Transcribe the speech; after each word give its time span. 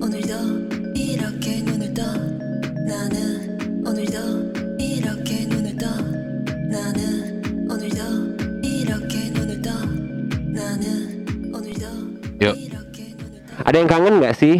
오늘도 0.00 0.32
이렇게 0.96 1.60
눈을 1.62 1.92
떠 1.92 2.02
나는 2.88 3.84
오늘도 3.84 4.16
이렇게 4.80 5.44
눈을 5.46 5.76
떠 5.76 5.86
나는 6.70 7.42
오늘도 7.68 8.00
이렇게 8.64 9.30
눈을 9.30 9.60
떠 9.60 9.70
나는 10.48 11.52
오늘도 11.52 11.84
Yuk. 12.40 12.56
이렇게 12.56 13.12
눈을 13.20 13.36
떠 13.44 13.52
Ada 13.66 13.76
yang 13.76 13.88
kangen 13.88 14.14
nggak 14.16 14.34
sih? 14.34 14.56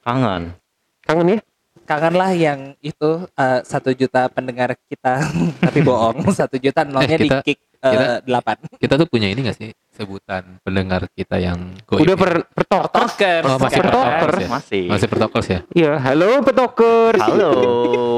Kangen. 0.00 0.56
Kangen 1.04 1.28
ya? 1.28 1.38
kangenlah 1.86 2.34
yang 2.34 2.74
itu 2.82 3.10
eh, 3.30 3.60
satu 3.62 3.94
juta 3.94 4.26
pendengar 4.26 4.74
kita 4.90 5.22
tapi 5.62 5.78
bohong 5.80 6.18
satu 6.34 6.58
juta 6.58 6.82
nolnya 6.82 7.14
Eh, 7.14 7.22
kita- 7.22 7.42
di 7.44 7.54
kick 7.54 7.60
kita- 7.83 8.21
delapan 8.21 8.55
Kita 8.77 8.93
tuh 8.95 9.07
punya 9.07 9.27
ini 9.27 9.39
gak 9.43 9.57
sih 9.57 9.69
sebutan 9.91 10.61
pendengar 10.61 11.09
kita 11.11 11.35
yang 11.35 11.57
goib 11.83 12.01
Udah 12.01 12.15
ya? 12.15 12.19
per 12.19 12.31
pertokers. 12.47 12.93
Toker 13.11 13.41
Oh, 13.43 13.57
masih 13.57 13.79
Pertokers. 13.79 14.05
pertokers 14.15 14.37
ya? 14.37 14.47
Masih. 14.47 14.83
Masih 14.87 15.07
pertokers 15.07 15.47
ya? 15.47 15.59
Iya, 15.71 15.91
halo 15.99 16.29
petokers. 16.41 17.21
Halo. 17.21 17.51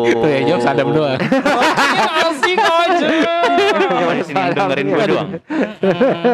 Itu 0.06 0.26
ya 0.26 0.40
jokes 0.46 0.66
Adam 0.66 0.88
doang. 0.92 1.20
asing 2.24 2.60
aja 2.60 3.08
Cuma 3.74 4.14
di 4.14 4.24
sini 4.24 4.42
dengerin 4.50 4.86
gue 4.88 5.06
doang. 5.08 5.30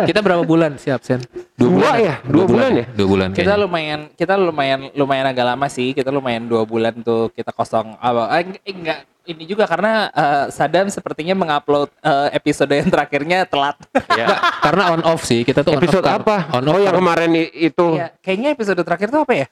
kita 0.03 0.19
berapa 0.19 0.43
bulan 0.43 0.75
sih 0.75 0.89
absen? 0.89 1.23
Dua 1.55 1.97
ya? 1.97 2.15
Dua 2.23 2.45
bulan 2.45 2.71
ya? 2.73 2.85
Dua 2.89 3.07
bulan 3.07 3.27
kita 3.31 3.41
kayaknya. 3.45 3.57
lumayan 3.59 3.99
kita 4.13 4.33
lumayan 4.35 4.79
lumayan 4.93 5.25
agak 5.27 5.45
lama 5.47 5.67
sih 5.67 5.91
kita 5.91 6.09
lumayan 6.09 6.45
dua 6.45 6.63
bulan 6.63 6.99
tuh 6.99 7.31
kita 7.31 7.49
kosong 7.49 7.95
apa 7.95 8.27
eh, 8.33 8.43
eng- 8.43 8.59
enggak 8.75 8.99
ini 9.29 9.45
juga 9.45 9.63
karena 9.63 10.09
eh, 10.09 10.45
Sadam 10.49 10.89
sepertinya 10.89 11.37
mengupload 11.37 11.93
eh, 11.95 12.33
episode 12.33 12.69
yang 12.69 12.89
terakhirnya 12.89 13.45
telat 13.45 13.77
Ya. 14.11 14.25
Karena 14.59 14.91
on 14.91 15.01
off 15.03 15.21
sih, 15.21 15.41
kita 15.41 15.61
tuh 15.61 15.73
on 15.73 15.79
Episode 15.79 16.03
off, 16.03 16.19
apa? 16.19 16.37
On 16.51 16.65
off 16.65 16.75
Oh, 16.75 16.81
yang 16.81 16.97
kemarin 16.97 17.29
itu. 17.51 17.87
Iya, 17.95 18.09
kayaknya 18.19 18.49
episode 18.51 18.81
terakhir 18.81 19.07
tuh 19.07 19.21
apa 19.21 19.33
ya 19.35 19.47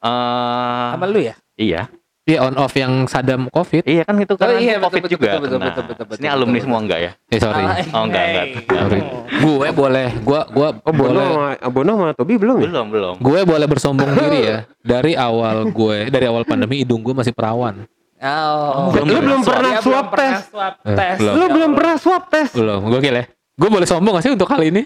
Eh, 0.00 0.88
sama 0.90 1.06
lu 1.06 1.20
ya 1.20 1.34
iya. 1.54 1.88
Iya 2.24 2.40
on 2.40 2.56
off 2.56 2.72
yang 2.72 3.04
Sadam 3.04 3.52
Covid. 3.52 3.84
Iya 3.84 4.00
kan 4.02 4.16
itu 4.16 4.32
Oh, 4.32 4.40
kan 4.40 4.56
iya, 4.56 4.80
betul, 4.80 4.84
Covid 4.88 5.00
betul, 5.04 5.12
juga. 5.12 5.28
betul, 5.28 5.40
betul, 5.44 5.58
Nah, 5.60 5.66
betul, 5.68 5.84
betul, 5.84 6.04
betul, 6.08 6.20
Ini 6.20 6.28
alumni 6.32 6.52
betul. 6.52 6.64
semua 6.64 6.78
enggak 6.80 6.98
ya? 6.98 7.10
Eh 7.28 7.36
sorry. 7.38 7.62
Ah, 7.62 7.76
Oh, 7.92 8.02
enggak, 8.02 8.24
enggak. 8.24 8.46
Sorry. 8.64 9.00
Gue 9.36 9.68
boleh, 9.70 10.06
gua 10.20 10.40
gua 10.48 10.68
Oh, 10.78 10.94
boleh 10.94 11.26
sama 11.26 11.68
Bono 11.68 11.92
sama 11.94 12.12
Tobi 12.12 12.34
belum 12.34 12.56
ya? 12.58 12.64
Belum, 12.66 12.86
belum. 12.88 13.14
gue 13.20 13.40
boleh 13.44 13.66
bersombong 13.68 14.08
diri 14.10 14.40
ya. 14.42 14.58
Dari 14.96 15.12
awal 15.14 15.68
gue, 15.68 15.98
dari 16.08 16.24
awal 16.24 16.44
pandemi 16.44 16.80
hidung 16.80 17.00
gue 17.00 17.12
masih 17.12 17.32
perawan. 17.32 17.84
Oh, 18.24 18.88
Belum 18.90 19.06
Lu 19.06 19.18
belum 19.20 19.40
pernah 19.42 19.72
swab 19.78 20.06
pernah 20.08 20.32
tes. 20.34 20.48
swab 20.48 20.74
tes. 20.80 21.16
belum. 21.20 21.34
Lu 21.36 21.44
belum 21.52 21.70
pernah 21.76 21.96
swab 22.00 22.22
tes. 22.26 22.48
Belum, 22.50 22.80
gokil 22.88 23.14
ya. 23.14 23.24
Gue 23.54 23.68
boleh 23.68 23.84
sombong 23.84 24.16
gak 24.16 24.24
sih 24.24 24.32
untuk 24.32 24.48
kali 24.48 24.72
ini? 24.72 24.82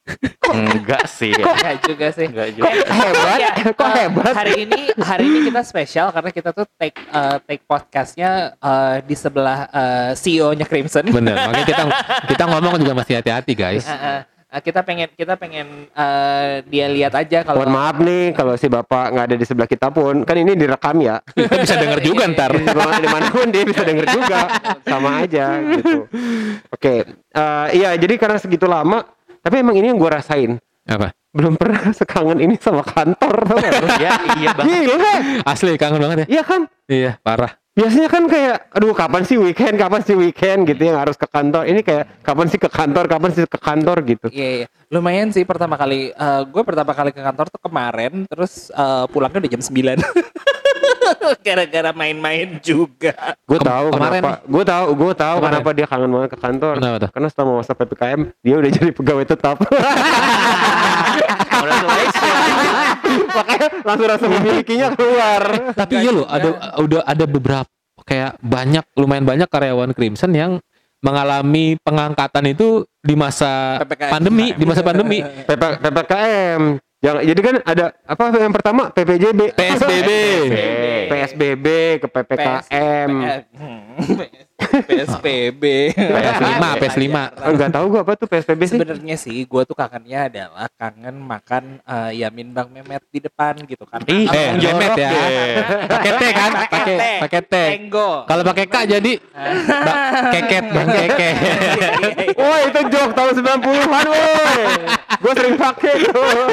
Enggak 0.50 1.06
sih. 1.06 1.30
ya. 1.30 1.44
Enggak 1.46 1.76
juga 1.86 2.06
sih. 2.10 2.26
Enggak 2.26 2.48
juga. 2.50 2.66
Hebat, 2.66 3.38
Ya, 3.38 3.50
kok 3.70 3.88
hebat? 3.88 4.34
Hari 4.34 4.54
ini 4.66 4.80
hari 4.98 5.24
ini 5.24 5.38
kita 5.46 5.62
spesial 5.62 6.10
karena 6.10 6.30
kita 6.30 6.50
tuh 6.50 6.66
take 6.74 6.98
eh, 6.98 7.36
take 7.46 7.62
podcastnya 7.62 8.30
eh, 8.52 8.96
di 9.00 9.14
sebelah 9.14 9.70
eh, 9.70 10.10
CEO-nya 10.12 10.66
Crimson. 10.66 11.06
Bener, 11.06 11.36
makanya 11.38 11.66
kita 11.68 11.82
kita 12.26 12.44
ngomong 12.44 12.74
juga 12.76 12.92
masih 12.92 13.14
hati-hati 13.16 13.52
guys. 13.54 13.86
Eh, 13.90 13.94
eh, 13.94 14.20
kita 14.58 14.82
pengen 14.82 15.06
kita 15.14 15.38
pengen 15.38 15.86
eh, 15.94 16.66
dia 16.66 16.90
lihat 16.90 17.14
aja 17.14 17.46
kalau 17.46 17.62
Mohon 17.62 17.70
maaf 17.70 17.96
nih 18.02 18.24
kalau 18.34 18.54
si 18.58 18.66
bapak 18.66 19.14
nggak 19.14 19.24
ada 19.30 19.36
di 19.38 19.46
sebelah 19.46 19.70
kita 19.70 19.94
pun, 19.94 20.26
kan 20.26 20.34
ini 20.34 20.58
direkam 20.58 20.98
ya. 20.98 21.22
Kita 21.22 21.54
bisa 21.62 21.78
denger 21.78 22.02
juga 22.02 22.26
ntar. 22.34 22.50
Di 22.58 22.66
mana 22.66 22.98
di 22.98 23.06
mana 23.06 23.26
pun 23.30 23.46
dia 23.54 23.62
bisa 23.62 23.86
denger 23.86 24.06
juga, 24.10 24.40
sama 24.82 25.22
aja 25.22 25.62
gitu. 25.62 26.10
Oke, 26.74 26.94
eh, 27.14 27.66
iya 27.78 27.94
jadi 27.94 28.14
karena 28.18 28.42
segitu 28.42 28.66
lama, 28.66 29.06
tapi 29.38 29.62
emang 29.62 29.78
ini 29.78 29.94
yang 29.94 29.98
gue 30.02 30.10
rasain 30.10 30.58
Apa? 30.90 31.14
belum 31.30 31.54
pernah 31.54 31.94
sekangen 31.94 32.42
ini 32.42 32.58
sama 32.58 32.82
kantor. 32.82 33.36
Ya, 34.00 34.16
iya 34.40 34.50
bang. 34.56 34.66
Gila, 34.66 35.14
Asli 35.44 35.76
kangen 35.76 36.00
banget 36.00 36.18
ya. 36.24 36.40
iya 36.40 36.42
kan? 36.42 36.64
Iya, 36.88 37.12
parah. 37.20 37.59
Biasanya 37.70 38.08
kan 38.08 38.26
kayak, 38.26 38.66
aduh 38.72 38.92
kapan 38.92 39.22
sih 39.22 39.38
weekend, 39.38 39.78
kapan 39.78 40.02
sih 40.02 40.12
weekend 40.12 40.66
gitu 40.66 40.82
yang 40.82 40.98
harus 40.98 41.14
ke 41.14 41.24
kantor. 41.24 41.64
Ini 41.64 41.80
kayak 41.80 42.04
kapan 42.20 42.46
sih 42.46 42.58
ke 42.58 42.66
kantor, 42.66 43.04
kapan 43.06 43.30
sih 43.30 43.46
ke 43.46 43.56
kantor 43.56 43.96
gitu. 44.04 44.26
Iya, 44.28 44.48
iya. 44.56 44.66
lumayan 44.90 45.30
sih 45.30 45.46
pertama 45.46 45.78
kali 45.78 46.10
eh, 46.10 46.42
gue 46.44 46.62
pertama 46.62 46.90
kali 46.90 47.10
ke 47.10 47.22
kantor 47.22 47.46
tuh 47.46 47.62
kemarin 47.62 48.26
terus 48.26 48.68
eh, 48.68 49.04
pulangnya 49.06 49.38
udah 49.38 49.50
jam 49.50 49.62
9 49.62 49.86
gara-gara 51.46 51.90
main-main 51.92 52.58
juga 52.58 53.14
Gue 53.46 53.56
Kem- 53.56 53.70
tahu 53.70 53.86
kemarin 53.94 54.18
kenapa. 54.18 54.42
Gue 54.44 54.64
tahu, 54.66 54.86
gue 54.90 55.12
tahu 55.14 55.36
Kemarin. 55.38 55.46
kenapa 55.54 55.70
dia 55.70 55.86
kangen 55.86 56.10
banget 56.10 56.30
ke 56.30 56.38
kantor. 56.38 56.74
Kenapa 56.74 56.96
tuh? 56.98 57.10
Karena 57.14 57.28
setelah 57.30 57.54
masa 57.54 57.72
ppkm 57.72 58.20
dia 58.42 58.54
udah 58.58 58.70
jadi 58.76 58.90
pegawai 58.90 59.24
tetap. 59.24 59.56
Makanya 63.40 63.68
langsung 63.82 64.06
rasa 64.06 64.26
memilikinya 64.28 64.88
keluar. 64.92 65.42
Tapi 65.72 65.94
iya 66.00 66.10
loh, 66.12 66.26
ada 66.28 66.48
udah 66.76 67.00
ada 67.08 67.24
beberapa 67.24 67.70
kayak 68.04 68.36
banyak 68.40 68.84
lumayan 68.96 69.24
banyak 69.24 69.48
karyawan 69.48 69.92
Crimson 69.96 70.32
yang 70.36 70.52
mengalami 71.00 71.80
pengangkatan 71.80 72.52
itu 72.52 72.84
di 73.00 73.16
masa 73.16 73.80
PPKM. 73.80 74.12
pandemi, 74.12 74.46
di 74.52 74.64
masa 74.68 74.82
pandemi. 74.84 75.18
PP, 75.24 75.62
ppkm. 75.80 76.62
Yang 77.00 77.16
jadi 77.32 77.40
kan 77.40 77.56
ada 77.64 77.84
apa 78.04 78.22
yang 78.36 78.52
pertama 78.52 78.92
PPJB, 78.92 79.56
PSBB. 79.56 80.10
PSBB 81.08 81.66
ke 82.04 82.06
ppkm. 82.12 83.10
PSBB 84.60 85.62
PS5, 85.92 86.62
PS5. 86.78 87.06
Enggak 87.42 87.70
tahu 87.70 87.84
gua 87.88 88.00
apa 88.00 88.12
tuh 88.14 88.26
PSBB 88.26 88.60
sih. 88.62 88.76
sebenarnya 88.76 89.16
sih 89.16 89.38
gue 89.42 89.62
tuh 89.64 89.72
kangennya 89.72 90.20
adalah 90.26 90.66
kangen 90.70 91.16
makan 91.18 91.64
eh, 91.80 92.20
yamin 92.20 92.50
bang 92.50 92.68
memet 92.68 93.02
di 93.06 93.18
depan 93.18 93.54
gitu 93.62 93.84
kan 93.84 94.00
Ih, 94.04 94.26
Eh, 94.26 94.48
Mehmet 94.54 94.92
ya. 94.94 95.10
deh. 95.10 95.50
Pakai 95.86 96.12
T 96.12 96.22
kan? 96.30 96.50
Pakai 96.62 96.82
pakai 97.20 97.40
T. 97.42 97.54
Kalau 98.24 98.42
pakai 98.44 98.64
K 98.64 98.76
jadi 98.88 99.12
keket 100.30 100.64
bang 100.66 100.88
keket. 100.88 101.34
Woi 102.40 102.60
itu 102.66 102.80
joke 102.88 103.12
tahun 103.12 103.32
90-an 103.36 104.06
woi. 104.06 104.62
Gue 105.20 105.32
sering 105.34 105.56
pakai 105.56 105.92
tuh. 106.02 106.48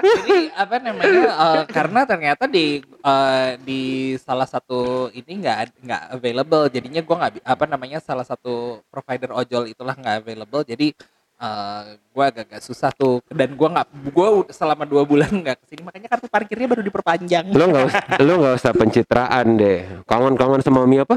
jadi 0.00 0.38
apa 0.52 0.76
namanya 0.78 1.22
eh, 1.30 1.62
karena 1.66 2.00
ternyata 2.02 2.44
di 2.44 2.66
eh, 2.82 3.50
di 3.60 3.82
salah 4.16 4.44
satu 4.44 4.80
ini 5.12 5.32
nggak 5.38 5.56
ad- 5.58 5.78
nggak 5.80 6.02
available 6.12 6.64
jadinya 6.66 7.00
gue 7.00 7.16
nggak 7.16 7.32
apa 7.44 7.64
namanya 7.64 7.98
salah 7.98 8.24
satu 8.24 8.84
provider 8.88 9.32
ojol 9.34 9.68
itulah 9.70 9.96
nggak 9.96 10.24
available 10.24 10.62
jadi 10.64 10.92
eh 11.40 11.96
gue 11.96 12.24
agak-agak 12.28 12.60
susah 12.60 12.92
tuh 12.92 13.24
dan 13.32 13.56
gue 13.56 13.68
nggak 13.72 14.12
gue 14.12 14.28
selama 14.52 14.84
dua 14.84 15.08
bulan 15.08 15.32
nggak 15.32 15.56
ke 15.64 15.72
sini 15.72 15.80
makanya 15.88 16.12
kartu 16.12 16.28
parkirnya 16.28 16.68
baru 16.68 16.84
diperpanjang 16.84 17.48
Lu 17.48 17.64
nggak 17.64 17.84
usah, 17.88 18.02
lu 18.20 18.32
nggak 18.44 18.54
usah 18.60 18.72
pencitraan 18.76 19.56
deh. 19.56 20.04
Kangen-kangen 20.04 20.60
sama 20.60 20.84
mie 20.84 21.00
apa? 21.00 21.16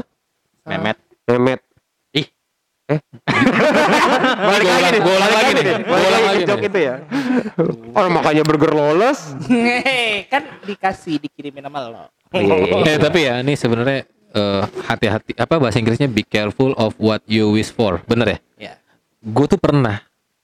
Memet. 0.64 0.96
Memet. 1.28 1.60
Ih. 2.16 2.26
Eh. 2.88 3.00
Balik 4.48 4.64
lagi 4.64 4.88
nih. 4.96 5.00
Balik 5.04 5.32
lagi 5.36 5.50
nih. 5.52 5.76
ulang 5.84 6.24
lagi 6.24 6.42
nih. 6.48 6.68
itu 6.72 6.78
ya. 6.80 6.94
Oh 7.92 8.08
makanya 8.08 8.42
burger 8.48 8.72
lolos. 8.72 9.36
Kan 10.32 10.42
dikasih 10.64 11.20
dikirimin 11.20 11.68
sama 11.68 11.84
lo 11.84 12.08
Eh 12.32 12.96
tapi 12.96 13.28
ya 13.28 13.44
ini 13.44 13.60
sebenarnya 13.60 14.08
eh, 14.34 14.62
hati-hati 14.84 15.32
apa 15.34 15.54
bahasa 15.56 15.78
Inggrisnya 15.78 16.06
be 16.06 16.20
careful 16.20 16.74
of 16.74 16.92
what 16.96 17.22
you 17.24 17.48
wish 17.48 17.70
for. 17.70 18.02
Bener 18.04 18.26
ya? 18.28 18.38
ya 18.60 18.74
Gue 19.20 19.46
tuh 19.46 19.56
pernah 19.56 20.02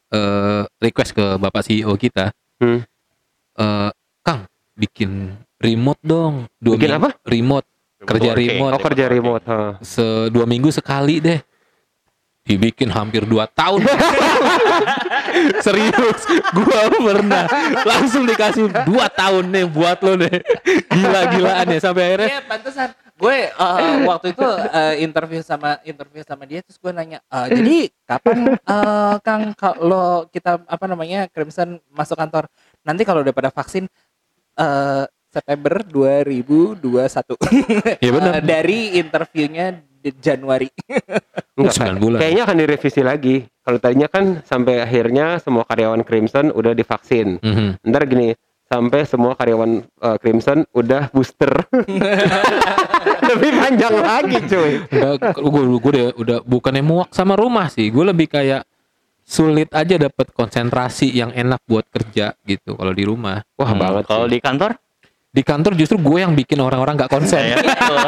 eh, 0.09 0.63
request 0.79 1.13
ke 1.13 1.37
bapak 1.37 1.63
CEO 1.63 1.93
kita, 1.95 2.31
Hmm. 2.57 2.81
eh, 3.57 3.91
Kang 4.21 4.47
bikin 4.75 5.33
remote 5.57 6.01
dong. 6.01 6.47
Dua 6.57 6.75
Bikin 6.75 6.89
minggu- 6.89 7.01
apa? 7.01 7.11
Remote. 7.23 7.67
Kerja 8.01 8.33
remote. 8.33 8.73
Oh 8.73 8.81
kerja 8.81 9.05
remote. 9.07 9.45
ha. 9.45 9.61
Se 9.81 10.03
dua 10.29 10.45
minggu 10.45 10.71
sekali 10.71 11.21
deh. 11.21 11.37
Dibikin 12.51 12.91
hampir 12.91 13.23
dua 13.23 13.47
tahun. 13.47 13.87
Serius, 15.65 16.27
gua 16.51 16.91
pernah 16.91 17.47
langsung 17.87 18.27
dikasih 18.27 18.67
dua 18.91 19.07
tahun 19.07 19.55
nih 19.55 19.67
buat 19.71 20.03
lo 20.03 20.19
deh. 20.19 20.43
Gila-gilaan 20.91 21.71
ya 21.71 21.79
sampai 21.79 22.03
akhirnya 22.11 22.29
Iya, 22.35 22.41
pantesan. 22.51 22.89
Gue 23.21 23.53
eh, 23.53 23.97
waktu 24.09 24.33
itu 24.35 24.49
eh, 24.73 24.95
interview 25.05 25.45
sama 25.47 25.79
interview 25.87 26.25
sama 26.27 26.43
dia 26.49 26.65
terus 26.65 26.81
gue 26.81 26.91
nanya, 26.91 27.23
"Eh, 27.29 27.47
jadi 27.53 27.77
kapan 28.09 28.59
eh, 28.59 29.15
Kang 29.23 29.55
kalau 29.55 30.27
kita 30.33 30.59
apa 30.67 30.85
namanya 30.91 31.31
Crimson 31.31 31.79
masuk 31.95 32.19
kantor? 32.19 32.51
Nanti 32.83 33.07
kalau 33.07 33.23
udah 33.23 33.31
pada 33.37 33.53
vaksin 33.55 33.87
eh, 34.59 35.05
September 35.31 35.87
2021. 35.87 36.83
Iya 38.03 38.11
benar. 38.11 38.33
Eh, 38.41 38.43
dari 38.43 38.81
interviewnya 38.99 39.79
Januari. 40.01 40.69
Enggak, 41.61 42.01
bulan. 42.01 42.19
Kayaknya 42.25 42.43
akan 42.49 42.57
direvisi 42.57 43.01
lagi. 43.05 43.37
Kalau 43.61 43.79
tadinya 43.79 44.09
kan 44.09 44.41
sampai 44.49 44.81
akhirnya 44.81 45.37
semua 45.39 45.69
karyawan 45.69 46.01
Crimson 46.03 46.49
udah 46.57 46.73
divaksin. 46.73 47.37
Mhm. 47.45 47.85
Ntar 47.85 48.09
gini, 48.09 48.33
sampai 48.65 49.05
semua 49.05 49.37
karyawan 49.37 49.85
uh, 50.01 50.17
Crimson 50.17 50.65
udah 50.73 51.13
booster. 51.13 51.51
Lebih 53.31 53.51
panjang 53.61 53.95
lagi 54.01 54.37
cuy. 54.49 54.73
Enggak, 54.89 55.37
gue 55.37 55.63
gue 55.79 55.91
udah, 55.93 56.07
udah 56.17 56.39
bukannya 56.45 56.83
muak 56.83 57.11
sama 57.13 57.37
rumah 57.37 57.69
sih. 57.69 57.89
Gue 57.93 58.09
lebih 58.09 58.27
kayak 58.29 58.65
sulit 59.31 59.71
aja 59.71 59.95
dapat 59.95 60.35
konsentrasi 60.35 61.07
yang 61.15 61.31
enak 61.31 61.63
buat 61.63 61.87
kerja 61.87 62.35
gitu 62.43 62.75
kalau 62.75 62.91
di 62.91 63.05
rumah. 63.07 63.47
Wah 63.55 63.71
Hmm. 63.71 63.79
banget 63.79 64.05
Kalau 64.11 64.27
di 64.27 64.39
kantor 64.43 64.75
di 65.31 65.43
kantor 65.47 65.79
justru 65.79 65.97
gue 66.03 66.19
yang 66.19 66.35
bikin 66.35 66.59
orang-orang 66.59 66.99
nggak 66.99 67.11
konsen. 67.11 67.55
Iya, 67.55 67.57
betul. 67.63 68.07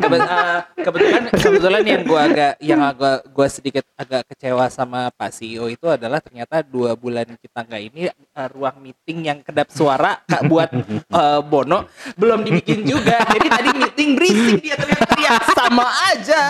Kebe- 0.00 0.24
eh, 0.24 0.60
kebetulan 0.80 1.22
kebetulan 1.30 1.82
yang 1.84 2.02
gua 2.08 2.20
agak 2.26 2.52
yang 2.58 2.80
agak 2.82 3.18
gua 3.30 3.46
sedikit 3.46 3.84
agak 3.94 4.26
kecewa 4.32 4.66
sama 4.72 5.12
Pak 5.12 5.30
CEO 5.30 5.68
itu 5.68 5.86
adalah 5.86 6.18
ternyata 6.18 6.64
dua 6.64 6.96
bulan 6.96 7.28
kita 7.38 7.62
nggak 7.68 7.82
ini 7.92 8.02
eh, 8.10 8.48
ruang 8.50 8.80
meeting 8.80 9.18
yang 9.28 9.38
kedap 9.44 9.68
suara 9.70 10.18
Kak, 10.24 10.48
buat 10.50 10.72
eh, 10.74 11.40
Bono 11.44 11.86
belum 12.16 12.42
dibikin 12.42 12.82
juga 12.82 13.22
jadi 13.28 13.48
tadi 13.48 13.70
meeting 13.76 14.08
berisik 14.16 14.58
dia 14.64 14.76
teriak-teriak 14.80 15.42
sama 15.54 15.86
aja 16.10 16.42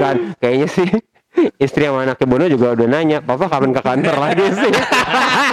kan 0.00 0.16
kayaknya 0.38 0.68
sih 0.70 0.88
istri 1.56 1.84
sama 1.84 2.02
anaknya 2.02 2.26
Bono 2.26 2.44
juga 2.46 2.72
udah 2.72 2.86
nanya 2.86 3.18
papa 3.20 3.46
kapan 3.46 3.70
ke 3.70 3.82
kantor 3.82 4.14
lagi 4.16 4.44
sih 4.50 4.72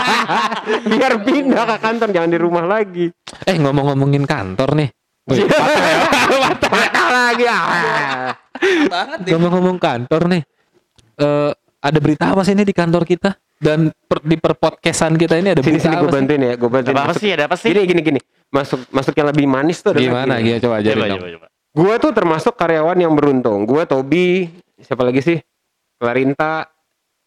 biar 0.89 1.13
pindah 1.21 1.63
ke 1.65 1.77
kantor 1.79 2.07
jangan 2.11 2.29
di 2.29 2.39
rumah 2.39 2.65
lagi 2.65 3.11
Eh 3.43 3.57
ngomong-ngomongin 3.59 4.23
kantor 4.23 4.77
nih. 4.77 4.89
Wih, 5.27 5.43
Patah 6.63 7.07
lagi 7.09 7.43
ah. 7.43 8.31
banget 8.87 9.17
Ngomong-ngomong 9.27 9.75
kantor 9.75 10.21
nih. 10.31 10.41
Eh 11.19 11.51
ada 11.79 11.97
berita 11.99 12.31
apa 12.31 12.47
sih 12.47 12.55
ini 12.55 12.63
di 12.63 12.71
kantor 12.71 13.03
kita? 13.03 13.35
Dan 13.59 13.91
per- 14.07 14.23
di 14.23 14.35
perpodcastan 14.39 15.15
kita 15.15 15.39
ini 15.39 15.51
ada 15.51 15.59
sini 15.59 15.75
berita 15.75 15.83
sini 15.83 15.95
apa 15.95 16.01
gue 16.03 16.07
sih? 16.07 16.15
bantuin 16.15 16.41
ya 16.41 16.53
gue 16.55 16.69
bantuin 16.69 16.93
Ada 16.95 17.01
apa 17.03 17.13
sih? 17.15 17.29
Ada 17.31 17.43
apa 17.47 17.55
sih? 17.59 17.69
gini 17.71 17.83
gini 17.83 18.01
gini 18.03 18.19
masuk 18.47 18.79
masuk 18.91 19.13
yang 19.17 19.27
lebih 19.27 19.45
manis 19.47 19.77
tuh 19.79 19.91
Gimana? 19.91 20.39
gini. 20.39 20.55
Gimana 20.55 20.61
coba 20.61 20.75
ajarin 20.79 20.95
Coba, 20.95 21.07
dong. 21.09 21.19
coba, 21.19 21.29
coba. 21.35 21.47
Gue 21.73 21.93
tuh 21.97 22.11
termasuk 22.13 22.53
karyawan 22.53 22.97
yang 22.97 23.13
beruntung. 23.17 23.59
Gue 23.65 23.83
Tobi, 23.83 24.45
siapa 24.77 25.01
lagi 25.01 25.19
sih? 25.19 25.37
Clarinta, 26.03 26.67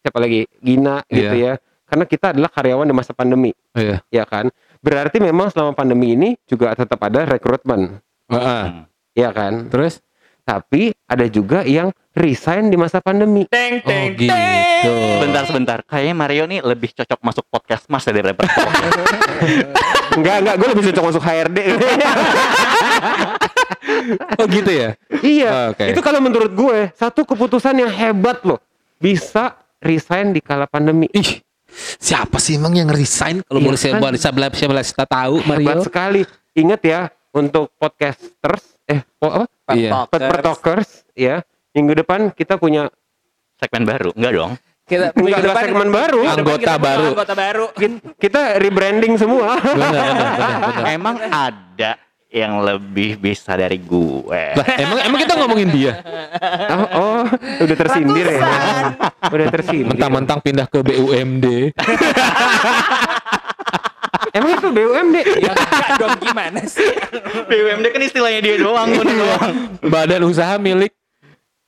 siapa 0.05 0.21
lagi? 0.21 0.45
Gina 0.61 1.01
gitu 1.09 1.33
ya. 1.33 1.57
Karena 1.89 2.05
kita 2.05 2.29
adalah 2.29 2.53
karyawan 2.53 2.85
di 2.85 2.93
masa 2.93 3.17
pandemi, 3.17 3.49
Oh, 3.73 3.81
iya. 3.81 4.05
ya 4.13 4.21
kan? 4.29 4.53
Berarti 4.85 5.17
memang 5.17 5.49
selama 5.49 5.73
pandemi 5.73 6.13
ini 6.13 6.37
juga 6.45 6.77
tetap 6.77 7.01
ada 7.01 7.25
rekrutmen, 7.25 7.97
Heeh. 8.29 8.63
Hmm. 8.69 8.85
ya 9.17 9.33
kan? 9.33 9.65
Terus? 9.65 9.97
Tapi 10.45 10.93
ada 11.09 11.25
juga 11.27 11.65
yang 11.67 11.89
resign 12.13 12.69
di 12.69 12.77
masa 12.79 13.03
pandemi. 13.03 13.43
teng 13.51 13.83
Oh 13.83 14.03
gitu. 14.15 14.31
Sebentar, 14.87 15.43
sebentar. 15.43 15.77
Kayaknya 15.83 16.15
Mario 16.15 16.43
nih 16.47 16.59
lebih 16.63 16.95
cocok 16.95 17.19
masuk 17.19 17.43
podcast 17.51 17.83
mas 17.89 18.07
dari 18.07 18.21
rapper. 18.23 18.47
Enggak, 20.15 20.35
enggak, 20.39 20.55
gue 20.55 20.67
lebih 20.71 20.83
cocok 20.91 21.03
masuk 21.03 21.23
HRD. 21.23 21.59
Oh 24.39 24.45
gitu 24.45 24.69
ya? 24.69 24.89
iya, 25.19 25.71
Oke. 25.71 25.91
itu 25.91 25.99
kalau 25.99 26.19
menurut 26.19 26.49
gue 26.49 26.77
satu 26.93 27.23
keputusan 27.23 27.75
yang 27.75 27.89
hebat 27.89 28.41
loh. 28.41 28.59
Bisa 28.95 29.53
resign 29.77 30.31
di 30.31 30.39
kala 30.39 30.65
pandemi. 30.65 31.05
Ih, 31.11 31.41
siapa 31.97 32.37
sih 32.37 32.55
emang 32.55 32.73
yang 32.73 32.87
resign? 32.87 33.41
Kalau 33.41 33.59
Iya 33.59 33.67
boleh 33.67 33.79
saya 33.79 33.93
kan? 33.93 34.01
boleh 34.01 34.17
saya 34.17 34.33
saya 34.53 34.83
kita 34.87 35.05
tahu 35.05 35.35
Mario. 35.43 35.61
Hebat 35.61 35.77
sekali. 35.83 36.21
Ingat 36.53 36.81
ya 36.81 36.99
untuk 37.31 37.69
podcasters 37.77 38.73
eh 38.83 39.05
po- 39.15 39.45
apa? 39.45 39.71
Iya. 39.71 40.07
Pet 40.07 40.41
Talkers 40.41 40.89
ya. 41.13 41.45
Minggu 41.71 41.93
depan 41.95 42.31
kita 42.31 42.57
punya 42.57 42.89
Segmen 43.57 43.85
baru. 43.85 44.09
Enggak 44.13 44.33
dong. 44.33 44.51
kita 44.87 45.11
minggu 45.13 45.27
enggak 45.27 45.43
depan- 45.43 45.63
segmen 45.67 45.89
baru. 45.91 46.21
Anggota 46.23 46.57
kita 46.57 46.73
punya 46.73 46.77
baru. 46.79 47.05
anggota 47.11 47.33
baru 47.35 47.65
kita 48.17 48.41
rebranding 48.55 49.13
semua. 49.19 49.59
Benar, 49.59 49.91
benar, 49.91 50.13
benar, 50.13 50.57
benar. 50.63 50.85
Emang 50.87 51.15
ada 51.19 51.91
yang 52.27 52.59
lebih 52.59 53.15
bisa 53.15 53.55
dari 53.55 53.79
gue. 53.79 54.43
Lah, 54.59 54.67
emang 54.75 54.99
emang 54.99 55.19
kita 55.23 55.39
ngomongin 55.39 55.71
dia. 55.71 56.03
oh, 56.75 56.87
oh, 56.99 57.23
udah 57.63 57.75
tersindir 57.79 58.27
ya. 58.27 58.43
Udah 59.31 59.47
tersindir. 59.47 59.95
Mentang-mentang 59.95 60.43
pindah 60.43 60.67
ke 60.67 60.83
BUMD. 60.83 61.47
Emang 64.37 64.53
itu 64.53 64.69
BUMD? 64.69 65.17
ya 65.41 65.49
enggak 65.49 65.97
dong 65.97 66.13
gimana 66.21 66.61
sih 66.69 66.93
BUMD 67.49 67.89
kan 67.89 68.05
istilahnya 68.05 68.45
dia 68.45 68.61
doang. 68.61 68.85
gua 68.93 69.01
doang. 69.01 69.81
Badan 69.81 70.29
usaha 70.29 70.61
milik 70.61 70.93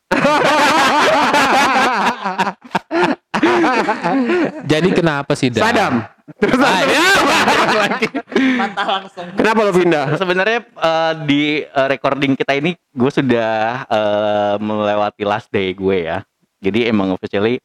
Jadi 4.70 4.90
kenapa 4.94 5.34
sih 5.34 5.50
Dan? 5.50 5.66
Sadam. 5.66 6.06
Terus 6.36 6.60
Ah, 6.60 6.82
ya. 6.84 7.06
patah 8.60 8.88
langsung 8.92 9.26
kenapa 9.34 9.60
lo 9.62 9.72
pindah? 9.72 10.06
Sebenarnya 10.16 10.60
eh, 10.62 11.14
di 11.24 11.44
eh, 11.62 11.88
recording 11.88 12.34
kita 12.34 12.54
ini 12.54 12.76
gue 12.76 13.12
sudah 13.12 13.52
eh, 13.86 14.56
melewati 14.58 15.24
last 15.24 15.50
day 15.50 15.72
gue 15.72 16.06
ya. 16.06 16.22
Jadi 16.60 16.86
emang 16.86 17.10
officially 17.10 17.58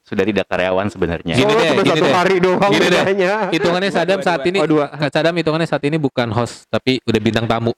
sudah 0.00 0.22
tidak 0.22 0.46
karyawan 0.46 0.86
sebenarnya. 0.86 1.34
Gini 1.34 1.44
Oh, 1.44 1.58
deh, 1.58 1.66
cuma 1.68 1.82
gini 1.82 1.90
satu 1.92 2.06
deh. 2.06 2.14
hari 2.14 2.36
doang 2.38 2.70
Gini 2.70 2.86
deh. 2.86 3.02
bedanya. 3.02 3.32
Hitungannya 3.50 3.90
Sadam 3.90 4.20
saat 4.20 4.42
ini 4.44 4.58
Oh, 4.58 4.68
dua. 4.68 4.86
Sadam 5.10 5.34
hitungannya 5.34 5.66
saat 5.66 5.82
ini 5.82 5.98
bukan 5.98 6.30
host 6.30 6.64
tapi 6.66 7.02
udah 7.02 7.20
bintang 7.20 7.44
tamu. 7.44 7.74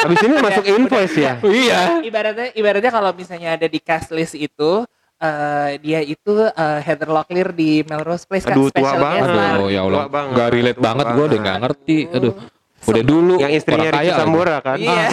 Habis 0.00 0.20
ini 0.22 0.34
masuk 0.34 0.64
invoice 0.64 1.16
ya. 1.16 1.36
iya. 1.44 2.00
ibaratnya 2.00 2.56
ibaratnya 2.56 2.88
kalau 2.88 3.12
misalnya 3.12 3.52
ada 3.52 3.66
di 3.66 3.76
cast 3.78 4.08
list 4.10 4.32
itu 4.32 4.88
eh, 5.20 5.70
dia 5.84 6.00
itu 6.00 6.32
eh, 6.48 6.80
Heather 6.80 7.08
Locklear 7.12 7.52
di 7.52 7.84
Melrose 7.84 8.24
Place 8.24 8.44
kan 8.48 8.56
Aduh, 8.56 8.72
tua 8.72 8.80
special 8.80 8.98
banget. 9.00 9.20
Aduh 9.28 9.68
ya 9.68 9.80
Allah. 9.84 10.00
Tua 10.04 10.08
banget. 10.08 10.34
Gak 10.34 10.48
relate 10.50 10.78
Tua 10.80 10.86
banget 10.88 11.06
gue 11.12 11.24
udah 11.24 11.38
gak 11.38 11.58
ngerti. 11.60 11.96
Aduh. 12.10 12.34
Udah 12.80 13.04
dulu 13.04 13.34
Yang 13.36 13.52
istrinya 13.60 13.88
Ricky. 13.92 14.10
Sambora 14.16 14.56
kan. 14.64 14.76
Iya. 14.80 15.04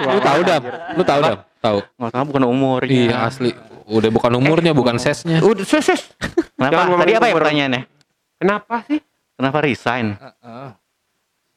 Lu 0.16 0.20
tahu 0.24 0.40
Dam? 0.48 0.62
Lu 0.96 1.02
tahu 1.04 1.20
Dam? 1.20 1.38
Tahu. 1.62 1.78
Nggak 2.00 2.12
tahu 2.16 2.24
bukan 2.32 2.42
umurnya. 2.48 2.90
Iya 2.90 3.16
asli. 3.28 3.50
Udah 3.86 4.10
bukan 4.10 4.32
umurnya, 4.40 4.72
bukan 4.72 4.96
sesnya. 4.96 5.44
Udah, 5.44 5.68
sus, 5.68 5.84
sus. 5.84 6.02
Kenapa? 6.56 6.88
Jangan 6.88 6.98
Tadi 7.04 7.12
apa 7.12 7.26
ya 7.28 7.34
pertanyaannya? 7.36 7.82
Kenapa 8.40 8.76
sih? 8.88 8.98
Kenapa 9.36 9.58
resign? 9.60 10.06
Heeh. 10.16 10.68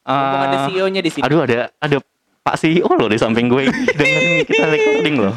Eh, 0.06 0.14
Mumpung 0.14 0.42
ada 0.46 0.58
CEO-nya 0.70 1.02
di 1.02 1.10
sini. 1.10 1.24
Aduh 1.26 1.42
ada 1.42 1.74
ada 1.82 1.98
Pak 2.46 2.56
CEO 2.56 2.94
loh 2.94 3.10
di 3.10 3.18
samping 3.18 3.50
gue 3.50 3.66
dengerin 3.98 4.46
kita 4.46 4.66
recording 4.68 5.16
loh. 5.18 5.34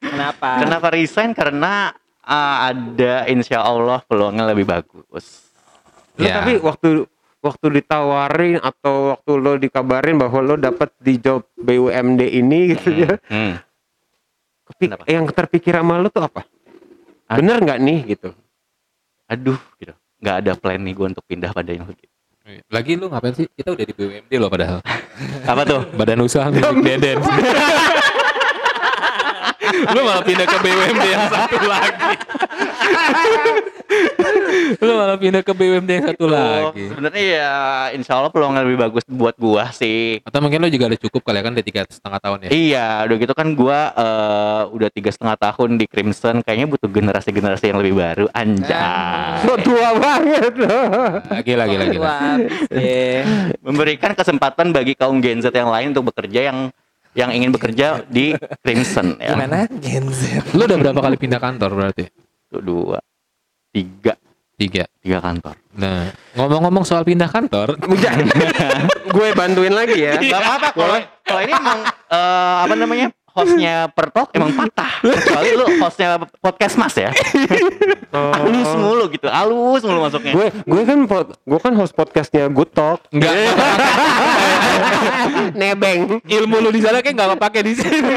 Kenapa? 0.00 0.48
Kenapa 0.58 0.86
resign? 0.88 1.30
Karena 1.30 1.92
uh, 2.24 2.56
ada 2.64 3.28
insya 3.28 3.60
Allah 3.60 4.00
peluangnya 4.02 4.48
lebih 4.48 4.64
bagus. 4.64 5.52
Lo 6.16 6.24
Ya. 6.24 6.40
tapi 6.40 6.56
waktu 6.56 7.04
waktu 7.38 7.66
ditawarin 7.70 8.56
atau 8.58 9.12
waktu 9.12 9.32
lo 9.36 9.52
dikabarin 9.54 10.16
bahwa 10.16 10.40
lo 10.40 10.54
dapat 10.56 10.88
di 10.96 11.20
job 11.20 11.44
BUMD 11.54 12.24
ini 12.24 12.72
gitu 12.72 12.88
ya. 12.96 13.20
Hmm. 13.28 13.60
Kepik- 14.66 14.88
Kenapa? 14.90 15.04
yang 15.04 15.28
terpikir 15.28 15.76
sama 15.76 16.00
lo 16.00 16.08
tuh 16.08 16.24
apa? 16.24 16.48
Ada. 17.28 17.36
Bener 17.36 17.56
nggak 17.60 17.78
nih 17.78 17.98
gitu? 18.08 18.32
Aduh, 19.28 19.60
gitu. 19.76 19.92
Nggak 20.16 20.36
ada 20.40 20.52
plan 20.56 20.80
nih 20.80 20.94
gue 20.94 21.06
untuk 21.12 21.24
pindah 21.24 21.52
pada 21.52 21.70
yang 21.70 21.84
lebih. 21.84 22.08
Lagi 22.70 22.94
lu 22.94 23.10
ngapain 23.10 23.34
sih? 23.34 23.46
Kita 23.50 23.74
udah 23.74 23.82
di 23.82 23.90
BUMD 23.90 24.32
loh 24.38 24.46
padahal. 24.46 24.78
Apa 25.42 25.66
tuh? 25.66 25.82
Badan 25.98 26.22
usaha 26.22 26.46
milik 26.46 26.78
Deden. 26.86 27.18
Lu 29.92 30.00
malah 30.02 30.22
pindah 30.22 30.46
ke 30.46 30.58
BUMD 30.58 31.04
yang 31.06 31.26
satu 31.28 31.56
lagi. 31.62 32.12
lu 34.82 34.92
malah 34.98 35.16
pindah 35.16 35.42
ke 35.42 35.52
BUMD 35.52 35.90
yang 35.90 36.06
satu 36.12 36.24
Oh, 36.26 36.30
lagi. 36.32 36.84
Sebenarnya 36.90 37.22
ya 37.22 37.52
insya 37.94 38.18
Allah 38.18 38.30
peluangnya 38.32 38.66
lebih 38.66 38.78
bagus 38.82 39.04
buat 39.06 39.36
gua 39.38 39.70
sih. 39.70 40.18
Atau 40.26 40.42
mungkin 40.42 40.58
lu 40.58 40.68
juga 40.68 40.90
udah 40.90 41.00
cukup 41.00 41.20
kali 41.22 41.38
ya 41.38 41.42
kan 41.44 41.52
udah 41.54 41.66
tiga 41.66 41.80
setengah 41.86 42.18
tahun 42.18 42.38
ya. 42.46 42.48
Iya, 42.50 42.88
udah 43.06 43.16
gitu 43.16 43.34
kan 43.36 43.48
gua 43.54 43.78
eh, 43.94 44.62
udah 44.72 44.88
tiga 44.90 45.10
setengah 45.12 45.36
tahun 45.38 45.70
di 45.78 45.86
Crimson, 45.86 46.42
kayaknya 46.42 46.66
butuh 46.66 46.90
generasi-generasi 46.90 47.64
yang 47.70 47.78
lebih 47.78 47.94
baru. 47.96 48.26
Anjay. 48.34 49.46
Lo 49.46 49.54
tua 49.60 49.90
banget. 49.96 50.52
Lagi 51.30 51.52
lagi 51.54 51.76
lagi. 51.76 51.98
Memberikan 53.62 54.12
kesempatan 54.12 54.74
bagi 54.74 54.98
kaum 54.98 55.18
Gen 55.20 55.40
Z 55.40 55.50
yang 55.52 55.70
lain 55.70 55.94
untuk 55.94 56.10
bekerja 56.10 56.50
yang 56.52 56.70
yang 57.16 57.32
ingin 57.32 57.48
bekerja 57.50 58.04
di 58.06 58.36
Crimson 58.60 59.16
ya. 59.16 59.32
Gimana? 59.32 59.64
Gen 59.80 60.06
Z. 60.12 60.52
Lu 60.52 60.68
udah 60.68 60.76
berapa 60.76 61.00
kali 61.00 61.16
pindah 61.16 61.40
kantor 61.40 61.70
berarti? 61.72 62.04
Dua, 62.52 63.00
tiga, 63.72 64.14
Tiga. 64.56 64.84
tiga 65.04 65.18
kantor. 65.20 65.56
Nah, 65.76 66.08
ngomong-ngomong 66.32 66.84
soal 66.84 67.04
pindah 67.04 67.28
kantor, 67.28 67.76
Gue 69.16 69.28
bantuin 69.32 69.72
lagi 69.72 70.00
ya. 70.00 70.16
Gak 70.16 70.40
apa-apa 70.40 70.68
kalau 70.72 70.96
kalau 71.24 71.40
ini 71.44 71.52
emang 71.52 71.80
eh, 71.88 72.56
apa 72.64 72.74
namanya 72.76 73.06
hostnya 73.36 73.74
Pertok 73.92 74.32
emang 74.32 74.56
patah. 74.56 75.04
Kecuali 75.04 75.50
lu 75.52 75.64
hostnya 75.76 76.08
podcast 76.40 76.74
Mas 76.80 76.96
ya. 76.96 77.12
Halus 78.16 78.72
mulu 78.80 79.04
gitu, 79.12 79.28
halus 79.28 79.84
mulu 79.84 80.08
masuknya. 80.08 80.32
gue 80.32 80.46
gue 80.64 80.82
kan 80.88 80.98
gue 81.44 81.60
kan 81.60 81.72
host 81.76 81.92
podcastnya 81.92 82.48
Good 82.48 82.72
Talk. 82.72 83.04
enggak 83.12 83.36
Nebeng. 85.60 86.24
ilmu 86.24 86.56
lu 86.64 86.72
di 86.72 86.80
sana 86.80 87.04
kayak 87.04 87.12
nggak 87.12 87.28
kepake 87.36 87.60
di 87.60 87.72
sini. 87.76 88.14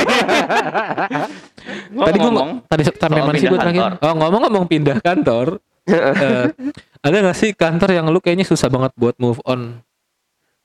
tadi 1.90 2.18
gua 2.18 2.32
ngomong 2.32 2.50
tadi 2.66 2.82
sampai 2.88 3.20
mana 3.20 3.36
sih 3.36 3.48
pindah 3.48 3.60
terakhir? 3.60 3.92
Oh, 4.00 4.14
ngomong-ngomong 4.16 4.66
pindah 4.72 4.98
kantor. 5.04 5.60
eh, 5.90 6.54
ada 7.02 7.16
gak 7.26 7.38
sih 7.38 7.50
kantor 7.58 7.90
yang 7.98 8.06
lu 8.14 8.22
kayaknya 8.22 8.46
susah 8.46 8.70
banget 8.70 8.94
buat 8.94 9.18
move 9.18 9.42
on? 9.44 9.82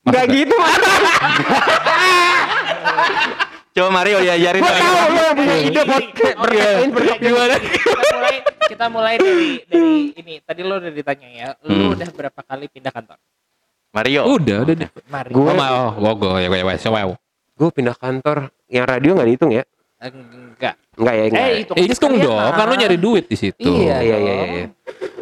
Gak 0.05 0.29
gitu. 0.29 0.53
Coba 3.75 3.89
Mario 3.91 4.17
diajarin 4.19 4.61
Gue 4.61 4.71
dong. 4.71 4.79
tahu 4.79 4.95
lo 5.11 5.29
punya 5.35 5.55
ide 5.59 5.81
berkaitan 5.83 6.89
berkaitan. 6.89 7.19
Gimana? 7.19 7.55
kita 7.59 7.75
mulai 8.07 8.35
kita 8.65 8.85
mulai 8.87 9.15
dari 9.19 9.47
dari 9.67 9.91
ini. 10.15 10.35
Tadi 10.39 10.61
lo 10.63 10.79
udah 10.79 10.91
ditanya 10.91 11.27
ya. 11.27 11.47
Lo 11.59 11.71
Hmm. 11.75 11.91
udah 11.91 12.07
berapa 12.09 12.39
kali 12.39 12.65
pindah 12.71 12.89
kantor? 12.89 13.19
Mario. 13.91 14.21
Udah, 14.25 14.57
udah. 14.63 14.73
udah. 14.75 14.89
Mari. 15.05 15.29
Gue- 15.29 15.43
Oh, 15.45 15.91
oh, 15.91 15.91
oh, 16.01 16.13
gue, 16.17 16.31
ya, 16.39 16.47
gue, 16.47 16.59
ya, 16.61 16.89
wow. 16.89 17.11
Gue 17.53 17.69
pindah 17.69 17.95
kantor 17.95 18.37
yang 18.67 18.83
radio 18.83 19.11
nggak 19.11 19.27
dihitung 19.27 19.51
ya? 19.51 19.63
Enggak. 20.01 20.75
Enggak 20.95 21.13
ya, 21.13 21.23
enggak. 21.25 21.41
Eh, 21.41 21.47
ya? 21.47 21.57
itu 21.59 21.71
Eh, 21.73 21.83
hitung 21.85 22.13
dong, 22.17 22.51
kan 22.51 22.65
lu 22.65 22.75
nyari 22.75 22.97
duit 22.97 23.25
di 23.25 23.35
situ. 23.35 23.59
Iya. 23.61 23.99
Iya, 23.99 24.15
iya, 24.15 24.33
iya. 24.33 24.45
iya. 24.47 24.67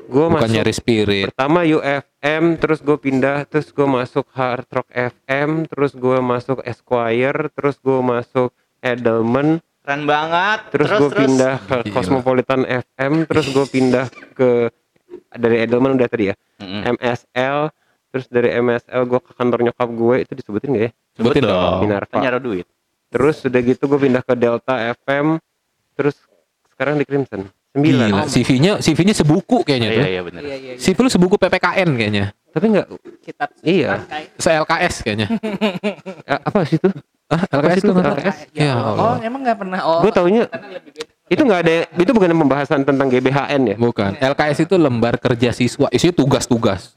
Gue 0.03 0.30
Bukan 0.30 0.38
masuk 0.39 0.53
nyari 0.53 0.74
spirit. 0.74 1.25
pertama 1.27 1.60
UFM, 1.63 2.44
terus 2.56 2.80
gue 2.80 2.98
pindah, 2.98 3.38
terus 3.44 3.68
gue 3.68 3.88
masuk 3.88 4.25
Hard 4.30 4.68
Rock 4.70 4.89
FM, 4.92 5.50
terus 5.65 5.92
gue 5.92 6.18
masuk 6.20 6.58
Esquire, 6.62 7.50
terus 7.50 7.75
gue 7.77 8.00
masuk 8.00 8.53
Edelman, 8.77 9.58
Keren 9.82 10.03
banget. 10.06 10.60
terus, 10.70 10.89
gue 10.92 11.10
pindah 11.10 11.56
ke 11.60 11.77
Gila. 11.82 11.94
Cosmopolitan 11.96 12.62
FM, 12.62 13.25
terus 13.25 13.50
gue 13.50 13.65
pindah 13.65 14.06
ke 14.32 14.70
dari 15.34 15.58
Edelman 15.60 15.98
udah 15.98 16.06
tadi 16.06 16.30
ya, 16.30 16.36
Mm-mm. 16.60 16.94
MSL, 16.94 17.74
terus 18.08 18.25
dari 18.30 18.53
MSL 18.53 19.01
gue 19.03 19.20
ke 19.20 19.32
kantor 19.34 19.60
nyokap 19.63 19.89
gue 19.89 20.15
itu 20.20 20.32
disebutin 20.36 20.70
gak 20.72 20.84
ya? 20.84 20.92
Sebutin 21.15 21.42
dong. 21.42 21.89
Kan 22.06 22.22
nyari 22.22 22.38
duit. 22.38 22.68
Terus 23.10 23.42
udah 23.42 23.62
gitu 23.62 23.84
gue 23.88 24.00
pindah 24.00 24.22
ke 24.22 24.34
Delta 24.34 24.77
FM, 24.94 25.42
terus 25.93 26.15
sekarang 26.69 26.97
di 26.97 27.05
Crimson. 27.05 27.47
Sembilan. 27.73 28.07
Gila, 28.07 28.23
CV-nya 28.29 28.71
CV-nya 28.77 29.15
sebuku 29.15 29.65
kayaknya 29.65 29.89
Iya 29.89 29.97
tuh. 29.97 30.05
iya 30.05 30.21
benar. 30.21 30.41
Iya, 30.41 30.55
iya, 30.55 30.71
iya. 30.73 30.79
CV 30.79 30.97
lu 31.00 31.09
sebuku 31.09 31.35
PPKN 31.38 31.89
kayaknya. 31.95 32.25
Tapi 32.53 32.65
enggak, 32.69 32.88
Kitab 33.19 33.50
Iya. 33.65 33.89
Se-LKS 34.38 34.95
kayaknya. 35.01 35.27
apa 36.47 36.59
sih 36.65 36.77
itu? 36.77 36.89
Ah, 37.25 37.41
LKS 37.50 37.77
itu. 37.81 37.89
LKS? 37.89 38.38
Ya 38.53 38.77
Oh, 38.77 38.93
Allah. 38.93 39.25
emang 39.25 39.41
nggak 39.41 39.57
pernah. 39.57 39.79
Oh, 39.81 40.05
Gue 40.05 40.13
taunya 40.13 40.45
itu 41.25 41.41
nggak 41.41 41.59
ada, 41.65 41.71
itu 41.89 42.12
bukan 42.13 42.29
pembahasan 42.38 42.85
tentang 42.85 43.09
GBHN 43.09 43.62
ya? 43.73 43.75
Bukan. 43.75 44.21
LKS 44.21 44.69
itu 44.69 44.75
lembar 44.77 45.17
kerja 45.17 45.50
siswa. 45.50 45.89
Isinya 45.89 46.13
tugas-tugas. 46.13 46.93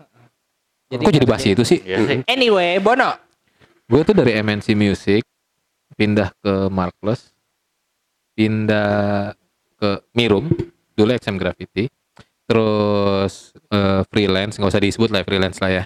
Kok 0.86 1.08
jadi 1.08 1.24
bahas 1.24 1.40
itu 1.42 1.64
sih? 1.64 1.80
Iya 1.80 1.98
sih. 2.04 2.18
Anyway, 2.28 2.76
Bono. 2.78 3.16
Gue 3.88 4.04
tuh 4.04 4.12
dari 4.12 4.36
MNC 4.36 4.76
Music 4.76 5.24
pindah 5.96 6.36
ke 6.36 6.68
Markless, 6.68 7.32
pindah 8.36 9.32
ke 9.76 9.90
Mirum, 10.12 10.52
dulu 10.92 11.10
XM 11.10 11.40
Graffiti, 11.40 11.88
terus 12.46 13.56
eh, 13.72 14.02
freelance, 14.06 14.60
nggak 14.60 14.70
usah 14.70 14.82
disebut 14.82 15.08
lah 15.10 15.24
freelance 15.24 15.58
lah 15.58 15.70
ya. 15.72 15.84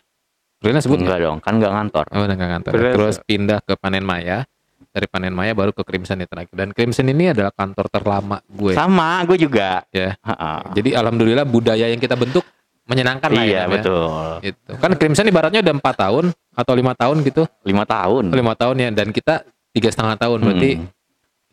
Freelance 0.60 0.84
sebut 0.84 1.00
nggak? 1.00 1.08
Enggak 1.16 1.20
dong, 1.24 1.38
kan 1.40 1.52
enggak 1.56 1.72
ngantor. 1.72 2.04
Oh, 2.12 2.20
udah 2.20 2.36
nggak 2.36 2.50
ngantor. 2.52 2.70
Freelance 2.76 2.96
Terus 2.98 3.16
pindah 3.24 3.58
ke 3.64 3.72
Panen 3.80 4.04
Maya, 4.04 4.44
dari 4.90 5.06
Panen 5.08 5.32
Maya 5.32 5.56
baru 5.56 5.72
ke 5.72 5.80
Crimson 5.80 6.20
ya 6.20 6.28
terakhir. 6.28 6.52
Dan 6.52 6.76
Crimson 6.76 7.06
ini 7.08 7.32
adalah 7.32 7.48
kantor 7.48 7.86
terlama 7.88 8.42
gue. 8.44 8.76
Sama, 8.76 9.24
gue 9.24 9.38
juga. 9.40 9.86
Ya. 9.88 10.18
Ha-ha. 10.20 10.74
Jadi 10.76 10.92
alhamdulillah 10.92 11.48
budaya 11.48 11.88
yang 11.88 11.96
kita 11.96 12.12
bentuk 12.12 12.44
menyenangkan 12.84 13.30
lah 13.32 13.40
ya. 13.40 13.48
Iya 13.48 13.56
ya. 13.56 13.64
betul. 13.70 14.04
Gitu. 14.44 14.70
Kan 14.76 14.90
Crimson 14.98 15.26
ibaratnya 15.30 15.64
udah 15.64 15.74
empat 15.78 15.94
tahun 15.96 16.24
atau 16.52 16.72
lima 16.76 16.92
tahun 16.92 17.16
gitu, 17.24 17.42
Lima 17.64 17.86
tahun. 17.88 18.24
lima 18.34 18.52
tahun 18.52 18.76
ya. 18.76 18.88
Dan 18.92 19.08
kita 19.16 19.46
tiga 19.72 19.88
setengah 19.88 20.18
tahun 20.20 20.38
berarti 20.44 20.70
Hmm. 20.76 20.86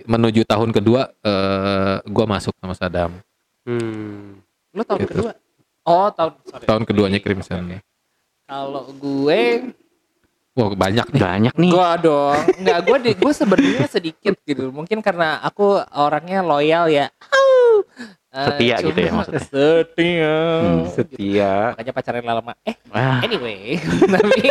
Menuju 0.05 0.45
tahun 0.45 0.69
kedua 0.69 1.09
eh 1.23 1.95
gua 2.05 2.25
masuk 2.27 2.53
sama 2.59 2.77
Sadam. 2.77 3.17
Hmm. 3.65 4.39
Lu 4.71 4.81
tahun 4.85 4.99
Gitu. 5.01 5.11
kedua. 5.17 5.31
Oh, 5.87 6.11
tahun 6.11 6.33
sorry. 6.43 6.65
Tahun 6.67 6.83
keduanya 6.83 7.19
Crimson. 7.23 7.79
Kalau 8.43 8.91
gue 8.91 9.73
Wah 10.57 10.73
banyak 10.73 11.05
nih. 11.13 11.21
Banyak 11.21 11.53
nih. 11.53 11.69
Gua 11.69 11.93
dong. 12.01 12.41
Enggak, 12.57 12.79
gue 12.81 12.97
di 12.99 13.11
gue 13.13 13.29
sebenarnya 13.29 13.85
sedikit 13.85 14.33
gitu. 14.41 14.73
Mungkin 14.73 15.05
karena 15.05 15.37
aku 15.39 15.77
orangnya 15.93 16.41
loyal 16.41 16.89
ya. 16.89 17.13
Setia 18.45 18.75
gitu 18.79 18.99
ya 18.99 19.11
maksudnya? 19.11 19.41
Setia. 19.41 20.35
Hmm, 20.61 20.83
Setia. 20.87 21.53
Makanya 21.73 21.93
pacaran 21.93 22.21
lama. 22.21 22.53
Eh, 22.61 22.75
Ah, 22.87 23.19
anyway, 23.19 23.77
tapi 24.15 24.41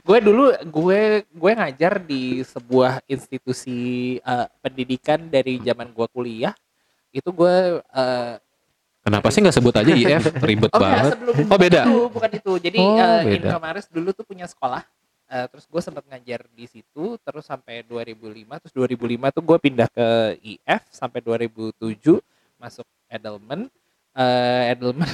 gue 0.00 0.18
dulu 0.20 0.44
gue 0.66 1.00
gue 1.24 1.52
ngajar 1.54 2.00
di 2.00 2.42
sebuah 2.42 3.04
institusi 3.06 3.78
eh, 4.18 4.46
pendidikan 4.60 5.20
dari 5.26 5.60
zaman 5.60 5.92
gue 5.92 6.06
kuliah. 6.10 6.54
Itu 7.10 7.30
gue 7.30 7.54
eh, 7.80 8.34
Kenapa 9.00 9.32
sih 9.32 9.40
nggak 9.40 9.56
sebut 9.56 9.74
aja 9.74 9.92
IF? 9.92 10.28
Ribet 10.48 10.68
Oh 10.70 10.76
enggak, 10.76 10.92
banget. 10.92 11.12
sebelum 11.16 11.34
Oh, 11.48 11.58
beda? 11.58 11.80
Itu, 11.84 11.96
bukan 12.12 12.30
itu. 12.36 12.52
Jadi 12.60 12.78
Oh, 12.78 13.18
beda. 13.24 13.48
Infamaris 13.48 13.86
dulu 13.88 14.08
tuh 14.12 14.24
punya 14.24 14.44
sekolah. 14.44 14.84
Eh, 15.30 15.46
terus 15.46 15.64
gue 15.64 15.78
sempat 15.78 16.02
ngajar 16.04 16.42
di 16.50 16.66
situ 16.66 17.14
terus 17.22 17.46
sampai 17.46 17.86
2005 17.86 18.18
terus 18.60 18.74
2005 18.74 19.30
tuh 19.30 19.42
gue 19.46 19.58
pindah 19.62 19.86
ke 19.86 20.06
IF 20.42 20.82
sampai 20.90 21.22
2007 21.22 22.18
masuk 22.60 22.84
Edelman 23.08 23.66
eh 24.10 24.74
Edelman 24.74 25.06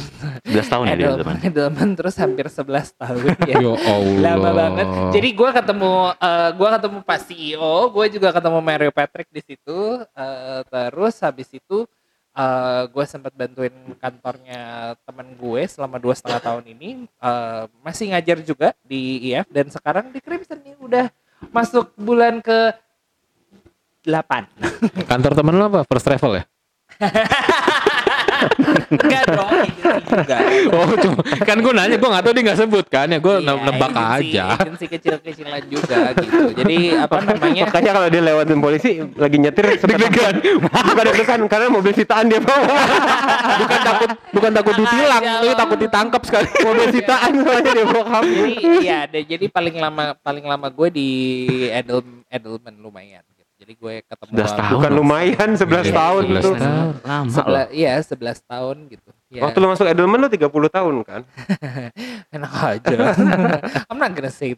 11 0.43 0.73
tahun 0.73 0.85
ya 0.85 0.95
dia 0.95 1.07
Edelman, 1.07 1.21
teman. 1.23 1.37
Edelman 1.45 1.89
terus 1.95 2.17
hampir 2.17 2.47
11 2.49 2.65
tahun 2.97 3.29
ya 3.45 3.57
Ya 3.61 3.73
Allah. 3.87 4.21
lama 4.25 4.51
banget. 4.53 4.87
Jadi 5.15 5.29
gue 5.31 5.51
ketemu 5.53 5.93
eh 6.17 6.51
gue 6.51 6.69
ketemu 6.73 6.99
Pak 7.01 7.19
CEO, 7.23 7.75
gue 7.89 8.07
juga 8.11 8.29
ketemu 8.31 8.59
Mario 8.59 8.91
Patrick 8.91 9.29
di 9.29 9.41
situ. 9.41 9.79
eh, 10.03 10.61
terus 10.67 11.15
habis 11.21 11.49
itu 11.51 11.85
eh 12.33 12.83
gue 12.89 13.05
sempat 13.05 13.33
bantuin 13.33 13.73
kantornya 13.97 14.61
teman 15.03 15.29
gue 15.31 15.63
selama 15.67 15.97
dua 15.97 16.17
setengah 16.17 16.41
tahun 16.43 16.65
ini. 16.67 16.91
eh, 17.05 17.63
masih 17.81 18.11
ngajar 18.11 18.41
juga 18.41 18.73
di 18.83 19.29
IF 19.29 19.45
dan 19.49 19.69
sekarang 19.69 20.09
di 20.09 20.21
Crimson 20.21 20.57
nih 20.61 20.77
udah 20.77 21.07
masuk 21.53 21.93
bulan 21.95 22.41
ke 22.41 22.73
8 24.03 25.05
Kantor 25.05 25.33
temen 25.35 25.53
lo 25.53 25.65
apa? 25.67 25.81
First 25.85 26.07
Travel 26.07 26.33
ya? 26.33 26.45
Enggak 28.87 29.23
dong, 29.29 29.49
agency 29.49 30.01
juga. 30.07 30.37
Oh 30.71 30.87
cuma 30.95 31.17
kan 31.39 31.57
gue 31.57 31.73
nanya 31.73 31.97
gue 31.97 32.09
nggak 32.09 32.23
tahu 32.23 32.33
dia 32.33 32.43
nggak 32.45 32.59
sebut 32.59 32.87
kan 32.87 33.07
ya 33.07 33.19
gue 33.19 33.35
Iya, 33.39 33.53
nebak 33.63 33.91
agency- 33.91 34.33
aja. 34.33 34.47
Agency 34.57 34.87
kecil-kecilan 34.89 35.63
juga 35.67 35.99
gitu. 36.15 36.41
Jadi 36.55 36.77
apa 36.95 37.17
namanya? 37.27 37.63
Makanya 37.67 37.91
kalau 37.93 38.09
dia 38.09 38.23
lewatin 38.23 38.59
polisi 38.59 38.91
lagi 39.15 39.37
nyetir 39.37 39.65
deg-degan. 39.77 40.35
Bukan 40.61 41.03
deg-degan 41.07 41.41
karena 41.47 41.67
mobil 41.69 41.93
sitaan 41.93 42.27
dia 42.27 42.41
bawa. 42.41 42.67
bukan 43.63 43.81
takut 43.83 44.11
bukan 44.31 44.51
takut 44.53 44.75
ditilang 44.77 45.23
tapi 45.25 45.55
takut 45.55 45.79
ditangkap 45.79 46.23
sekali. 46.23 46.49
mobil 46.67 46.87
sitaan 46.91 47.31
soalnya 47.39 47.71
dia 47.73 47.87
bawa 47.87 48.05
kabur. 48.11 48.47
jadi 48.47 48.53
iya 48.79 48.99
jadi 49.09 49.47
paling 49.49 49.77
lama 49.77 50.05
paling 50.17 50.45
lama 50.45 50.69
gue 50.69 50.89
di 50.91 51.09
Edel 51.69 52.01
Edelman 52.29 52.75
lumayan 52.77 53.23
gitu. 53.25 53.36
Jadi 53.67 53.75
gue 53.75 53.95
ketemu 54.07 54.31
11 54.31 54.47
tahun. 54.55 54.73
Bukan 54.79 54.93
lumayan 54.95 55.49
11 55.53 55.67
Iya, 55.83 55.91
tahun 55.93 56.23
11 56.23 56.39
itu. 56.39 56.51
tahun. 56.55 56.93
Lama 57.03 57.19
loh. 57.19 57.35
sebelas 57.35 57.67
iya 57.75 57.93
11 57.99 58.39
tahun 58.47 58.77
gitu 58.87 59.11
ya 59.27 59.41
Waktu 59.43 59.57
lu 59.59 59.67
masuk 59.67 59.85
Edelman 59.85 60.19
lu 60.23 60.29
30 60.31 60.47
tahun 60.71 60.95
kan? 61.03 61.21
enak 62.39 62.53
aja 62.55 62.97
I'm 63.91 63.99
not 63.99 64.15
gonna 64.15 64.31
say 64.31 64.55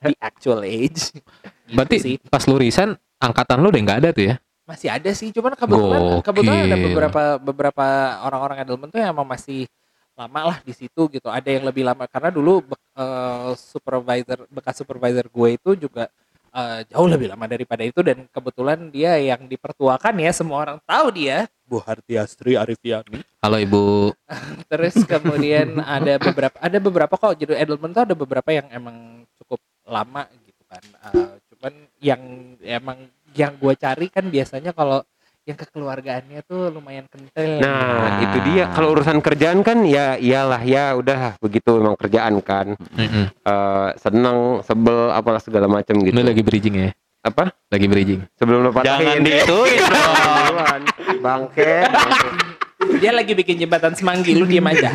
the 0.00 0.16
actual 0.18 0.64
age 0.64 1.12
Gitu 1.12 1.76
Berarti 1.76 1.96
sih 2.00 2.14
pas 2.24 2.40
lu 2.42 2.56
resign 2.56 2.96
angkatan 3.18 3.60
lu 3.60 3.68
udah 3.68 3.80
nggak 3.82 4.00
ada 4.00 4.10
tuh 4.10 4.24
ya? 4.26 4.36
masih 4.62 4.88
ada 4.88 5.10
sih 5.12 5.28
cuman 5.28 5.52
kebetulan 5.52 6.00
Gokil. 6.00 6.22
kebetulan 6.24 6.60
ada 6.64 6.76
beberapa 6.80 7.22
beberapa 7.36 7.86
orang-orang 8.22 8.64
Edelman 8.64 8.88
tuh 8.88 8.96
yang 8.96 9.12
masih 9.12 9.68
lama 10.12 10.40
lah 10.46 10.58
di 10.58 10.72
situ 10.72 11.02
gitu 11.10 11.28
ada 11.28 11.44
yang 11.44 11.60
lebih 11.62 11.82
lama 11.82 12.06
karena 12.06 12.30
dulu 12.30 12.62
be- 12.62 12.80
eh, 12.94 13.52
supervisor 13.58 14.48
bekas 14.48 14.72
supervisor 14.74 15.26
gue 15.26 15.48
itu 15.52 15.70
juga 15.78 16.08
eh, 16.52 16.80
jauh 16.92 17.08
lebih 17.08 17.32
lama 17.32 17.44
daripada 17.48 17.82
itu 17.82 18.00
dan 18.04 18.28
kebetulan 18.28 18.92
dia 18.92 19.16
yang 19.16 19.48
dipertuakan 19.48 20.14
ya 20.20 20.30
semua 20.30 20.58
orang 20.68 20.78
tahu 20.84 21.06
dia. 21.12 21.48
Bu 21.64 21.80
Hartiastri 21.80 22.54
Arifiani. 22.54 23.24
Halo 23.40 23.56
Ibu. 23.56 24.12
terus 24.72 24.96
kemudian 25.08 25.80
ada 25.80 26.20
beberapa 26.20 26.56
ada 26.60 26.78
beberapa 26.78 27.14
kok 27.16 27.34
jadi 27.40 27.64
Edelman 27.64 27.96
tuh 27.96 28.04
ada 28.04 28.14
beberapa 28.14 28.50
yang 28.52 28.68
emang 28.68 29.24
cukup 29.40 29.60
lama 29.88 30.28
gitu 30.44 30.62
kan. 30.68 30.84
Eh, 30.84 31.32
cuman 31.52 31.72
yang 31.98 32.22
emang 32.60 32.98
yang 33.32 33.56
gue 33.56 33.74
cari 33.76 34.12
kan 34.12 34.28
biasanya 34.28 34.76
kalau 34.76 35.00
yang 35.42 35.58
kekeluargaannya 35.58 36.40
tuh 36.46 36.70
lumayan 36.70 37.10
kental 37.10 37.42
Nah, 37.58 38.22
itu 38.22 38.38
dia. 38.46 38.70
Kalau 38.70 38.94
urusan 38.94 39.18
kerjaan 39.18 39.66
kan 39.66 39.82
ya 39.82 40.14
iyalah 40.14 40.62
ya 40.62 40.94
udah 40.94 41.34
begitu 41.42 41.82
memang 41.82 41.98
kerjaan 41.98 42.38
kan. 42.38 42.78
Mm-mm. 42.94 43.26
Eh 43.42 43.88
seneng, 43.98 44.62
sebel, 44.62 45.10
apalah 45.10 45.42
segala 45.42 45.66
macam 45.66 45.98
gitu. 45.98 46.14
Ini 46.14 46.22
lagi 46.22 46.42
bridging 46.42 46.76
ya? 46.78 46.90
Apa? 47.22 47.50
Lagi 47.68 47.86
bridging. 47.86 48.22
Sebelum 48.34 48.66
lu 48.66 48.70
patahin 48.70 49.18
Jangan 49.18 49.18
dong. 49.50 49.68
Duluan. 49.82 50.80
Bangke. 51.18 51.72
bangke. 51.82 52.98
dia 52.98 53.14
lagi 53.14 53.32
bikin 53.32 53.62
jembatan 53.62 53.94
semanggi 53.94 54.34
lu 54.34 54.42
diem 54.42 54.66
aja 54.66 54.90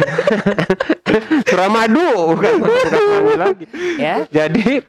Suramadu 1.47 2.35
bukan 2.35 2.53
lagi. 3.39 3.65
ya 3.95 4.27
Jadi 4.27 4.83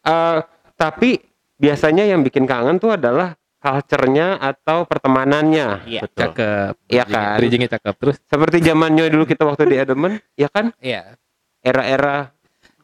eh 0.00 0.38
tapi 0.74 1.18
biasanya 1.54 2.06
yang 2.06 2.22
bikin 2.22 2.46
kangen 2.46 2.78
tuh 2.78 2.94
adalah 2.94 3.34
culture-nya 3.64 4.36
atau 4.36 4.84
pertemanannya. 4.84 5.88
iya 5.88 6.04
Cakep. 6.04 6.76
Iya 6.92 7.04
kan? 7.08 7.40
Bridgingnya 7.40 7.72
cakep. 7.72 7.94
Terus 7.96 8.16
Seperti 8.28 8.60
zamannya 8.60 9.08
dulu 9.08 9.24
kita 9.24 9.48
waktu 9.48 9.72
di 9.72 9.76
Edelman, 9.80 10.20
ya 10.36 10.52
kan? 10.52 10.76
iya 10.84 11.16
Era-era 11.64 12.28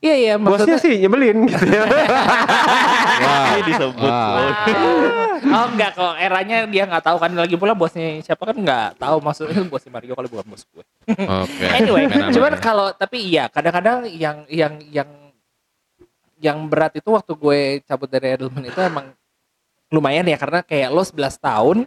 Iya 0.00 0.14
iya 0.16 0.34
Bosnya 0.40 0.64
maksudnya 0.64 0.78
sih 0.80 0.96
nyebelin 0.96 1.44
gitu 1.44 1.64
ya. 1.68 1.84
Wah. 3.24 3.52
Ini 3.52 3.62
disebut. 3.68 4.08
Wah. 4.08 4.56
Oh 5.40 5.64
enggak 5.68 5.92
kalau 5.92 6.16
eranya 6.16 6.64
dia 6.64 6.88
nggak 6.88 7.04
tahu 7.04 7.16
kan 7.20 7.32
lagi 7.36 7.56
pula 7.60 7.76
bosnya 7.76 8.20
siapa 8.24 8.48
kan 8.48 8.56
nggak 8.56 8.96
tahu 8.96 9.20
maksudnya 9.20 9.60
bosnya 9.68 9.92
Mario 9.92 10.16
kalau 10.16 10.28
bukan 10.32 10.46
bos 10.48 10.64
gue. 10.72 10.84
Oke. 11.20 11.64
Anyway, 11.68 12.08
Main 12.08 12.16
aman 12.16 12.32
cuman 12.32 12.52
kalau 12.56 12.86
tapi 12.96 13.28
iya 13.28 13.52
kadang-kadang 13.52 14.08
yang 14.08 14.48
yang 14.48 14.80
yang 14.88 15.08
yang 16.40 16.64
berat 16.64 16.96
itu 16.96 17.12
waktu 17.12 17.32
gue 17.36 17.60
cabut 17.84 18.08
dari 18.08 18.32
Edelman 18.36 18.64
itu 18.64 18.80
emang 18.80 19.12
lumayan 19.90 20.26
ya 20.26 20.38
karena 20.38 20.62
kayak 20.62 20.88
lo 20.94 21.02
11 21.02 21.36
tahun 21.38 21.78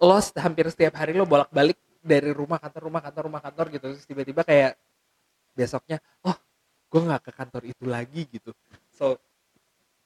lo 0.00 0.16
hampir 0.38 0.64
setiap 0.70 0.96
hari 0.96 1.12
lo 1.12 1.26
bolak-balik 1.26 1.76
dari 2.00 2.32
rumah 2.32 2.56
kantor 2.56 2.88
rumah 2.88 3.02
kantor 3.04 3.22
rumah 3.28 3.42
kantor 3.44 3.66
gitu 3.74 3.84
terus 3.92 4.06
tiba-tiba 4.08 4.40
kayak 4.46 4.78
besoknya 5.52 6.00
oh 6.24 6.32
gue 6.88 7.00
nggak 7.04 7.22
ke 7.28 7.32
kantor 7.36 7.62
itu 7.68 7.84
lagi 7.84 8.22
gitu 8.32 8.54
so 8.88 9.20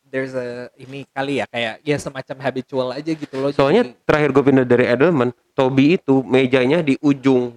there's 0.09 0.35
a 0.35 0.69
ini 0.77 1.07
kali 1.15 1.39
ya 1.41 1.47
kayak 1.47 1.81
ya 1.83 1.97
semacam 1.99 2.37
habitual 2.43 2.89
aja 2.91 3.13
gitu 3.15 3.35
loh 3.39 3.51
Soalnya 3.55 3.87
Jadi- 3.87 3.97
terakhir 4.05 4.31
gue 4.31 4.45
pindah 4.45 4.67
dari 4.67 4.85
Edelman, 4.87 5.31
Toby 5.57 5.99
itu 5.99 6.23
mejanya 6.23 6.85
di 6.85 6.95
ujung 7.01 7.57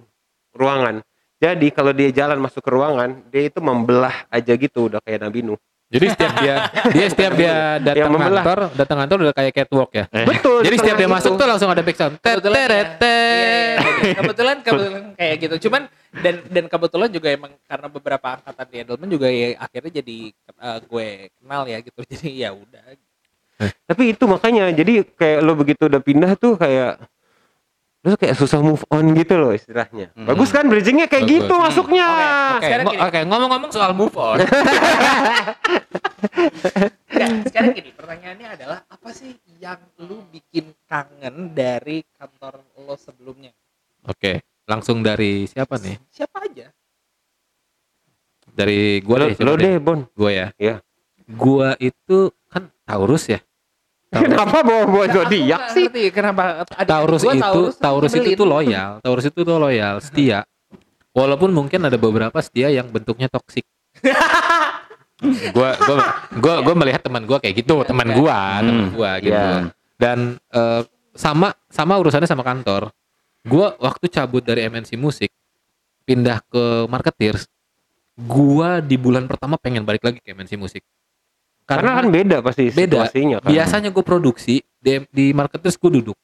ruangan. 0.56 1.04
Jadi 1.38 1.70
kalau 1.70 1.94
dia 1.94 2.10
jalan 2.10 2.42
masuk 2.42 2.58
ke 2.58 2.70
ruangan, 2.74 3.22
dia 3.30 3.46
itu 3.46 3.62
membelah 3.62 4.26
aja 4.26 4.58
gitu 4.58 4.90
udah 4.90 4.98
kayak 5.06 5.22
Nabi 5.22 5.46
Nuh. 5.46 5.60
Jadi 5.88 6.06
setiap 6.12 6.32
dia 6.44 6.54
dia 6.92 7.06
setiap 7.08 7.32
dia 7.32 7.80
datang 7.80 8.12
kantor, 8.12 8.58
datang 8.76 8.98
kantor 9.00 9.18
udah 9.24 9.34
kayak 9.34 9.52
catwalk 9.56 9.90
ya. 9.96 10.04
Betul. 10.12 10.60
Jadi 10.60 10.76
di 10.76 10.80
setiap 10.84 10.96
dia 11.00 11.08
masuk 11.08 11.32
itu. 11.32 11.40
tuh 11.40 11.46
langsung 11.48 11.70
ada 11.72 11.80
back 11.80 11.96
sound. 11.96 12.14
Kebetulan 12.20 12.60
teret, 12.68 12.90
ya, 13.00 13.08
iya, 13.08 13.16
iya, 13.16 13.88
iya. 14.04 14.16
kebetulan 14.20 14.56
kebetulan 14.60 15.04
kayak 15.16 15.34
gitu 15.40 15.54
cuman 15.68 15.82
dan 16.20 16.34
dan 16.52 16.64
kebetulan 16.68 17.08
juga 17.08 17.28
emang 17.32 17.52
karena 17.64 17.88
beberapa 17.88 18.26
angkatan 18.36 18.66
di 18.68 18.76
Edelman 18.84 19.08
juga 19.08 19.28
ya 19.32 19.48
akhirnya 19.56 19.92
jadi 20.04 20.18
eh, 20.36 20.78
gue 20.84 21.06
kenal 21.40 21.62
ya 21.64 21.78
gitu 21.80 22.00
jadi 22.12 22.28
ya 22.36 22.50
udah 22.52 22.84
Tapi 23.58 24.14
itu 24.14 24.24
makanya 24.30 24.70
jadi 24.70 25.02
kayak 25.02 25.40
lo 25.42 25.58
begitu 25.58 25.90
udah 25.90 25.98
pindah 25.98 26.38
tuh 26.38 26.54
kayak 26.54 27.02
lo 27.98 28.14
kayak 28.14 28.34
susah 28.34 28.62
move 28.62 28.86
on 28.88 29.10
gitu 29.12 29.34
loh 29.34 29.50
istilahnya. 29.50 30.14
Hmm. 30.14 30.24
Bagus 30.24 30.48
kan 30.48 30.64
bridgingnya 30.64 31.06
kayak 31.06 31.24
Bagus. 31.24 31.34
gitu 31.34 31.52
Hmm. 31.52 31.64
masuknya. 31.66 32.06
Oke, 32.54 32.68
gini. 32.70 32.96
oke, 32.96 33.20
ngomong-ngomong 33.26 33.70
soal 33.70 33.92
move 33.92 34.14
on. 34.14 34.38
Nggak, 37.08 37.30
sekarang 37.46 37.70
gini 37.72 37.90
pertanyaannya 37.92 38.48
adalah 38.52 38.78
apa 38.84 39.10
sih 39.10 39.32
yang 39.56 39.78
lu 39.98 40.22
bikin 40.28 40.70
kangen 40.84 41.52
dari 41.52 42.02
kantor 42.12 42.62
lo 42.76 42.94
sebelumnya 42.94 43.50
Oke, 44.02 44.42
langsung 44.64 45.00
dari 45.00 45.46
siapa 45.46 45.76
nih? 45.76 45.96
siapa 46.08 46.38
aja 46.40 46.70
Dari 48.48 48.98
gua 49.00 49.16
Lo, 49.18 49.26
deh, 49.28 49.36
lo 49.38 49.52
deh 49.54 49.74
Bon. 49.78 49.98
Gua 50.12 50.30
ya. 50.30 50.46
Iya. 50.56 50.82
Gua 51.28 51.78
itu 51.78 52.34
kan 52.48 52.66
Taurus 52.82 53.28
ya. 53.28 53.38
Taurus. 54.08 54.24
Kenapa 54.24 54.58
bawa-bawa 54.64 55.04
zodiak 55.06 55.60
sih? 55.70 55.84
ngerti 55.84 56.04
kenapa 56.08 56.64
ada 56.64 56.88
Taurus 56.88 57.20
gua 57.20 57.34
itu 57.36 57.62
Taurus 57.76 58.12
itu 58.12 58.24
nyebelin. 58.24 58.40
tuh 58.40 58.48
loyal. 58.48 58.90
Taurus 59.04 59.24
itu 59.28 59.40
tuh 59.44 59.56
loyal, 59.60 59.94
setia. 60.00 60.48
Walaupun 61.12 61.50
mungkin 61.52 61.80
ada 61.84 62.00
beberapa 62.00 62.38
setia 62.40 62.72
yang 62.72 62.88
bentuknya 62.88 63.28
toksik. 63.28 63.68
gua 65.56 65.74
gua 65.76 65.96
gua 66.38 66.54
gua 66.62 66.74
melihat 66.78 67.02
teman 67.02 67.26
gua 67.26 67.36
kayak 67.36 67.60
gitu, 67.60 67.82
teman 67.84 68.08
gua, 68.14 68.62
teman 68.62 68.64
Hmm, 68.64 68.86
gua 68.94 69.10
gitu. 69.20 69.34
iya. 69.34 69.68
Dan 69.98 70.38
eh, 70.54 70.82
sama 71.12 71.52
sama 71.68 71.98
urusannya 71.98 72.30
sama 72.30 72.46
kantor. 72.46 72.94
Gua 73.44 73.74
waktu 73.76 74.06
cabut 74.08 74.40
dari 74.40 74.64
MNC 74.66 74.94
Musik 74.96 75.28
pindah 76.06 76.40
ke 76.48 76.88
Marketeers, 76.88 77.44
gua 78.16 78.78
di 78.78 78.96
bulan 78.96 79.28
pertama 79.28 79.60
pengen 79.60 79.84
balik 79.84 80.00
lagi 80.00 80.18
ke 80.22 80.32
MNC 80.32 80.56
Musik. 80.56 80.80
Karena 81.68 81.90
kan 81.94 82.06
beda 82.08 82.36
pasti 82.40 82.72
Beda. 82.72 83.04
situasinya 83.04 83.38
kan. 83.38 83.50
biasanya 83.52 83.88
gue 83.90 84.00
produksi 84.00 84.54
di, 84.80 85.04
di 85.08 85.26
marketers 85.30 85.76
gue 85.76 85.90
duduk 85.94 86.16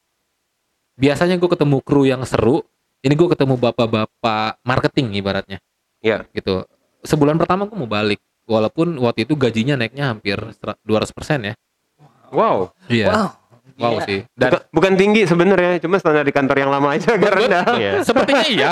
biasanya 0.94 1.36
gue 1.36 1.46
ketemu 1.46 1.78
kru 1.78 2.02
yang 2.02 2.24
seru 2.24 2.64
ini 3.00 3.12
gue 3.12 3.28
ketemu 3.28 3.60
bapak-bapak 3.60 4.56
marketing 4.62 5.12
ibaratnya 5.14 5.60
Iya. 6.00 6.24
gitu 6.30 6.64
sebulan 7.00 7.36
pertama 7.36 7.64
gue 7.64 7.74
mau 7.74 7.84
balik 7.84 8.18
walaupun 8.44 8.96
waktu 8.98 9.24
itu 9.24 9.34
gajinya 9.34 9.74
naiknya 9.74 10.08
hampir 10.08 10.40
200% 10.80 10.80
ya 11.42 11.54
Wow. 12.30 12.72
iya 12.88 13.06
wow 13.06 13.28
wow 13.74 13.92
gila. 13.94 14.06
sih 14.06 14.20
dan 14.32 14.48
Bukan, 14.50 14.62
bukan 14.70 14.92
tinggi 14.94 15.22
sebenarnya, 15.24 15.76
cuma 15.78 15.96
standar 15.96 16.22
di 16.22 16.30
kantor 16.30 16.56
yang 16.58 16.70
lama 16.70 16.88
aja 16.90 17.12
agak 17.12 17.32
rendah. 17.32 17.64
Iya. 17.74 17.92
sepertinya 18.08 18.44
iya 18.46 18.70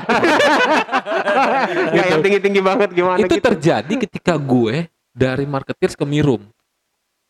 Nggak 1.93 2.07
yang 2.09 2.21
tinggi-tinggi 2.23 2.61
banget 2.61 2.89
gimana 2.93 3.19
itu 3.19 3.35
gitu. 3.35 3.45
terjadi 3.45 3.95
ketika 4.01 4.35
gue 4.35 4.87
dari 5.11 5.45
marketers 5.45 5.93
ke 5.93 6.05
Mirum 6.05 6.41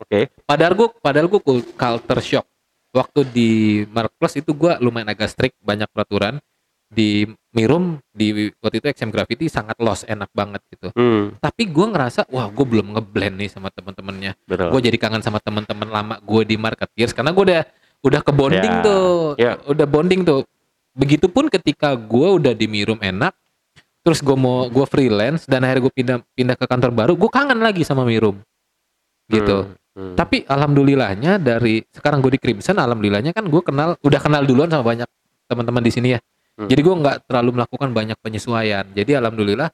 Oke. 0.03 0.29
padahal 0.43 0.75
gue 0.75 0.89
padahal 0.99 1.27
gue 1.27 1.41
culture 1.73 2.21
shock 2.21 2.47
waktu 2.91 3.21
di 3.25 3.51
Marketplace 3.87 4.37
itu 4.37 4.53
gue 4.53 4.73
lumayan 4.79 5.09
agak 5.09 5.29
strict 5.29 5.57
banyak 5.59 5.87
peraturan 5.89 6.43
di 6.87 7.25
Mirum 7.51 7.97
di 8.07 8.29
waktu 8.55 8.77
itu 8.79 8.87
XM 8.91 9.09
Graffiti 9.09 9.49
sangat 9.49 9.79
los 9.79 10.05
enak 10.05 10.29
banget 10.31 10.61
gitu 10.69 10.93
Hmm. 10.93 11.33
tapi 11.39 11.65
gue 11.65 11.87
ngerasa 11.87 12.29
wah 12.29 12.47
gue 12.47 12.67
belum 12.67 12.93
ngeblend 12.93 13.39
nih 13.39 13.49
sama 13.49 13.71
temen-temennya 13.71 14.37
gue 14.69 14.81
jadi 14.83 14.99
kangen 14.99 15.21
sama 15.21 15.39
temen-temen 15.39 15.89
lama 15.89 16.15
gue 16.19 16.43
di 16.45 16.57
Marketeers 16.57 17.11
karena 17.11 17.31
gue 17.31 17.45
udah 17.47 17.63
udah 18.03 18.21
ke 18.21 18.29
bonding 18.31 18.75
Ya. 18.75 18.83
tuh 18.83 19.17
Ya. 19.37 19.53
udah 19.63 19.87
bonding 19.87 20.21
tuh 20.23 20.45
begitupun 20.93 21.49
ketika 21.49 21.95
gue 21.95 22.29
udah 22.35 22.53
di 22.53 22.67
Mirum 22.67 23.01
enak 23.01 23.33
terus 24.03 24.19
gue 24.19 24.35
mau 24.35 24.67
gue 24.67 24.85
freelance 24.85 25.47
dan 25.47 25.63
akhirnya 25.63 25.83
gue 25.83 25.95
pindah 25.95 26.17
pindah 26.31 26.57
ke 26.57 26.67
kantor 26.67 26.91
baru 26.91 27.13
gue 27.15 27.31
kangen 27.31 27.57
lagi 27.57 27.83
sama 27.83 28.05
Mirum 28.05 28.37
gitu 29.29 29.65
Hmm. 29.65 29.81
Hmm. 29.93 30.17
tapi 30.17 30.41
alhamdulillahnya 30.49 31.37
dari 31.37 31.85
sekarang 31.93 32.25
gue 32.25 32.33
di 32.33 32.41
Crimson, 32.41 32.81
alhamdulillahnya 32.81 33.37
kan 33.37 33.45
gue 33.45 33.61
kenal, 33.61 33.93
udah 34.01 34.21
kenal 34.25 34.41
duluan 34.41 34.73
sama 34.73 34.81
banyak 34.81 35.09
teman-teman 35.45 35.85
di 35.85 35.93
sini 35.93 36.09
ya. 36.17 36.21
Hmm. 36.57 36.65
Jadi 36.65 36.81
gue 36.81 36.95
nggak 36.97 37.17
terlalu 37.29 37.61
melakukan 37.61 37.93
banyak 37.93 38.17
penyesuaian. 38.17 38.89
Jadi 38.89 39.13
alhamdulillah 39.13 39.69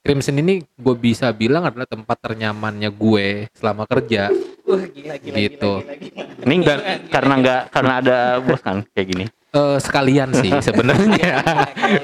Crimson 0.00 0.38
ini 0.38 0.62
gue 0.62 0.94
bisa 0.94 1.34
bilang 1.34 1.66
adalah 1.66 1.82
tempat 1.82 2.14
ternyamannya 2.22 2.94
gue 2.94 3.50
selama 3.58 3.90
kerja. 3.90 4.30
Wah, 4.62 4.86
gila, 4.86 5.18
gila, 5.18 5.34
Gitu. 5.34 5.72
gila, 5.82 5.94
gila, 5.98 6.22
gila. 6.30 6.44
Ini 6.46 6.54
enggak 6.62 6.78
karena 7.10 7.32
enggak 7.34 7.60
karena 7.74 7.92
ada 7.98 8.18
bos 8.38 8.62
kan 8.62 8.86
kayak 8.94 9.06
gini. 9.10 9.24
Eh, 9.50 9.78
sekalian 9.82 10.30
sih 10.30 10.52
sebenarnya. 10.66 11.42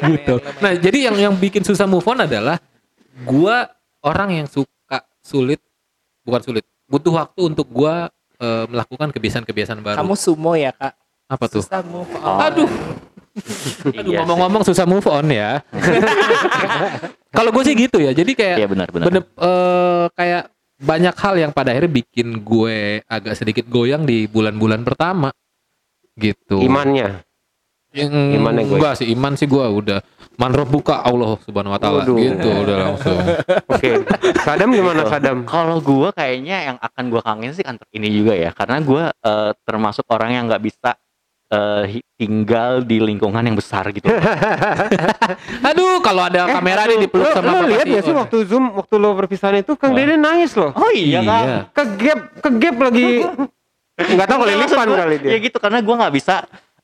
gitu. 0.03 0.43
Nah 0.59 0.73
jadi 0.75 0.99
yang 1.11 1.17
yang 1.31 1.35
bikin 1.39 1.63
susah 1.63 1.87
move 1.87 2.03
on 2.11 2.27
adalah 2.27 2.59
gue 3.23 3.57
orang 4.03 4.35
yang 4.35 4.47
suka 4.51 5.07
sulit, 5.23 5.63
bukan 6.27 6.43
sulit, 6.43 6.67
butuh 6.93 7.13
waktu 7.17 7.41
untuk 7.47 7.65
gue 7.67 7.95
eh, 8.39 8.65
melakukan 8.69 9.09
kebiasaan-kebiasaan 9.11 9.81
baru. 9.81 9.97
kamu 9.97 10.15
sumo 10.15 10.53
ya 10.53 10.71
kak 10.71 10.93
apa 11.27 11.45
tuh? 11.49 11.65
susah 11.65 11.81
move 11.83 12.13
Oh. 12.15 12.29
on 12.29 12.41
Aduh. 12.45 12.71
Aduh 13.89 14.05
Iya 14.05 14.21
ngomong-ngomong 14.21 14.61
susah 14.63 14.85
move 14.85 15.09
on 15.09 15.25
ya. 15.27 15.65
Kalau 17.33 17.49
gue 17.51 17.65
sih 17.65 17.73
gitu 17.75 17.97
ya. 17.97 18.13
Jadi 18.13 18.37
kayak 18.37 18.69
benar 18.69 18.89
benar. 18.93 19.07
bener 19.09 19.23
eh, 19.25 20.05
kayak 20.13 20.43
banyak 20.77 21.15
hal 21.15 21.35
yang 21.39 21.51
pada 21.51 21.73
akhirnya 21.73 21.89
bikin 21.95 22.43
gue 22.43 23.01
agak 23.03 23.33
sedikit 23.33 23.65
goyang 23.67 24.05
di 24.05 24.27
bulan-bulan 24.27 24.85
pertama. 24.85 25.33
Gitu. 26.13 26.61
Imannya. 26.61 27.25
Yang 27.93 28.13
Imannya 28.37 28.65
gue. 28.67 28.77
enggak 28.77 28.95
sih 29.01 29.09
iman 29.11 29.33
sih 29.33 29.47
gue 29.47 29.65
udah 29.65 30.01
manrob 30.43 30.67
buka 30.67 31.07
Allah 31.07 31.39
Subhanahu 31.47 31.71
wa 31.71 31.79
taala 31.79 32.03
gitu 32.03 32.49
udah 32.51 32.77
langsung. 32.91 33.19
Oke. 33.71 34.03
Sadam 34.43 34.75
gimana 34.75 35.07
Sadam? 35.07 35.47
Kalau 35.55 35.79
gua 35.79 36.11
kayaknya 36.11 36.75
yang 36.75 36.77
akan 36.83 37.05
gua 37.07 37.23
kangen 37.23 37.55
sih 37.55 37.63
kantor 37.63 37.87
ini 37.95 38.11
juga 38.11 38.35
ya, 38.35 38.51
karena 38.51 38.83
gua 38.83 39.15
eh, 39.15 39.51
termasuk 39.63 40.03
orang 40.11 40.35
yang 40.35 40.45
nggak 40.51 40.63
bisa 40.67 40.99
eh, 41.47 41.83
hi- 41.95 42.07
tinggal 42.19 42.83
di 42.83 42.99
lingkungan 42.99 43.39
yang 43.39 43.55
besar 43.55 43.87
gitu. 43.95 44.11
Aduh 45.69 46.03
kalau 46.03 46.27
ada 46.27 46.51
kamera 46.51 46.91
nih 46.91 47.07
dipeluk 47.07 47.31
lo, 47.31 47.35
sama 47.35 47.63
lo 47.63 47.71
lihat 47.71 47.87
gak 47.87 48.03
sih 48.03 48.15
waktu 48.15 48.37
zoom 48.49 48.75
waktu 48.75 48.95
lo 48.99 49.15
perpisahan 49.15 49.63
itu 49.63 49.79
Kang. 49.79 49.95
Dede 49.95 50.19
nangis 50.19 50.53
loh. 50.59 50.75
Oh 50.75 50.91
iya 50.91 51.23
kan? 51.23 51.45
Iya. 51.47 51.59
Ke 51.71 51.83
gap 51.99 52.21
ke 52.43 52.49
gap 52.59 52.77
lagi 52.83 53.09
nggak 54.17 54.27
tahu 54.27 54.41
Enggak, 54.43 54.57
maksud 54.59 54.77
kelilipan 54.81 54.89
kali 54.99 55.17
dia. 55.21 55.31
Ya 55.31 55.39
gitu 55.39 55.57
karena 55.61 55.79
gua 55.85 55.95
nggak 56.03 56.15
bisa 56.17 56.35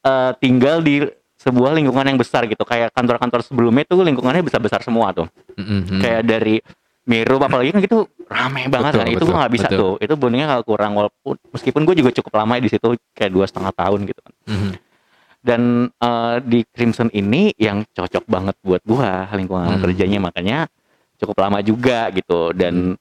eh, 0.05 0.31
tinggal 0.39 0.79
di 0.85 1.03
sebuah 1.49 1.73
lingkungan 1.73 2.05
yang 2.05 2.19
besar 2.21 2.45
gitu. 2.45 2.61
Kayak 2.63 2.93
kantor-kantor 2.93 3.41
sebelumnya 3.41 3.83
tuh 3.83 4.05
lingkungannya 4.05 4.45
besar-besar 4.45 4.85
semua 4.85 5.11
tuh. 5.11 5.27
Mm-mm. 5.57 5.99
Kayak 5.99 6.23
dari 6.23 6.61
Miru 7.09 7.41
apalagi 7.41 7.73
kan 7.73 7.81
gitu 7.81 8.05
rame 8.29 8.69
banget 8.69 8.93
Betul, 8.93 9.01
kan. 9.01 9.07
Itu 9.09 9.25
gua 9.25 9.37
nggak 9.41 9.53
bisa 9.57 9.67
betul. 9.67 9.81
tuh. 9.81 9.93
Itu 10.05 10.15
bondingnya 10.15 10.47
kalau 10.47 10.63
kurang 10.63 10.93
walaupun 10.93 11.35
meskipun 11.51 11.83
gue 11.83 11.97
juga 11.97 12.11
cukup 12.13 12.33
lama 12.37 12.61
di 12.61 12.69
situ 12.69 12.89
kayak 13.13 13.33
dua 13.33 13.49
setengah 13.49 13.73
tahun 13.73 14.01
gitu 14.05 14.21
kan. 14.21 14.35
Mhm. 14.47 14.73
dan 15.39 15.63
eh, 15.87 16.37
di 16.43 16.67
Crimson 16.67 17.09
ini 17.09 17.55
yang 17.55 17.87
cocok 17.89 18.27
banget 18.27 18.59
buat 18.59 18.83
gua 18.83 19.31
lingkungan 19.31 19.71
Hmm. 19.71 19.83
kerjanya 19.87 20.19
makanya 20.21 20.59
cukup 21.17 21.39
lama 21.39 21.63
juga 21.63 22.11
gitu 22.11 22.51
dan 22.53 22.99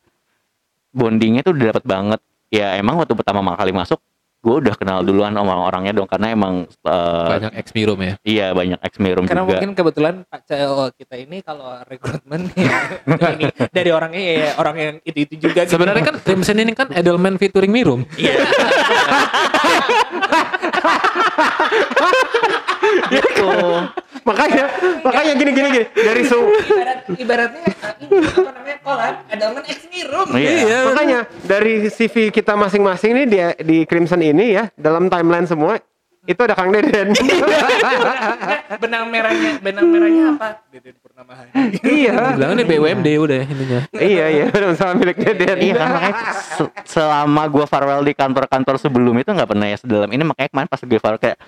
bondingnya 0.89 1.41
tuh 1.41 1.57
udah 1.57 1.73
dapat 1.73 1.83
banget 1.83 2.19
ya 2.47 2.77
emang 2.77 2.97
waktu 2.97 3.13
pertama 3.13 3.41
kali 3.53 3.73
masuk 3.73 3.99
gue 4.37 4.55
udah 4.63 4.75
kenal 4.77 5.01
duluan 5.01 5.33
sama 5.33 5.65
orangnya 5.65 5.91
dong 5.91 6.05
karena 6.05 6.31
emang 6.31 6.53
eh, 6.69 7.27
Banyak 7.35 7.53
ex 7.57 7.73
Mirum 7.73 7.99
ya. 7.99 8.13
iya 8.21 8.53
banyak 8.53 8.79
ex 8.79 8.93
Mirum 8.97 9.25
Karena 9.25 9.43
juga. 9.43 9.49
mungkin 9.57 9.69
kebetulan 9.73 10.15
Pak 10.23 10.41
CEO 10.45 10.93
kita 10.93 11.15
ini 11.17 11.41
kalau 11.41 11.81
rekrutmen 11.83 12.47
ya, 12.55 12.77
ini 13.33 13.49
dari 13.73 13.89
orangnya 13.89 14.21
ya 14.21 14.49
orang 14.55 14.75
yang 14.77 14.95
itu 15.03 15.19
itu 15.25 15.33
juga. 15.41 15.65
gitu. 15.65 15.73
Sebenarnya 15.75 16.03
kan 16.05 16.15
Crimson 16.21 16.57
ini 16.57 16.71
kan 16.71 16.87
Edelman 16.93 17.35
featuring 17.35 17.73
Mirum. 17.73 18.05
gitu. 23.09 23.49
Makanya 24.27 24.65
makanya 25.01 25.33
gini 25.39 25.51
gini 25.55 25.67
gini 25.71 25.85
dari 25.95 26.21
su 26.27 26.35
ibarat 26.35 26.99
ibaratnya 27.15 27.63
ini 28.03 28.15
apa 28.19 28.51
namanya 28.51 28.77
kolab 28.83 29.15
Edelman 29.31 29.63
X 29.63 29.79
Mirum. 29.87 30.27
Iya. 30.35 30.79
makanya 30.91 31.19
dari 31.47 31.73
CV 31.87 32.29
kita 32.29 32.59
masing-masing 32.59 33.11
nih 33.15 33.25
di 33.25 33.37
di 33.63 33.77
Crimson 33.87 34.19
ini 34.19 34.59
ya 34.59 34.67
dalam 34.75 35.07
timeline 35.07 35.47
semua 35.47 35.79
itu 36.27 36.41
ada 36.43 36.59
Kang 36.59 36.75
Deden. 36.75 37.15
benang 38.83 39.07
merahnya 39.07 39.63
benang 39.63 39.87
merahnya 39.87 40.23
apa? 40.35 40.59
Deden 40.67 40.99
Purnama 40.99 41.33
Hadi. 41.39 41.79
iya. 41.87 42.35
Bilang 42.35 42.51
ini 42.59 42.63
BUMD 42.67 43.07
udah 43.15 43.41
ininya. 43.47 43.79
iya 43.95 44.25
iya 44.27 44.45
sama 44.75 44.99
milik 44.99 45.15
Deden. 45.23 45.55
Iya 45.55 45.73
kan 45.79 45.87
makanya 45.95 46.15
se- 46.35 46.73
selama 46.83 47.47
gue 47.47 47.63
farewell 47.63 48.03
di 48.03 48.11
kantor-kantor 48.11 48.75
sebelum 48.75 49.15
itu 49.23 49.31
nggak 49.31 49.49
pernah 49.55 49.71
ya 49.71 49.79
sedalam 49.79 50.11
ini 50.11 50.23
makanya 50.27 50.51
kemarin 50.51 50.67
pas 50.67 50.81
gue 50.83 50.99
farewell 50.99 51.23
kayak 51.23 51.39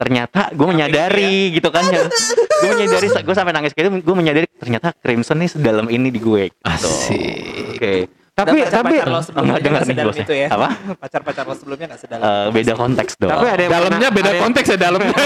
ternyata 0.00 0.48
gue 0.50 0.64
menyadari 0.64 1.52
gitu 1.52 1.68
kan 1.68 1.84
ya 1.84 2.08
gue 2.08 2.70
menyadari 2.72 3.06
gue 3.12 3.36
sampai 3.36 3.52
nangis 3.52 3.70
kayak 3.70 4.00
gue 4.00 4.16
menyadari 4.16 4.48
ternyata 4.50 4.96
Crimson 4.96 5.36
nih 5.36 5.50
sedalam 5.50 5.86
ini 5.86 6.08
di 6.08 6.16
gue 6.16 6.48
gitu. 6.48 6.56
Asik. 6.64 7.76
oke 7.76 7.94
Tapi 8.30 8.56
Dan 8.58 8.72
tapi 8.72 8.94
lo 9.04 9.20
sebelumnya 9.20 9.52
Enggak 9.52 9.60
dengar 9.60 9.76
nggak 9.76 9.84
nih 9.84 9.92
sedalam 9.92 10.08
bosnya. 10.08 10.24
itu 10.24 10.34
ya. 10.34 10.48
Apa? 10.48 10.68
Pacar-pacar 10.96 11.44
lo 11.44 11.52
sebelumnya 11.52 11.86
nggak 11.86 12.00
sedalam. 12.00 12.24
Eh, 12.24 12.46
beda 12.50 12.72
konteks 12.74 13.12
dong 13.14 13.28
tapi 13.30 13.46
ada 13.46 13.60
yang 13.60 13.70
Dalamnya 13.70 13.90
pernah- 14.00 14.16
beda 14.16 14.24
ada 14.24 14.32
yang- 14.32 14.42
konteks 14.42 14.66
ya 14.66 14.78
dalamnya. 14.78 15.12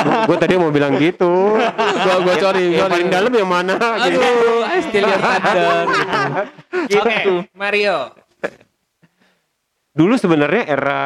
Gue 0.00 0.36
tadi 0.38 0.54
mau 0.54 0.70
bilang 0.70 0.94
gitu. 0.96 1.58
gua 1.58 2.16
gua 2.20 2.34
sorry, 2.38 2.72
Yang 2.72 2.88
paling 2.88 3.08
dalam 3.10 3.32
yang 3.32 3.48
mana? 3.48 3.74
gitu. 4.00 4.20
Aduh, 4.22 4.62
I 4.64 4.78
still 4.80 5.04
your 5.04 5.18
thunder. 5.18 5.66
Oke, 6.96 7.16
Mario. 7.52 7.96
Dulu 10.00 10.16
sebenarnya 10.16 10.64
era 10.64 11.00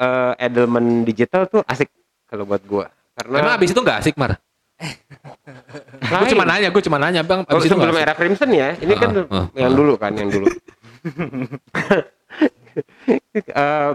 eh, 0.00 0.44
Edelman 0.48 1.04
digital 1.04 1.44
tuh 1.52 1.60
asik 1.68 1.92
kalau 2.24 2.48
buat 2.48 2.64
gua. 2.64 2.88
Karena 3.12 3.44
Emang 3.44 3.54
abis 3.60 3.76
itu 3.76 3.80
nggak 3.84 3.98
asik 4.00 4.16
Mar? 4.16 4.40
Gue 6.08 6.32
cuma 6.32 6.46
nanya, 6.48 6.70
gue 6.70 6.82
cuma 6.86 6.96
nanya 7.02 7.20
bang. 7.26 7.44
Oh, 7.44 7.58
Abis 7.58 7.68
itu 7.68 7.74
sebelum 7.76 7.92
nggak 7.92 8.00
asik? 8.00 8.08
era 8.08 8.14
Crimson 8.16 8.50
ya. 8.54 8.68
Ini 8.78 8.94
kan 8.96 9.10
Ah, 9.12 9.26
ah, 9.28 9.46
yang 9.58 9.74
dulu 9.76 9.92
kan, 10.00 10.12
yang 10.16 10.32
dulu. 10.32 10.46
Eh, 13.34 13.92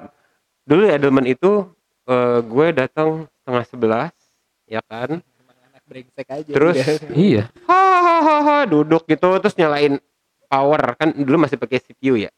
dulu 0.68 0.84
Edelman 0.92 1.24
itu 1.24 1.72
eh, 2.04 2.40
gue 2.44 2.68
datang 2.76 3.32
setengah 3.40 3.64
sebelas, 3.64 4.12
ya 4.68 4.84
kan? 4.84 5.24
Anak 5.24 5.84
brengsek 5.88 6.28
aja. 6.28 6.52
Terus 6.52 6.76
udah. 6.76 7.16
Iya. 7.16 7.44
hahaha 7.64 8.68
duduk 8.68 9.08
gitu 9.08 9.40
terus 9.40 9.56
nyalain 9.56 10.04
power 10.52 11.00
kan 11.00 11.16
dulu 11.16 11.48
masih 11.48 11.56
pakai 11.56 11.80
CPU 11.80 12.20
ya. 12.20 12.32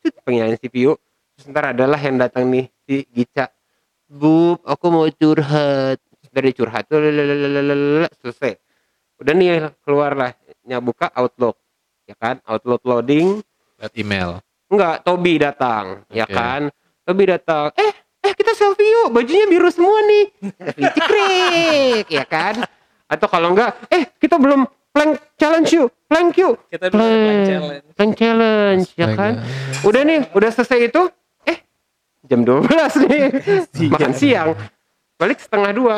Set, 0.00 0.16
Penyalain 0.24 0.56
CPU. 0.56 0.96
Terus 1.40 1.56
ntar 1.56 1.72
adalah 1.72 1.96
yang 1.96 2.20
datang 2.20 2.52
nih 2.52 2.68
si 2.84 3.00
Gica. 3.08 3.48
Bu, 4.12 4.60
aku 4.60 4.92
mau 4.92 5.08
curhat. 5.08 5.96
Dari 6.28 6.52
curhat 6.52 6.84
tuh 6.84 7.00
selesai. 8.20 8.60
Udah 9.16 9.32
nih 9.32 9.72
keluar 9.80 10.12
lah 10.12 10.36
buka 10.84 11.08
Outlook. 11.16 11.56
Ya 12.04 12.12
kan? 12.20 12.44
Outlook 12.44 12.84
loading. 12.84 13.40
Lihat 13.80 13.92
email. 13.96 14.44
Enggak, 14.68 15.00
Tobi 15.00 15.40
datang, 15.40 16.04
ya 16.12 16.28
Oke. 16.28 16.36
kan? 16.36 16.68
Tobi 17.08 17.24
datang. 17.24 17.72
Eh, 17.72 17.92
eh 18.20 18.32
kita 18.36 18.52
selfie 18.52 18.84
yuk. 18.84 19.08
Bajunya 19.08 19.48
biru 19.48 19.72
semua 19.72 19.96
nih. 20.04 20.24
Selfie 20.44 20.92
cekrek, 20.92 22.06
ya 22.20 22.24
kan? 22.28 22.68
Atau 23.08 23.32
kalau 23.32 23.56
enggak, 23.56 23.80
eh 23.88 24.12
kita 24.20 24.36
belum 24.36 24.68
plank 24.92 25.40
challenge 25.40 25.72
yuk. 25.72 25.88
Plank 26.04 26.36
yuk. 26.36 26.60
Kita 26.68 26.92
ada 26.92 27.00
plank 27.00 27.40
challenge. 27.48 27.84
Plank 27.96 28.12
challenge, 28.12 28.86
ya 28.92 29.08
kan? 29.16 29.32
Udah 29.88 30.04
nih, 30.04 30.28
udah 30.36 30.50
selesai 30.52 30.92
itu. 30.92 31.08
Jam 32.30 32.46
12 32.46 33.10
nih. 33.10 33.22
Makan 33.94 34.12
siang. 34.14 34.54
Balik 35.18 35.42
setengah 35.42 35.74
dua, 35.74 35.94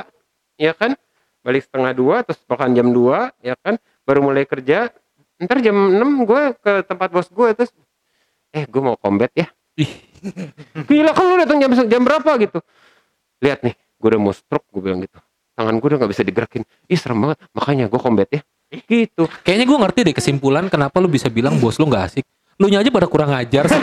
ya 0.56 0.72
kan? 0.72 0.96
Balik 1.44 1.68
setengah 1.68 1.92
dua, 1.92 2.22
terus 2.26 2.38
makan 2.46 2.70
jam 2.74 2.88
2, 2.90 3.30
ya 3.42 3.54
kan? 3.58 3.78
Baru 4.06 4.22
mulai 4.26 4.46
kerja. 4.46 4.90
Ntar 5.38 5.58
jam 5.62 5.74
6 5.74 6.26
gue 6.26 6.42
ke 6.58 6.72
tempat 6.86 7.10
bos 7.10 7.26
gue, 7.30 7.48
terus 7.54 7.70
eh 8.54 8.66
gue 8.66 8.82
mau 8.82 8.94
combat 8.94 9.30
ya. 9.34 9.50
Gila 10.88 11.10
kan 11.14 11.24
lu 11.26 11.34
datang 11.38 11.58
jam 11.58 11.70
jam 11.86 12.02
berapa 12.02 12.30
gitu. 12.42 12.58
Lihat 13.42 13.66
nih, 13.66 13.74
gue 13.74 14.08
udah 14.10 14.20
mau 14.22 14.34
stroke 14.34 14.66
gue 14.70 14.82
bilang 14.82 15.02
gitu. 15.02 15.18
Tangan 15.54 15.74
gue 15.82 15.86
udah 15.86 15.98
nggak 16.02 16.12
bisa 16.14 16.22
digerakin. 16.22 16.62
Ih 16.86 16.98
serem 16.98 17.18
banget. 17.26 17.38
Makanya 17.54 17.84
gue 17.90 18.00
combat 18.02 18.28
ya. 18.30 18.40
Gitu. 18.70 19.26
Kayaknya 19.42 19.66
gue 19.66 19.78
ngerti 19.82 20.00
deh 20.06 20.14
kesimpulan 20.14 20.70
kenapa 20.70 20.98
lu 21.02 21.10
bisa 21.10 21.26
bilang 21.26 21.58
bos 21.58 21.78
lu 21.78 21.90
nggak 21.90 22.04
asik. 22.06 22.24
Lu 22.58 22.70
aja 22.70 22.90
pada 22.90 23.10
kurang 23.10 23.34
ajar 23.34 23.66
sih. 23.66 23.82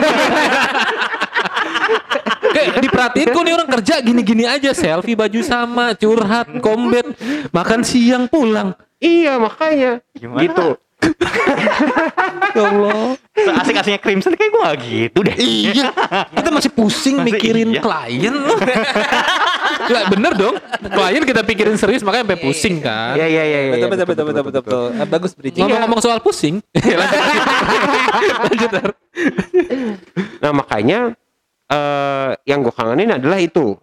Kayak 2.50 2.80
diperhatiin 2.80 3.28
kok 3.28 3.42
nih 3.42 3.54
orang 3.54 3.70
kerja 3.70 3.94
gini-gini 4.00 4.44
aja 4.44 4.70
selfie 4.72 5.14
baju 5.14 5.40
sama 5.40 5.94
curhat 5.94 6.50
combat 6.58 7.06
makan 7.48 7.80
siang 7.80 8.26
pulang 8.26 8.74
Iya 8.98 9.38
makanya. 9.38 10.02
Gimana? 10.12 10.42
Gitu. 10.42 10.66
ya 12.52 12.60
Allah 12.60 13.16
asik-asiknya 13.56 13.96
Crimson 13.96 14.36
kayak 14.36 14.52
gue 14.52 14.68
gitu 14.84 15.18
deh 15.24 15.32
iya 15.32 15.88
kita 16.28 16.52
masih 16.52 16.68
pusing 16.68 17.16
Masih 17.16 17.32
mikirin 17.32 17.72
iya. 17.72 17.80
klien 17.80 18.36
Lah 19.96 20.02
bener 20.12 20.36
dong 20.36 20.60
klien 20.84 21.24
kita 21.24 21.40
pikirin 21.40 21.80
serius 21.80 22.04
makanya 22.04 22.28
sampai 22.28 22.40
pusing 22.44 22.84
kan 22.84 23.16
Iya 23.16 23.26
iya 23.26 23.42
iya. 23.42 23.58
iya, 23.64 23.72
Betul 23.72 23.88
betul 23.88 24.06
betul 24.06 24.24
betul 24.28 24.42
betul. 24.44 24.60
betul. 24.60 24.84
Eh, 24.92 25.06
Bagus 25.08 25.32
bridging. 25.32 25.62
ngomong-ngomong 25.64 26.00
soal 26.04 26.20
pusing 26.20 26.60
lanjut 28.44 28.68
lanjut. 28.68 28.92
Nah 30.38 30.52
makanya 30.52 30.98
eh 31.70 32.30
yang 32.44 32.60
gue 32.60 32.74
kangenin 32.74 33.14
adalah 33.14 33.38
itu. 33.38 33.78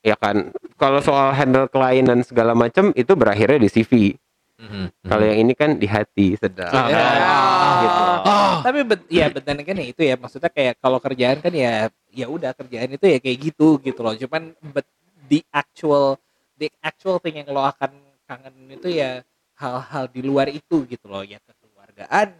Ya 0.00 0.16
kan. 0.16 0.50
Kalau 0.74 0.98
soal 0.98 1.30
handle 1.30 1.68
klien 1.68 2.02
dan 2.02 2.24
segala 2.24 2.56
macam 2.56 2.90
itu 2.92 3.12
berakhirnya 3.12 3.58
di 3.58 3.68
CV. 3.68 3.92
Kalau 5.02 5.24
yang 5.26 5.42
ini 5.42 5.52
kan 5.52 5.74
di 5.74 5.86
hati 5.86 6.38
sedang. 6.38 6.70
Ah, 6.70 6.86
Ya. 6.86 7.02
Gitu. 7.82 8.02
Tapi 8.62 8.78
bet, 8.86 9.00
ya 9.10 9.26
betul 9.26 9.58
kan 9.58 9.74
ya 9.74 9.86
itu 9.86 10.02
ya 10.02 10.14
maksudnya 10.14 10.46
kayak 10.46 10.78
kalau 10.78 11.02
kerjaan 11.02 11.42
kan 11.42 11.50
ya 11.50 11.90
ya 12.08 12.26
udah 12.30 12.54
kerjaan 12.54 12.94
itu 12.94 13.04
ya 13.04 13.18
kayak 13.18 13.38
gitu 13.42 13.82
gitu 13.82 14.00
loh. 14.00 14.14
Cuman 14.14 14.54
but 14.70 14.86
the 15.26 15.42
actual 15.50 16.14
the 16.54 16.70
actual 16.78 17.18
thing 17.18 17.42
yang 17.42 17.50
lo 17.50 17.66
akan 17.66 17.90
kangen 18.22 18.54
itu 18.70 18.86
ya 18.88 19.26
hal-hal 19.58 20.06
di 20.06 20.22
luar 20.22 20.46
itu 20.46 20.86
gitu 20.86 21.10
loh 21.10 21.22
ya 21.22 21.42
kekeluargaan 21.42 22.30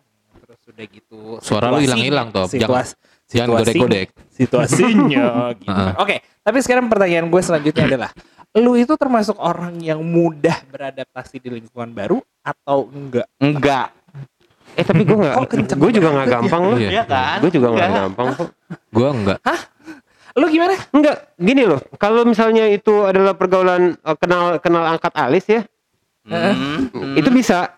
terus 0.47 0.61
udah 0.71 0.87
gitu 0.89 1.21
Suara 1.43 1.71
lu 1.71 1.83
situasinya- 1.83 1.83
hilang-hilang, 1.83 2.29
Top. 2.31 2.47
Jangan- 2.47 2.55
situas- 2.87 2.95
jangan 3.35 3.49
situasi- 3.51 3.61
godek-godek. 3.73 4.09
situasinya 4.31 5.27
gitu 5.59 5.73
kan. 5.73 5.95
Oke, 5.97 6.17
tapi 6.41 6.59
sekarang 6.61 6.87
pertanyaan 6.87 7.27
gue 7.27 7.43
selanjutnya 7.43 7.85
adalah 7.87 8.11
lu 8.53 8.77
itu 8.77 8.93
termasuk 8.95 9.37
orang 9.37 9.81
yang 9.81 10.01
mudah 10.01 10.61
beradaptasi 10.69 11.41
di 11.41 11.49
lingkungan 11.51 11.91
baru 11.91 12.21
atau 12.41 12.87
enggak? 12.87 13.25
enggak 13.37 13.89
Eh 14.73 14.85
tapi 14.85 15.05
gue 15.05 15.13
nggak, 15.13 15.37
Oh, 15.37 15.45
gue 15.45 15.91
juga 15.93 16.09
nggak 16.11 16.29
gampang 16.31 16.63
loh. 16.65 16.79
Iya. 16.81 16.91
Iya 16.91 17.05
kan 17.05 17.39
Gue 17.41 17.51
juga 17.51 17.69
nggak 17.71 17.87
Enggak. 17.87 18.03
gampang 18.09 18.29
kok. 18.33 18.49
Gua 18.89 19.09
enggak. 19.13 19.39
Lu 20.33 20.49
gimana? 20.49 20.75
Enggak, 20.89 21.17
gini 21.37 21.63
loh. 21.63 21.77
Kalau 21.95 22.25
misalnya 22.25 22.65
itu 22.67 23.05
adalah 23.05 23.37
pergaulan 23.37 23.93
eh, 23.95 24.17
kenal 24.17 24.57
kenal 24.59 24.85
angkat 24.87 25.13
alis 25.13 25.45
ya, 25.45 25.61
Hmm, 26.25 26.89
hmm, 26.89 27.21
itu 27.21 27.29
bisa. 27.29 27.69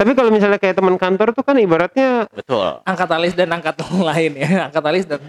Tapi 0.00 0.16
kalau 0.16 0.32
misalnya 0.32 0.56
kayak 0.56 0.80
teman 0.80 0.96
kantor 0.96 1.36
tuh 1.36 1.44
kan 1.44 1.60
ibaratnya 1.60 2.24
betul 2.32 2.80
Angkat 2.88 3.10
alis 3.12 3.36
dan 3.36 3.52
angkat 3.52 3.76
lain 4.08 4.32
ya. 4.40 4.72
Angkat 4.72 4.84
alis 4.88 5.04
dan 5.04 5.20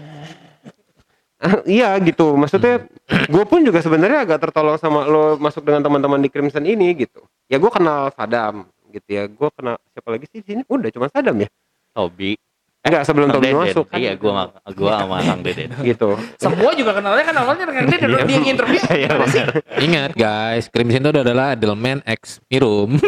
ah, 1.44 1.60
iya 1.68 1.92
gitu. 2.00 2.32
Maksudnya 2.40 2.88
gue 3.28 3.44
pun 3.44 3.60
juga 3.60 3.84
sebenarnya 3.84 4.24
agak 4.24 4.48
tertolong 4.48 4.80
sama 4.80 5.04
lo 5.04 5.36
masuk 5.36 5.60
dengan 5.60 5.84
teman-teman 5.84 6.24
di 6.24 6.32
Crimson 6.32 6.64
ini 6.64 6.96
gitu. 6.96 7.20
Ya 7.52 7.60
gue 7.60 7.68
kenal 7.68 8.08
Sadam 8.16 8.64
gitu 8.88 9.08
ya. 9.12 9.28
Gue 9.28 9.52
kenal 9.52 9.76
siapa 9.92 10.08
lagi 10.08 10.24
sih 10.32 10.40
di 10.40 10.46
sini? 10.48 10.62
Udah 10.64 10.88
cuma 10.88 11.12
Sadam 11.12 11.36
ya. 11.36 11.52
Tobi 11.92 12.40
Enggak 12.82 13.02
sebelum 13.06 13.30
Tommy 13.30 13.46
Deden. 13.46 13.62
masuk 13.62 13.86
kan. 13.86 13.96
iya 13.96 14.12
gue 14.18 14.32
gua 14.74 14.92
sama 14.98 15.22
Kang 15.22 15.38
Deden 15.40 15.70
gitu. 15.86 16.18
semua 16.34 16.70
juga 16.74 16.98
kenalnya 16.98 17.24
kan 17.24 17.36
awalnya 17.38 17.64
dengan 17.70 17.82
dia 17.86 17.98
dan 17.98 18.10
Iya. 18.10 18.24
dia 18.26 18.34
yang 18.34 18.48
interview. 18.50 18.80
iya 18.90 19.10
benar 19.14 19.48
Ingat 19.78 20.10
guys, 20.14 20.64
Crimson 20.66 21.02
itu 21.04 21.20
adalah 21.22 21.46
Edelman 21.54 22.02
X 22.02 22.42
Mirum. 22.46 22.98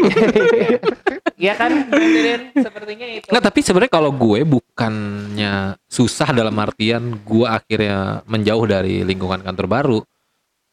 Iya 1.34 1.52
kan? 1.54 1.90
Deden 1.90 2.40
sepertinya 2.54 3.06
itu. 3.10 3.26
Nggak, 3.26 3.44
tapi 3.44 3.60
sebenarnya 3.60 3.92
kalau 3.92 4.10
gue 4.14 4.40
bukannya 4.46 5.54
susah 5.84 6.30
dalam 6.30 6.54
artian 6.56 7.18
gue 7.20 7.46
akhirnya 7.46 8.22
menjauh 8.24 8.64
dari 8.64 9.02
lingkungan 9.02 9.42
kantor 9.42 9.66
baru. 9.66 9.98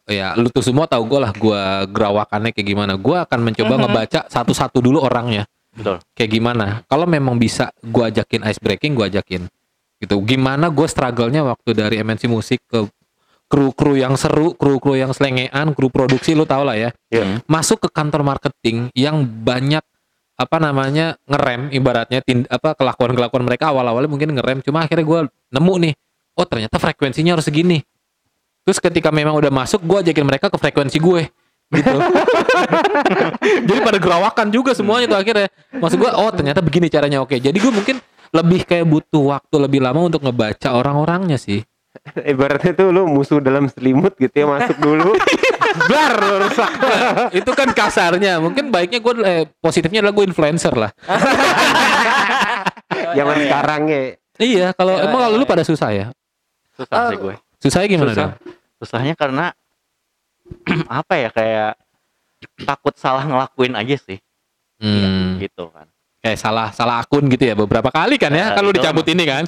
Ya, 0.06 0.34
lu 0.34 0.50
tuh 0.50 0.62
semua 0.62 0.86
tahu 0.86 1.06
gue 1.06 1.18
lah, 1.18 1.30
gue 1.30 1.62
gerawakannya 1.90 2.50
kayak 2.50 2.68
gimana. 2.68 2.92
Gue 2.94 3.18
akan 3.18 3.38
mencoba 3.42 3.74
ngebaca 3.78 4.20
satu-satu 4.26 4.78
dulu 4.78 4.98
orangnya, 4.98 5.46
betul. 5.72 5.96
Kayak 6.14 6.30
gimana. 6.30 6.66
Kalau 6.86 7.04
memang 7.08 7.36
bisa 7.36 7.72
gue 7.80 8.04
ajakin 8.04 8.44
ice 8.48 8.60
breaking, 8.60 8.92
gue 8.96 9.06
ajakin. 9.08 9.42
gitu. 10.02 10.18
Gimana 10.26 10.66
gue 10.66 10.86
struggle-nya 10.90 11.46
waktu 11.46 11.78
dari 11.78 12.02
MNC 12.02 12.26
musik 12.26 12.58
ke 12.66 12.90
kru-kru 13.46 14.00
yang 14.00 14.16
seru 14.16 14.56
kru-kru 14.56 14.96
yang 14.96 15.12
selengean 15.12 15.76
kru 15.76 15.92
produksi 15.92 16.32
lu 16.32 16.42
tau 16.48 16.64
lah 16.64 16.74
ya. 16.74 16.90
Iya. 17.12 17.44
masuk 17.44 17.84
ke 17.84 17.88
kantor 17.92 18.24
marketing 18.24 18.88
yang 18.96 19.22
banyak 19.22 19.84
apa 20.40 20.56
namanya 20.56 21.20
ngerem 21.28 21.68
ibaratnya 21.70 22.24
tin, 22.24 22.48
apa 22.48 22.72
kelakuan-kelakuan 22.74 23.44
mereka. 23.44 23.70
Awal-awalnya 23.70 24.10
mungkin 24.10 24.32
ngerem 24.34 24.58
cuma 24.64 24.82
akhirnya 24.82 25.04
gue 25.04 25.20
nemu 25.54 25.74
nih 25.86 25.94
oh 26.34 26.46
ternyata 26.48 26.80
frekuensinya 26.80 27.36
harus 27.36 27.46
segini. 27.46 27.84
Terus 28.66 28.78
ketika 28.80 29.12
memang 29.12 29.36
udah 29.36 29.52
masuk 29.52 29.84
gue 29.84 29.98
ajakin 30.00 30.24
mereka 30.26 30.48
ke 30.48 30.56
frekuensi 30.56 30.98
gue 30.98 31.28
gitu 31.72 31.96
jadi 33.68 33.80
pada 33.80 33.98
gerawakan 33.98 34.46
juga 34.48 34.72
semuanya 34.72 35.08
tuh 35.08 35.18
akhirnya 35.18 35.48
maksud 35.72 35.96
gue 35.96 36.10
oh 36.10 36.30
ternyata 36.30 36.60
begini 36.60 36.86
caranya 36.86 37.20
oke 37.20 37.34
jadi 37.34 37.54
gue 37.54 37.72
mungkin 37.72 37.96
lebih 38.32 38.64
kayak 38.64 38.84
butuh 38.84 39.36
waktu 39.36 39.56
lebih 39.58 39.80
lama 39.80 40.04
untuk 40.04 40.20
ngebaca 40.20 40.72
orang-orangnya 40.72 41.36
sih 41.36 41.60
Ibaratnya 42.32 42.72
tuh 42.72 42.88
lu 42.88 43.04
musuh 43.04 43.36
dalam 43.36 43.68
selimut 43.68 44.16
gitu 44.16 44.32
ya 44.32 44.48
masuk 44.48 44.80
dulu. 44.80 45.12
Blar 45.88 46.16
rusak. 46.40 46.68
itu 47.32 47.48
kan 47.52 47.68
kasarnya 47.72 48.36
mungkin 48.36 48.68
baiknya 48.68 49.00
gue 49.00 49.12
eh, 49.24 49.44
positifnya 49.56 50.00
adalah 50.00 50.12
gue 50.12 50.24
influencer 50.24 50.72
lah 50.72 50.92
Zaman 53.12 53.36
sekarang 53.40 53.82
ya. 53.88 54.00
iya 54.40 54.66
kalau 54.72 54.96
Ya, 54.96 55.08
emang 55.08 55.20
ya, 55.20 55.26
kalau 55.28 55.36
lu 55.36 55.44
ya. 55.44 55.48
pada 55.48 55.62
susah 55.64 55.90
ya 55.92 56.06
susah 56.76 57.12
sih 57.12 57.18
gue 57.20 57.34
susahnya 57.60 57.88
gimana 57.88 58.10
Susah. 58.10 58.16
dong 58.16 58.32
susahnya 58.80 59.14
karena 59.14 59.44
apa 60.90 61.14
ya 61.16 61.28
kayak 61.28 61.72
takut 62.62 62.94
salah 62.94 63.22
ngelakuin 63.22 63.74
aja 63.74 63.96
sih. 63.96 64.18
Hmm, 64.78 65.38
gitu 65.38 65.70
kan. 65.70 65.86
Kayak 66.18 66.38
salah 66.38 66.68
salah 66.70 66.98
akun 66.98 67.26
gitu 67.26 67.42
ya 67.42 67.54
beberapa 67.54 67.86
kali 67.88 68.14
kan 68.14 68.30
ya 68.30 68.50
Ya, 68.50 68.54
kalau 68.54 68.70
dicabut 68.70 69.06
ini 69.06 69.22
kan. 69.22 69.42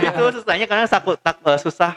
Itu 0.00 0.22
susahnya 0.34 0.66
karena 0.66 0.86
takut 0.86 1.16
tak, 1.16 1.36
eh, 1.40 1.58
susah. 1.58 1.92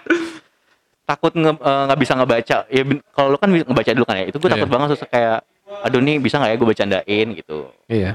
Takut 1.03 1.31
nge- 1.31 1.59
eh, 1.59 1.81
nggak 1.87 1.99
bisa 1.99 2.13
ngebaca. 2.15 2.57
Ya 2.67 2.81
kalau 3.11 3.27
lu 3.29 3.37
kan 3.37 3.49
bisa 3.51 3.65
ngebaca 3.65 3.91
dulu 3.91 4.05
kan 4.05 4.15
ya 4.17 4.25
itu 4.25 4.37
gue 4.37 4.49
takut 4.49 4.67
Iya. 4.67 4.73
banget 4.73 4.87
susah 4.95 5.07
kayak 5.07 5.37
aduh 5.83 5.99
nih 5.99 6.15
bisa 6.17 6.35
nggak 6.39 6.51
ya 6.51 6.55
gue 6.55 6.67
bercandain? 6.67 7.27
Gitu. 7.35 7.57
Iya. 7.87 8.11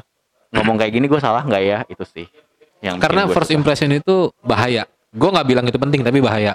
Ngomong 0.48 0.76
kayak 0.80 0.92
gini 0.92 1.06
gue 1.06 1.20
salah 1.20 1.44
nggak 1.44 1.62
ya? 1.62 1.78
Itu 1.86 2.04
sih 2.04 2.24
yang 2.78 2.96
karena 2.96 3.26
first 3.26 3.50
susah. 3.50 3.58
impression 3.58 3.90
itu 3.90 4.32
bahaya. 4.40 4.88
Gue 5.10 5.28
nggak 5.28 5.46
bilang 5.46 5.64
itu 5.64 5.76
penting 5.76 6.00
tapi 6.00 6.20
bahaya 6.20 6.52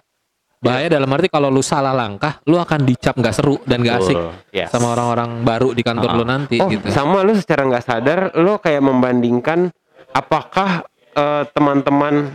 bahaya 0.64 0.88
dalam 0.88 1.12
arti 1.12 1.28
kalau 1.28 1.52
lu 1.52 1.60
salah 1.60 1.92
langkah 1.92 2.40
lu 2.48 2.56
akan 2.56 2.88
dicap 2.88 3.20
nggak 3.20 3.36
seru 3.36 3.60
dan 3.68 3.84
nggak 3.84 4.00
asik 4.00 4.18
yes. 4.50 4.72
sama 4.72 4.96
orang-orang 4.96 5.44
baru 5.44 5.76
di 5.76 5.84
kantor 5.84 6.10
Ah. 6.10 6.16
lu 6.16 6.24
nanti 6.24 6.56
Oh, 6.58 6.72
gitu 6.72 6.88
sama 6.88 7.20
lu 7.22 7.36
secara 7.36 7.68
nggak 7.68 7.84
sadar 7.84 8.20
lu 8.40 8.56
kayak 8.58 8.80
membandingkan 8.80 9.70
apakah 10.16 10.88
eh, 11.14 11.44
teman-teman 11.52 12.32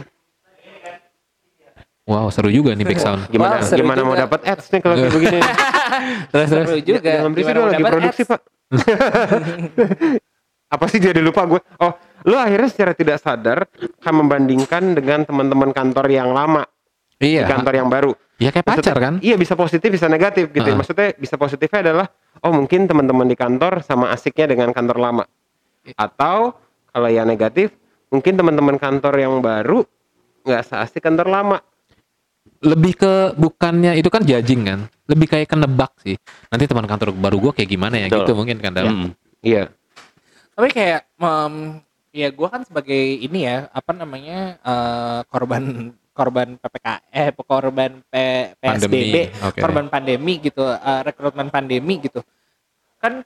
wow 2.04 2.28
seru 2.28 2.52
juga 2.52 2.76
nih 2.76 2.84
big 2.84 3.00
sound 3.00 3.24
gimana 3.32 3.64
seru 3.64 3.80
gimana 3.80 4.04
mau 4.04 4.12
dapat 4.12 4.44
ads 4.44 4.68
nih 4.68 4.80
kalau 4.84 4.94
kayak 5.00 5.12
begini. 5.16 5.40
terus 6.32 6.48
terus 6.52 6.66
Seru 6.68 6.80
juga. 6.84 7.10
Jangan 7.10 7.30
berisik 7.32 7.48
Gimana 7.48 7.58
dong 7.58 7.68
lagi 7.72 7.84
produksi, 7.84 8.22
ads? 8.22 8.30
Pak. 8.30 8.40
Apa 10.74 10.84
sih 10.92 11.00
jadi 11.00 11.20
lupa 11.24 11.48
gue? 11.48 11.60
Oh, 11.80 11.92
lu 12.28 12.36
akhirnya 12.36 12.68
secara 12.68 12.92
tidak 12.92 13.24
sadar 13.24 13.64
kan 14.04 14.12
membandingkan 14.12 14.92
dengan 14.92 15.24
teman-teman 15.24 15.72
kantor 15.72 16.06
yang 16.12 16.36
lama 16.36 16.68
di 17.18 17.34
iya 17.34 17.44
kantor 17.44 17.74
yang 17.76 17.88
baru. 17.88 18.12
ya 18.38 18.48
kayak 18.48 18.64
Maksudnya- 18.64 18.86
pacar 18.86 18.98
kan 19.00 19.14
Iya 19.18 19.34
bisa 19.34 19.54
positif 19.54 19.88
bisa 19.88 20.06
negatif 20.06 20.48
gitu. 20.48 20.62
Heeh. 20.64 20.78
Maksudnya 20.78 21.08
bisa 21.14 21.34
positifnya 21.34 21.80
adalah 21.82 22.06
oh 22.38 22.52
mungkin 22.52 22.86
teman-teman 22.86 23.26
di 23.26 23.34
kantor 23.34 23.82
sama 23.82 24.08
asiknya 24.08 24.46
dengan 24.48 24.70
kantor 24.70 24.96
lama. 24.96 25.24
Atau 25.92 26.54
kalau 26.88 27.08
yang 27.08 27.26
negatif 27.26 27.74
mungkin 28.08 28.34
teman-teman 28.34 28.76
kantor 28.76 29.14
yang 29.16 29.34
baru 29.38 29.82
nggak 30.42 30.62
seasik 30.64 31.02
kantor 31.02 31.28
lama. 31.28 31.58
lebih 32.58 32.96
ke 32.96 33.12
bukannya 33.34 33.94
itu 33.94 34.08
kan 34.08 34.18
judging 34.20 34.66
kan 34.66 34.80
lebih 35.06 35.28
kayak 35.28 35.46
kenebak 35.46 35.94
sih 36.00 36.18
nanti 36.48 36.66
teman 36.66 36.82
kantor 36.84 37.12
baru 37.12 37.38
gue 37.38 37.52
kayak 37.54 37.70
gimana 37.70 37.94
ya 37.96 38.06
Betul. 38.06 38.18
gitu 38.18 38.32
mungkin 38.34 38.56
kan 38.58 38.72
dalam 38.72 38.94
Mm. 38.98 39.10
Iya. 39.40 39.62
Tapi 40.52 40.68
kayak 40.68 41.06
em, 41.14 41.54
ya 42.10 42.28
gue 42.28 42.48
kan 42.48 42.66
sebagai 42.66 42.98
ini 42.98 43.46
ya 43.46 43.70
apa 43.70 43.92
namanya 43.92 44.58
eh, 44.58 45.20
korban 45.28 45.94
korban 46.18 46.58
PPK 46.58 46.86
eh 47.14 47.30
korban 47.38 48.02
P, 48.02 48.14
PSBB 48.58 48.90
Pandemi, 48.90 49.22
oke. 49.38 49.58
korban 49.62 49.86
pandemi 49.86 50.32
gitu 50.42 50.66
eh, 50.66 51.00
rekrutmen 51.06 51.46
pandemi 51.48 52.02
gitu. 52.02 52.18
Kan 52.98 53.22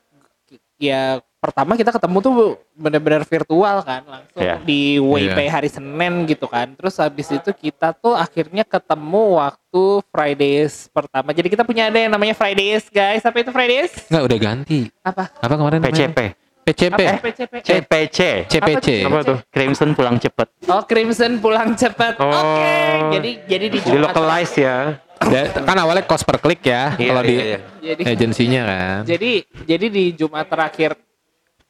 ya 0.76 1.24
pertama 1.42 1.74
kita 1.74 1.90
ketemu 1.90 2.16
tuh 2.22 2.34
benar-benar 2.76 3.26
virtual 3.26 3.82
kan 3.82 4.02
langsung 4.06 4.42
Iya. 4.42 4.62
di 4.62 5.00
WIP 5.00 5.38
Iya. 5.42 5.50
hari 5.50 5.68
Senin 5.72 6.22
gitu 6.28 6.46
kan. 6.46 6.70
Terus 6.76 6.94
habis 7.00 7.32
itu 7.32 7.50
kita 7.50 7.96
tuh 7.96 8.14
akhirnya 8.14 8.62
ketemu 8.62 9.40
waktu 9.40 9.82
Fridays 10.12 10.86
pertama. 10.92 11.34
Jadi 11.34 11.48
kita 11.50 11.66
punya 11.66 11.90
ada 11.90 11.98
yang 11.98 12.12
namanya 12.12 12.36
Fridays 12.36 12.86
guys. 12.92 13.26
Apa 13.26 13.42
itu 13.42 13.50
Fridays 13.50 13.90
nggak 14.06 14.22
udah 14.22 14.38
ganti. 14.38 14.80
Apa? 15.02 15.34
Apa 15.40 15.54
kemarin 15.56 15.80
namanya? 15.82 16.34
PCP. 16.62 17.00
PCP 17.18 17.54
CPC 17.60 18.18
CPC 18.46 18.86
Apa 19.02 19.18
tuh? 19.22 19.38
Crimson 19.50 19.90
pulang 19.92 20.16
cepet 20.16 20.48
Oh 20.66 20.82
Crimson 20.82 21.38
pulang 21.38 21.74
cepat. 21.74 22.14
Oh. 22.16 22.30
Oke. 22.30 22.74
Jadi 23.12 23.30
jadi 23.44 23.66
di 23.66 23.78
Di 23.78 23.84
Jumat 23.84 24.14
localize 24.14 24.54
ya. 24.56 24.76
Da- 25.22 25.50
kan 25.54 25.76
awalnya 25.76 26.02
cost 26.02 26.22
per 26.22 26.38
klik 26.38 26.62
ya 26.62 26.98
Iya, 26.98 27.08
kalau 27.08 27.22
di 27.22 27.30
iya, 27.32 27.44
iya. 27.46 27.58
Jadi 27.78 28.02
agensinya 28.04 28.62
kan 28.66 28.98
jadi 29.06 29.32
jadi 29.62 29.86
di 29.86 30.04
Jumat 30.14 30.50
terakhir 30.50 30.98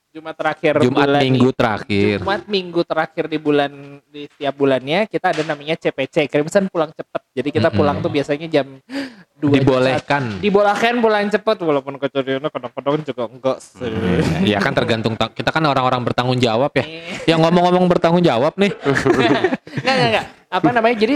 Jumat 0.08 0.36
terakhir 0.36 0.74
Jumat 0.80 1.04
bulan 1.04 1.20
minggu 1.20 1.48
ini- 1.48 1.56
terakhir 1.56 2.16
Jumat 2.20 2.42
minggu 2.44 2.80
terakhir 2.80 3.24
di 3.28 3.36
bulan 3.36 3.72
di 4.08 4.24
setiap 4.24 4.54
bulannya 4.56 5.04
kita 5.04 5.32
ada 5.32 5.42
namanya 5.42 5.76
CPC 5.76 6.28
Crimson 6.28 6.68
pulang 6.68 6.92
cepat. 6.92 7.20
Jadi 7.32 7.48
kita 7.48 7.68
pulang 7.68 7.96
tuh 7.98 8.08
biasanya 8.08 8.44
jam 8.44 8.76
2 9.40 9.56
dibolehkan 9.56 10.38
Dibolehkan 10.38 11.00
pulang 11.00 11.26
cepat 11.26 11.56
walaupun 11.58 11.96
kejadiannya 11.96 12.46
kadang-kadang 12.46 13.00
juga 13.02 13.22
enggak 13.26 13.58
sih. 13.58 13.88
ya 14.44 14.60
kan 14.60 14.70
tergantung 14.70 15.16
ta- 15.16 15.28
kita 15.28 15.48
kan 15.48 15.64
orang-orang 15.64 16.04
bertanggung 16.04 16.36
jawab 16.36 16.70
ya 16.72 16.84
Eh. 16.84 17.24
yang 17.26 17.40
ngomong-ngomong 17.40 17.88
bertanggung 17.88 18.20
jawab 18.20 18.52
nih 18.54 18.70
Enggak, 19.72 19.94
enggak, 19.96 20.08
enggak. 20.12 20.26
Apa 20.52 20.68
namanya? 20.68 20.96
Jadi 21.00 21.12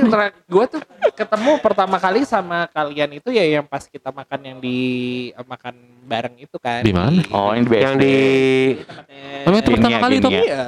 gue 0.49 0.65
tuh 0.67 0.81
ketemu 1.13 1.61
pertama 1.61 2.01
kali 2.01 2.25
sama 2.25 2.65
kalian 2.67 3.11
itu 3.15 3.29
ya 3.29 3.45
yang 3.45 3.69
pas 3.69 3.85
kita 3.85 4.09
makan 4.09 4.41
yang 4.41 4.59
di 4.59 4.79
eh, 5.31 5.47
makan 5.47 5.77
bareng 6.03 6.41
itu 6.41 6.57
kan. 6.57 6.81
Di 6.81 6.91
mana? 6.91 7.21
oh 7.29 7.53
ini 7.53 7.69
BSD 7.69 7.85
Yang 7.85 7.95
di 8.01 8.15
tempatnya- 8.81 9.45
Oh, 9.47 9.55
itu 9.55 9.71
pertama 9.71 9.87
Gini 9.87 9.93
ya, 9.93 10.01
kali 10.03 10.17
tuh 10.19 10.31
ya. 10.33 10.65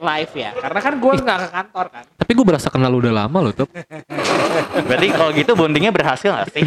Live 0.00 0.32
ya. 0.32 0.50
Karena 0.56 0.80
kan 0.80 0.94
gue 0.96 1.12
nggak 1.20 1.38
ke 1.38 1.48
kantor 1.52 1.86
kan. 1.92 2.04
tapi 2.16 2.32
gue 2.32 2.46
berasa 2.46 2.68
kenal 2.70 2.92
udah 2.94 3.12
lama 3.12 3.38
loh 3.42 3.50
tuh 3.50 3.66
berarti 4.86 5.08
kalau 5.10 5.30
gitu 5.34 5.52
bondingnya 5.58 5.90
berhasil 5.90 6.30
nggak 6.30 6.48
sih 6.54 6.62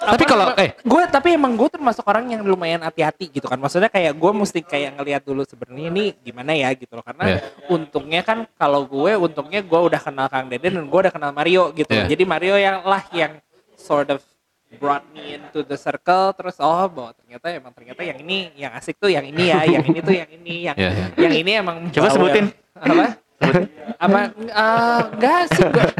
tapi 0.00 0.24
kalau 0.28 0.52
eh 0.58 0.76
gue 0.80 1.02
tapi 1.08 1.32
emang 1.32 1.56
gue 1.56 1.68
termasuk 1.70 2.04
orang 2.04 2.28
yang 2.28 2.42
lumayan 2.44 2.80
hati-hati 2.82 3.28
gitu 3.30 3.46
kan. 3.46 3.56
Maksudnya 3.56 3.88
kayak 3.88 4.16
gue 4.16 4.32
mesti 4.32 4.60
kayak 4.60 5.00
ngelihat 5.00 5.22
dulu 5.24 5.42
sebenarnya 5.44 5.86
ini 5.88 6.04
gimana 6.20 6.52
ya 6.52 6.70
gitu 6.74 6.92
loh. 6.94 7.04
Karena 7.04 7.24
Iya. 7.30 7.40
untungnya 7.68 8.20
kan 8.20 8.38
kalau 8.56 8.84
gue 8.84 9.12
untungnya 9.16 9.60
gue 9.62 9.80
udah 9.80 10.00
kenal 10.00 10.26
Kang 10.28 10.48
Deden 10.48 10.76
dan 10.80 10.86
gue 10.88 11.00
udah 11.08 11.12
kenal 11.12 11.30
Mario 11.30 11.70
gitu. 11.72 11.90
Iya. 11.92 12.08
Jadi 12.08 12.22
Mario 12.24 12.56
yang 12.56 12.82
lah 12.84 13.02
yang 13.12 13.38
sort 13.76 14.10
of 14.10 14.20
brought 14.72 15.02
me 15.10 15.34
into 15.34 15.60
the 15.62 15.74
circle 15.74 16.30
terus 16.30 16.54
oh 16.56 16.86
bahwa 16.86 17.10
ternyata 17.12 17.46
emang 17.50 17.72
ternyata 17.72 18.00
yang 18.00 18.18
ini 18.18 18.38
yang 18.54 18.72
asik 18.72 18.94
tuh 18.96 19.08
yang 19.08 19.24
ini 19.24 19.48
ya 19.48 19.66
yang 19.74 19.82
ini 19.82 19.98
tuh 19.98 20.14
yang 20.14 20.30
ini 20.30 20.54
yang 20.62 20.76
Iya, 20.76 20.90
iya. 20.90 21.06
yang 21.18 21.34
ini 21.34 21.50
emang 21.56 21.76
Coba 21.90 22.04
bawa- 22.04 22.14
sebutin. 22.14 22.46
apa? 22.76 23.06
Apa? 23.98 24.20
Enggak 25.10 25.42
sih 25.50 25.64
gua- 25.66 25.94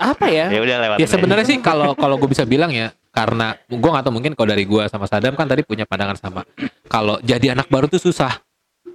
apa 0.00 0.26
ya? 0.26 0.48
Ya 0.48 0.60
udah 0.60 0.76
lewat 0.80 0.96
ya 0.96 1.06
sebenarnya 1.06 1.44
sih 1.44 1.58
kalau 1.60 1.92
kalau 1.92 2.16
gue 2.16 2.24
bisa 2.26 2.48
bilang 2.48 2.72
ya 2.72 2.88
karena 3.12 3.52
gue 3.62 3.76
nggak 3.84 4.00
tahu 4.00 4.14
mungkin 4.14 4.32
kalau 4.32 4.48
dari 4.48 4.64
gue 4.64 4.82
sama 4.88 5.04
Sadam 5.04 5.34
kan 5.34 5.44
tadi 5.44 5.60
punya 5.60 5.84
pandangan 5.84 6.16
sama. 6.16 6.40
Kalau 6.86 7.20
jadi 7.20 7.52
anak 7.52 7.68
baru 7.68 7.84
tuh 7.86 8.00
susah. 8.00 8.40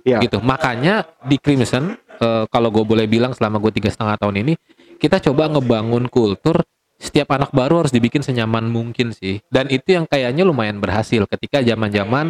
Iya. 0.01 0.21
gitu. 0.21 0.37
Makanya 0.37 1.01
di 1.21 1.37
Crimson 1.37 1.93
eh, 1.97 2.45
kalau 2.47 2.69
gue 2.69 2.81
boleh 2.81 3.05
bilang 3.05 3.33
selama 3.33 3.57
gue 3.57 3.69
tiga 3.71 3.89
setengah 3.89 4.17
tahun 4.17 4.37
ini 4.39 4.53
kita 4.97 5.17
coba 5.19 5.45
ngebangun 5.47 6.05
kultur 6.07 6.61
setiap 6.95 7.35
anak 7.35 7.51
baru 7.51 7.83
harus 7.83 7.91
dibikin 7.91 8.23
senyaman 8.23 8.67
mungkin 8.67 9.11
sih. 9.11 9.43
Dan 9.51 9.67
itu 9.67 9.95
yang 9.95 10.07
kayaknya 10.07 10.47
lumayan 10.47 10.79
berhasil 10.79 11.27
ketika 11.27 11.59
zaman 11.59 11.91
zaman 11.91 12.25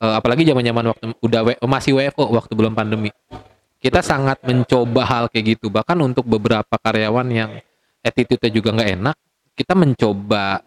apalagi 0.00 0.44
zaman 0.44 0.60
zaman 0.60 0.84
waktu 0.92 1.04
udah 1.24 1.40
W- 1.48 1.60
masih 1.64 1.96
WFO 1.96 2.28
waktu 2.36 2.52
belum 2.52 2.72
pandemi. 2.76 3.08
Kita 3.80 4.00
sangat 4.00 4.40
mencoba 4.44 5.04
hal 5.04 5.24
kayak 5.28 5.56
gitu. 5.60 5.68
Bahkan 5.68 5.96
untuk 6.00 6.24
beberapa 6.24 6.76
karyawan 6.80 7.28
yang 7.28 7.50
attitude-nya 8.00 8.50
juga 8.52 8.72
nggak 8.76 8.90
enak 9.00 9.16
kita 9.54 9.72
mencoba 9.78 10.60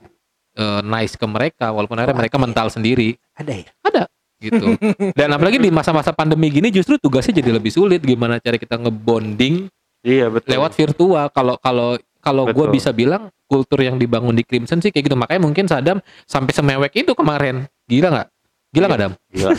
eh, 0.55 0.81
nice 0.81 1.19
ke 1.19 1.25
mereka 1.27 1.69
walaupun 1.75 1.99
akhirnya 1.99 2.17
mereka 2.17 2.37
mental 2.39 2.71
sendiri. 2.71 3.19
Ada 3.35 3.53
ya? 3.53 3.69
Ada 3.83 4.03
gitu. 4.37 4.77
Dan 5.17 5.33
apalagi 5.33 5.57
di 5.57 5.73
masa-masa 5.73 6.13
pandemi 6.13 6.47
gini 6.53 6.69
justru 6.69 6.95
tugasnya 6.97 7.41
jadi 7.41 7.57
lebih 7.57 7.73
sulit. 7.73 7.99
Gimana 8.01 8.39
cara 8.39 8.55
kita 8.55 8.77
ngebonding 8.79 9.67
Iya 10.05 10.31
betul. 10.31 10.55
lewat 10.55 10.71
virtual. 10.77 11.25
Kalau 11.33 11.55
kalau 11.59 11.99
kalau 12.27 12.43
gue 12.51 12.67
bisa 12.67 12.91
bilang 12.91 13.31
kultur 13.47 13.79
yang 13.79 13.95
dibangun 13.95 14.35
di 14.35 14.43
Crimson 14.43 14.83
sih 14.83 14.91
kayak 14.91 15.07
gitu. 15.07 15.15
Makanya 15.15 15.41
mungkin 15.47 15.65
Sadam 15.71 16.03
sampai 16.27 16.51
semewek 16.51 16.91
itu 17.07 17.15
kemarin. 17.15 17.63
Gila 17.87 18.11
nggak? 18.11 18.27
Gila 18.75 18.85
nggak 18.91 19.01
Dam? 19.01 19.13
Gila. 19.31 19.49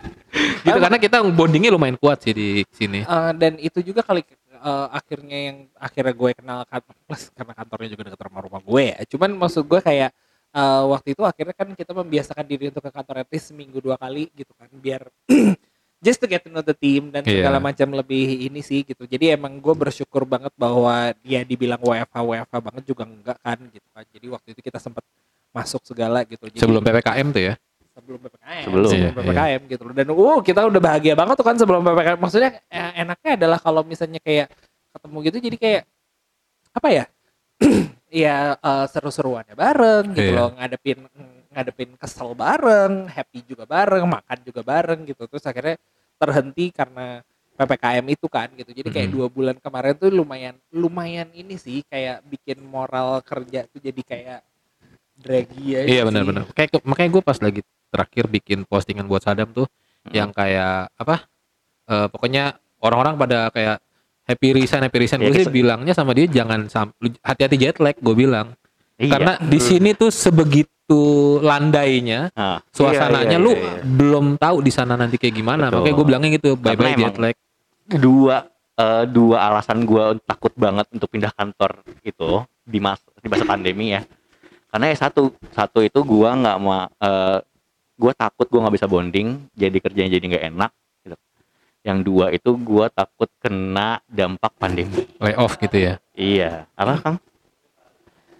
gitu 0.64 0.78
karena 0.80 0.98
kita 0.98 1.16
bondingnya 1.36 1.70
lumayan 1.72 2.00
kuat 2.00 2.24
sih 2.24 2.32
di 2.32 2.48
sini. 2.72 3.04
Eh, 3.04 3.32
dan 3.36 3.60
itu 3.60 3.84
juga 3.84 4.00
kali 4.00 4.24
eh, 4.24 4.86
akhirnya 4.88 5.38
yang 5.52 5.56
akhirnya 5.76 6.14
gue 6.16 6.30
kenal 6.32 6.60
kantor 6.64 6.96
plus 7.04 7.22
karena 7.36 7.52
kantornya 7.52 7.88
juga 7.92 8.02
dekat 8.08 8.20
rumah 8.24 8.42
rumah 8.48 8.60
gue 8.64 8.82
ya. 8.96 8.98
Cuman 9.04 9.30
maksud 9.36 9.68
gue 9.68 9.80
kayak 9.84 10.10
eh, 10.56 10.82
waktu 10.88 11.08
itu 11.12 11.22
akhirnya 11.28 11.54
kan 11.54 11.68
kita 11.76 11.92
membiasakan 11.92 12.46
diri 12.48 12.72
untuk 12.72 12.88
ke 12.88 12.90
kantor 12.90 13.28
least 13.28 13.52
seminggu 13.52 13.84
dua 13.84 14.00
kali 14.00 14.32
gitu 14.32 14.52
kan 14.56 14.72
biar 14.72 15.12
just 15.98 16.18
to 16.18 16.26
get 16.26 16.40
to 16.40 16.48
know 16.48 16.60
the 16.60 16.72
team 16.72 17.10
dan 17.10 17.22
Iya. 17.22 17.42
segala 17.42 17.58
macam 17.58 17.88
lebih 17.90 18.24
ini 18.44 18.60
sih 18.60 18.82
gitu. 18.82 19.02
Jadi 19.02 19.32
emang 19.32 19.56
gue 19.56 19.74
bersyukur 19.74 20.22
banget 20.22 20.50
bahwa 20.54 21.10
dia 21.20 21.42
dibilang 21.42 21.78
WFH 21.78 22.16
WFH 22.16 22.54
banget 22.54 22.84
juga 22.84 23.02
enggak 23.02 23.38
kan 23.38 23.58
gitu 23.68 23.88
kan. 23.90 24.04
Jadi 24.08 24.26
waktu 24.28 24.48
itu 24.52 24.60
kita 24.60 24.78
sempat 24.78 25.02
masuk 25.48 25.82
segala 25.82 26.22
gitu. 26.22 26.46
Jadi, 26.46 26.58
sebelum 26.58 26.80
ppkm 26.80 27.28
tuh 27.30 27.42
ya 27.42 27.54
sebelum 27.90 28.20
ppkm 28.20 28.62
Sebelum. 28.62 28.90
Iya, 28.94 29.10
ppkm 29.10 29.60
gitu 29.66 29.82
loh 29.82 29.92
dan 29.92 30.06
uh 30.08 30.38
kita 30.38 30.60
udah 30.64 30.78
bahagia 30.78 31.14
banget 31.14 31.34
tuh 31.34 31.46
kan 31.46 31.56
sebelum 31.58 31.82
ppkm 31.82 32.16
maksudnya 32.16 32.50
eh, 32.68 33.02
enaknya 33.02 33.30
adalah 33.34 33.58
kalau 33.58 33.82
misalnya 33.82 34.22
kayak 34.22 34.46
ketemu 34.94 35.16
gitu 35.26 35.36
jadi 35.50 35.56
kayak 35.58 35.82
apa 36.70 36.88
ya 36.94 37.04
ya 38.22 38.36
eh, 38.54 38.86
seru-seruannya 38.86 39.52
bareng 39.52 40.04
gitu 40.14 40.30
Iya. 40.30 40.38
loh 40.38 40.48
ngadepin 40.54 40.98
ngadepin 41.48 41.96
kesel 41.96 42.32
bareng 42.32 43.08
happy 43.08 43.40
juga 43.44 43.64
bareng 43.64 44.04
makan 44.04 44.38
juga 44.44 44.60
bareng 44.62 45.00
gitu. 45.04 45.24
Terus 45.26 45.44
akhirnya 45.44 45.76
terhenti 46.18 46.68
karena 46.70 47.20
ppkm 47.54 48.06
itu 48.06 48.26
kan 48.30 48.48
gitu. 48.54 48.70
Jadi 48.70 48.88
kayak 48.88 49.08
Mhm. 49.10 49.14
dua 49.18 49.26
bulan 49.26 49.56
kemarin 49.58 49.94
tuh 49.98 50.10
lumayan 50.12 50.54
lumayan 50.70 51.28
ini 51.32 51.58
sih 51.58 51.82
kayak 51.86 52.22
bikin 52.26 52.62
moral 52.62 53.18
kerja 53.24 53.66
tuh 53.66 53.80
jadi 53.82 54.02
kayak 54.02 54.40
draggy 55.18 55.74
aja 55.74 55.88
iya 55.90 56.02
benar-benar 56.06 56.46
kayak 56.54 56.78
makanya 56.86 57.10
gue 57.18 57.22
pas 57.26 57.38
lagi 57.42 57.60
terakhir 57.90 58.24
bikin 58.30 58.62
postingan 58.62 59.10
buat 59.10 59.26
Sadam 59.26 59.50
tuh 59.50 59.66
Hmm. 60.06 60.14
yang 60.14 60.30
kayak 60.30 60.94
apa 60.94 61.26
eh, 61.90 62.06
pokoknya 62.06 62.54
orang-orang 62.78 63.18
pada 63.18 63.50
kayak 63.50 63.82
happy 64.22 64.48
resign 64.54 64.84
happy 64.86 64.98
resign. 65.02 65.24
Ya, 65.24 65.32
gue 65.32 65.42
sih 65.42 65.50
bilangnya 65.50 65.90
sama 65.96 66.14
dia 66.14 66.30
jangan 66.30 66.68
hati-hati 67.24 67.56
jet 67.58 67.80
lag 67.82 67.96
gue 67.98 68.14
bilang 68.14 68.54
Iya. 68.98 69.10
karena 69.14 69.32
di 69.38 69.58
sini 69.62 69.94
tuh 69.94 70.10
sebegitu 70.10 71.00
landainya 71.38 72.34
Ah, 72.34 72.58
suasananya 72.74 73.38
Iya, 73.38 73.38
iya, 73.38 73.46
lu 73.46 73.52
iya, 73.54 73.62
iya. 73.62 73.82
belum 73.86 74.26
tahu 74.34 74.56
di 74.58 74.72
sana 74.74 74.98
nanti 74.98 75.14
kayak 75.22 75.34
gimana. 75.38 75.70
Betul. 75.70 75.76
makanya 75.78 75.94
gue 75.94 76.06
bilangnya 76.10 76.30
gitu 76.34 76.48
bye 76.58 76.74
bye 76.74 76.98
jet 76.98 77.14
lag. 77.14 77.36
dua 77.88 78.36
eh, 78.74 79.04
dua 79.06 79.36
alasan 79.48 79.86
gua 79.86 80.18
takut 80.26 80.50
banget 80.58 80.86
untuk 80.90 81.06
pindah 81.08 81.30
kantor 81.30 81.78
itu 82.02 82.42
di 82.66 82.78
mas 82.82 82.98
di 83.22 83.28
masa 83.30 83.46
pandemi 83.46 83.94
ya. 83.94 84.02
Karena 84.68 84.90
ya 84.90 84.96
satu 84.98 85.30
satu 85.54 85.78
itu 85.80 86.02
gua 86.02 86.34
nggak 86.34 86.56
mau 86.58 86.90
eh, 86.90 87.38
gua 87.94 88.12
takut 88.18 88.50
gua 88.50 88.66
nggak 88.66 88.76
bisa 88.82 88.90
bonding 88.90 89.46
jadi 89.54 89.76
kerjanya 89.78 90.10
jadi 90.10 90.24
nggak 90.26 90.44
enak 90.52 90.70
gitu. 91.02 91.16
yang 91.86 91.98
dua 92.02 92.34
itu 92.34 92.50
gua 92.58 92.90
takut 92.90 93.30
kena 93.38 94.02
dampak 94.10 94.50
pandemi. 94.58 95.06
Lay 95.22 95.38
off 95.38 95.54
gitu 95.56 95.78
ya? 95.78 95.94
Iya. 96.18 96.66
Apa 96.74 96.98
kang 96.98 97.16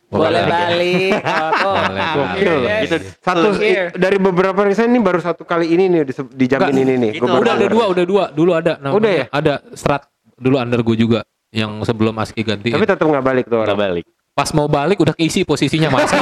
boleh 0.08 0.24
Boleh. 0.24 0.42
balik 0.44 1.12
oh. 1.62 1.74
Boleh 1.84 2.06
Gokil. 2.10 2.54
Yes. 2.64 2.80
gitu 2.82 2.96
Satu 3.18 3.48
Here. 3.56 3.88
dari 3.92 4.16
beberapa 4.16 4.58
resign 4.62 4.88
ini 4.90 4.98
baru 4.98 5.18
satu 5.18 5.42
kali 5.42 5.68
ini 5.68 5.86
nih 5.86 6.00
dijamin 6.32 6.66
Enggak, 6.66 6.80
ini 6.80 6.92
nih. 6.96 7.10
itu 7.12 7.20
Gua 7.20 7.30
baru 7.30 7.42
udah 7.42 7.52
ada 7.54 7.66
dua 7.68 7.84
udah 7.86 8.04
dua 8.04 8.22
dulu 8.30 8.50
ada 8.52 8.72
namanya. 8.78 8.96
Udah 8.96 9.12
ya? 9.12 9.24
ada 9.28 9.52
strat 9.72 10.02
dulu 10.34 10.54
under 10.56 10.80
gue 10.80 10.96
juga 10.96 11.20
yang 11.48 11.70
sebelum 11.82 12.12
Aski 12.16 12.40
ganti 12.40 12.70
Tapi 12.70 12.84
tetap 12.84 13.04
nggak 13.04 13.22
balik 13.22 13.44
tuh 13.46 13.58
nggak 13.58 13.68
orang. 13.68 13.78
balik 13.78 14.04
pas 14.32 14.48
mau 14.54 14.64
balik 14.64 14.96
udah 14.96 15.12
keisi 15.12 15.42
posisinya 15.42 15.90
mas 15.90 16.08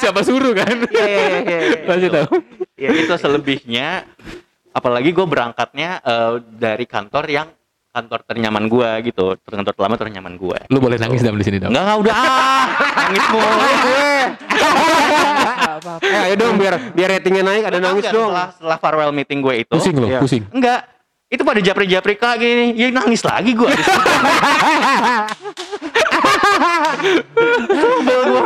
siapa 0.00 0.20
suruh 0.22 0.52
kan 0.52 0.74
Iya 0.88 1.04
iya 1.04 1.26
iya, 1.38 1.58
iya. 1.60 1.76
pasti 1.84 2.06
tahu 2.08 2.32
ya 2.74 2.88
itu 2.90 3.14
selebihnya 3.14 3.88
apalagi 4.70 5.12
gue 5.12 5.22
berangkatnya 5.22 6.00
eh, 6.00 6.32
dari 6.50 6.84
kantor 6.84 7.24
yang 7.28 7.46
kantor 7.92 8.20
ternyaman 8.24 8.64
gua 8.66 8.98
gitu 9.00 9.36
kantor 9.44 9.72
lama 9.76 9.94
ternyaman 9.94 10.34
gua 10.34 10.58
lu 10.66 10.80
boleh 10.80 10.96
nangis 10.96 11.20
dalam 11.20 11.36
di 11.36 11.44
sini 11.44 11.60
dong 11.60 11.70
Enggak, 11.70 11.84
enggak 11.84 11.98
udah 12.00 12.14
ah. 12.16 12.64
Nangis 13.02 13.26
mulu 13.28 13.50
gue. 13.82 14.14
Eh, 16.00 16.20
ayo 16.24 16.34
dong 16.38 16.54
biar 16.56 16.74
biar 16.92 17.08
ratingnya 17.12 17.42
naik 17.42 17.64
ada 17.66 17.76
nangis 17.76 18.04
Enggak, 18.06 18.14
dong. 18.14 18.30
Setelah, 18.30 18.46
setelah 18.54 18.78
farewell 18.78 19.12
meeting 19.12 19.42
gue 19.42 19.54
itu. 19.60 19.68
pusing 19.68 19.96
loh 19.98 20.08
Iya. 20.08 20.20
pusing 20.22 20.44
Enggak. 20.48 20.86
Itu 21.28 21.42
pada 21.42 21.58
japri-japri 21.58 22.14
kak 22.14 22.38
gini. 22.38 22.72
Ya 22.72 22.88
nangis 22.88 23.20
lagi 23.20 23.52
gue. 23.52 23.68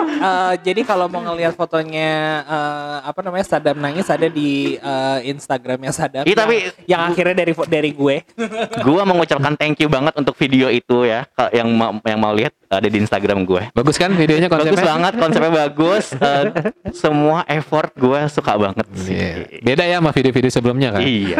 Eh, 0.08 0.54
jadi 0.62 0.80
kalau 0.82 1.06
mau 1.06 1.20
ngelihat 1.20 1.52
fotonya 1.52 2.12
eh, 2.42 2.96
apa 3.04 3.20
namanya 3.20 3.44
Sadam 3.44 3.76
nangis 3.76 4.06
ada 4.06 4.26
di 4.26 4.74
eh, 4.74 5.18
Instagramnya 5.26 5.92
Sadam. 5.92 6.24
Iya, 6.24 6.36
tapi- 6.36 6.72
yang 6.86 7.02
akhirnya 7.04 7.36
dari 7.36 7.52
dari 7.66 7.90
gue. 7.90 8.16
gue 8.86 9.02
mengucapkan 9.04 9.52
thank 9.54 9.78
you 9.78 9.88
banget 9.88 10.14
untuk 10.14 10.34
video 10.34 10.68
itu 10.68 11.04
ya. 11.04 11.26
Yang 11.50 11.68
mau 11.70 11.90
yang 12.00 12.18
mau 12.18 12.32
lihat 12.32 12.54
ada 12.66 12.86
di 12.86 12.98
Instagram 12.98 13.44
gue. 13.44 13.62
bagus 13.72 13.94
kan 13.94 14.10
videonya 14.10 14.48
Bagus 14.48 14.72
konsepnya 14.72 14.86
banget, 14.88 15.12
konsepnya 15.16 15.52
bagus. 15.54 16.04
Eh, 16.12 16.44
semua 16.92 17.44
effort 17.46 17.92
gue 17.94 18.20
suka 18.28 18.52
banget 18.56 18.86
sih. 18.94 19.14
Iya. 19.16 19.34
beda 19.62 19.84
ya 19.84 19.96
sama 19.98 20.10
video-video 20.10 20.50
sebelumnya 20.50 20.88
kan 20.90 21.00
Iya. 21.02 21.36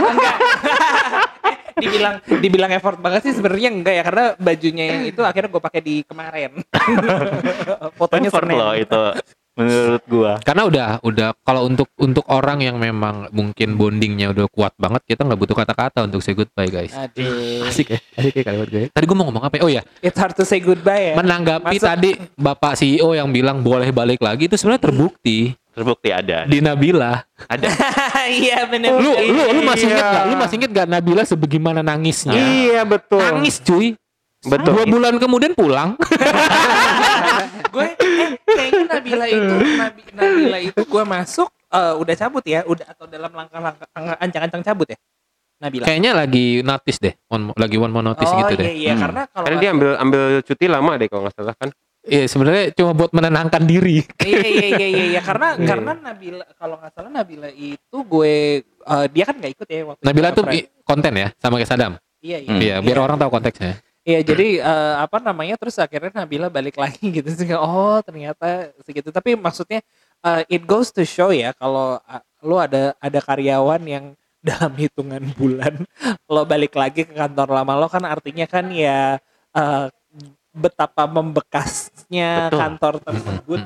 Enggak. 0.00 0.36
dibilang 1.80 2.14
dibilang 2.36 2.70
effort 2.70 2.96
banget 2.96 3.20
sih 3.22 3.34
sebenarnya 3.34 3.68
enggak 3.70 3.94
ya 3.94 4.02
karena 4.02 4.24
bajunya 4.36 4.84
yang 4.86 5.02
itu 5.04 5.20
akhirnya 5.20 5.48
gue 5.48 5.62
pakai 5.62 5.80
di 5.80 5.94
kemarin. 6.02 6.50
Fotonya 7.98 8.28
Effort 8.28 8.44
Senin. 8.44 8.58
loh 8.58 8.72
itu 8.74 9.02
menurut 9.50 10.04
gue. 10.06 10.32
karena 10.40 10.62
udah 10.64 10.88
udah 11.02 11.28
kalau 11.42 11.66
untuk 11.66 11.90
untuk 11.98 12.24
orang 12.24 12.62
yang 12.62 12.80
memang 12.80 13.28
mungkin 13.30 13.76
bondingnya 13.76 14.30
udah 14.30 14.46
kuat 14.48 14.72
banget 14.74 15.02
kita 15.04 15.20
nggak 15.20 15.36
butuh 15.36 15.52
kata-kata 15.54 16.00
untuk 16.00 16.22
say 16.22 16.32
goodbye 16.32 16.70
guys 16.70 16.94
Aduh. 16.94 17.66
asik 17.66 17.92
ya 17.92 17.98
asik 18.14 18.40
ya 18.40 18.42
kalimat 18.46 18.68
gue 18.70 18.88
tadi 18.88 19.04
gue 19.04 19.16
mau 19.18 19.26
ngomong 19.28 19.44
apa 19.44 19.54
ya? 19.54 19.62
oh 19.62 19.70
ya 19.70 19.82
It's 20.00 20.16
hard 20.16 20.32
to 20.32 20.46
say 20.46 20.62
goodbye 20.62 21.12
ya. 21.12 21.14
menanggapi 21.14 21.76
Masuk- 21.76 21.84
tadi 21.84 22.10
bapak 22.46 22.72
CEO 22.74 23.12
yang 23.12 23.28
bilang 23.28 23.60
boleh 23.60 23.90
balik 23.90 24.22
lagi 24.22 24.48
itu 24.48 24.56
sebenarnya 24.56 24.86
terbukti 24.86 25.52
Terbukti 25.80 26.08
ada. 26.10 26.44
di 26.44 26.58
Nabila 26.58 27.24
Ada. 27.42 27.68
Iya 28.44 28.62
benar. 28.64 28.94
lu 28.94 29.10
lu 29.16 29.42
lu 29.50 29.60
masih 29.62 29.86
Iya. 29.86 29.96
inget 29.96 30.06
gak 30.06 30.24
lu 30.24 30.34
masih 30.36 30.54
inget 30.56 30.70
gak 30.72 30.86
Nabila 30.86 31.22
sebagaimana 31.24 31.80
nangisnya 31.80 32.36
Iya 32.36 32.84
betul. 32.84 33.18
nangis 33.18 33.58
cuy 33.58 33.96
Betul. 34.40 34.72
dua 34.72 34.84
bulan 34.84 35.16
kemudian 35.16 35.52
pulang 35.52 35.96
gue 37.72 37.86
eh, 37.86 38.28
kayaknya 38.46 38.82
Nabila 38.88 39.26
itu 39.26 39.54
Nabi, 39.74 40.00
Nabila 40.10 40.58
itu 40.60 40.80
gue 40.80 41.02
masuk 41.06 41.48
eh, 41.66 41.94
udah 41.94 42.14
cabut 42.14 42.44
ya 42.44 42.60
udah 42.64 42.86
atau 42.86 43.04
dalam 43.04 43.30
langkah-langkah 43.30 43.86
ancang-ancang 44.16 44.62
cabut 44.62 44.88
ya 44.88 44.98
Nabila 45.58 45.84
kayaknya 45.84 46.12
lagi 46.14 46.46
notice 46.60 46.98
deh 46.98 47.14
one, 47.26 47.42
mo- 47.46 47.56
lagi 47.56 47.76
one 47.76 47.90
more 47.90 48.00
notice 48.02 48.24
oh 48.26 48.36
gitu 48.38 48.54
iya 48.54 48.60
deh 48.60 48.72
iya 48.74 48.92
Hmm. 48.92 49.02
karena 49.02 49.22
kalau 49.26 49.44
Karena 49.44 49.58
dia 49.58 49.70
ambil 49.70 49.90
ambil 49.98 50.22
cuti 50.40 50.66
lama 50.66 50.92
deh 50.94 51.06
kalau 51.06 51.22
nggak 51.22 51.34
salah 51.34 51.54
kan. 51.54 51.68
Iya 52.10 52.26
sebenarnya 52.26 52.64
cuma 52.74 52.90
buat 52.92 53.14
menenangkan 53.14 53.62
diri. 53.62 54.02
Iya 54.18 54.42
iya 54.42 54.66
iya 54.74 54.88
iya 54.90 55.04
iya. 55.14 55.20
karena 55.22 55.54
Iya. 55.56 55.66
karena 55.66 55.92
Nabila 55.94 56.44
kalau 56.58 56.76
nggak 56.76 56.92
salah 56.92 57.10
Nabila 57.10 57.48
itu 57.48 57.96
gue 58.02 58.34
eh, 58.66 59.06
dia 59.08 59.24
kan 59.24 59.34
nggak 59.38 59.52
ikut 59.54 59.68
ya 59.70 59.80
waktu 59.86 60.02
Nabila 60.02 60.28
itu 60.28 60.36
tuh 60.36 60.44
i- 60.50 60.68
konten 60.82 61.12
ya 61.14 61.28
sama 61.38 61.54
kayak 61.56 61.70
Sadam 61.70 61.92
iya 62.18 62.38
iya. 62.38 62.50
Hmm. 62.50 62.60
iya 62.60 62.74
biar 62.82 62.98
orang 62.98 63.16
tahu 63.16 63.30
konteksnya 63.30 63.78
Iya 64.00 64.24
jadi 64.24 64.48
eh, 64.58 64.94
apa 64.96 65.20
namanya 65.20 65.54
terus 65.54 65.76
akhirnya 65.76 66.24
Nabila 66.24 66.48
balik 66.48 66.74
lagi 66.74 67.04
gitu. 67.20 67.28
Sih 67.30 67.46
oh 67.52 68.00
ternyata 68.00 68.72
segitu. 68.80 69.12
Tapi 69.12 69.36
maksudnya 69.36 69.84
eh, 70.20 70.42
it 70.48 70.64
goes 70.64 70.88
to 70.88 71.04
show 71.04 71.28
ya 71.28 71.52
kalau 71.52 72.00
uh, 72.00 72.22
lo 72.40 72.56
ada 72.56 72.96
ada 72.96 73.20
karyawan 73.20 73.78
yang 73.84 74.04
dalam 74.40 74.72
hitungan 74.72 75.20
bulan 75.36 75.84
lo 76.24 76.48
balik 76.48 76.72
lagi 76.72 77.04
ke 77.04 77.12
kantor 77.12 77.52
lama 77.52 77.76
lo 77.76 77.92
kan 77.92 78.00
artinya 78.02 78.48
kan 78.48 78.72
ya 78.72 79.20
eh, 79.52 79.84
betapa 80.50 81.06
membekasnya 81.06 82.48
Betul. 82.48 82.58
kantor 82.58 82.94
tersebut 83.00 83.60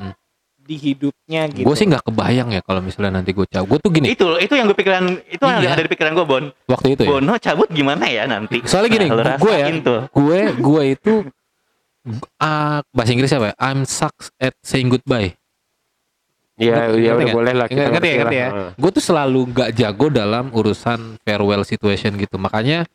di 0.58 0.76
hidupnya 0.76 1.44
gitu. 1.46 1.62
gue 1.62 1.76
sih 1.76 1.84
nggak 1.84 2.04
kebayang 2.04 2.48
ya 2.50 2.60
kalau 2.60 2.80
misalnya 2.80 3.20
nanti 3.20 3.32
gue 3.32 3.44
cabut 3.44 3.68
gue 3.68 3.78
tuh 3.80 3.90
gini 3.90 4.06
Itu 4.10 4.36
itu 4.36 4.52
yang 4.52 4.64
gue 4.64 4.72
pikiran 4.74 5.04
itu 5.26 5.42
yang 5.42 5.60
Iya. 5.60 5.76
ada 5.76 5.82
di 5.82 5.90
pikiran 5.90 6.12
gue 6.14 6.24
Bon. 6.24 6.44
waktu 6.66 6.86
itu 6.90 7.02
ya 7.04 7.08
Bono 7.10 7.32
cabut 7.36 7.68
gimana 7.68 8.04
ya 8.06 8.24
nanti? 8.24 8.64
soalnya 8.64 8.90
gini 8.90 9.06
Nah, 9.08 9.36
gue 9.36 9.52
ya 9.52 9.68
tuh. 9.78 10.00
gue 10.10 10.38
gue 10.56 10.82
itu 10.90 11.12
ah, 12.38 12.80
bahasa 12.90 13.12
Inggris 13.12 13.28
apa 13.30 13.52
ya 13.52 13.56
I'm 13.58 13.84
sucks 13.84 14.32
at 14.38 14.56
saying 14.60 14.88
goodbye 14.88 15.36
Iya, 16.54 16.86
ya 16.86 17.12
nggak? 17.12 17.18
udah 17.18 17.34
boleh 17.34 17.52
lah 17.52 17.66
kita 17.66 17.88
ngerti 17.90 18.08
ya 18.08 18.16
ngerti 18.16 18.36
ya 18.38 18.48
Heeh. 18.48 18.70
gue 18.78 18.90
tuh 18.92 19.02
selalu 19.02 19.40
gak 19.50 19.70
jago 19.74 20.06
dalam 20.06 20.48
urusan 20.48 21.18
farewell 21.20 21.60
situation 21.60 22.14
gitu 22.14 22.38
makanya 22.38 22.86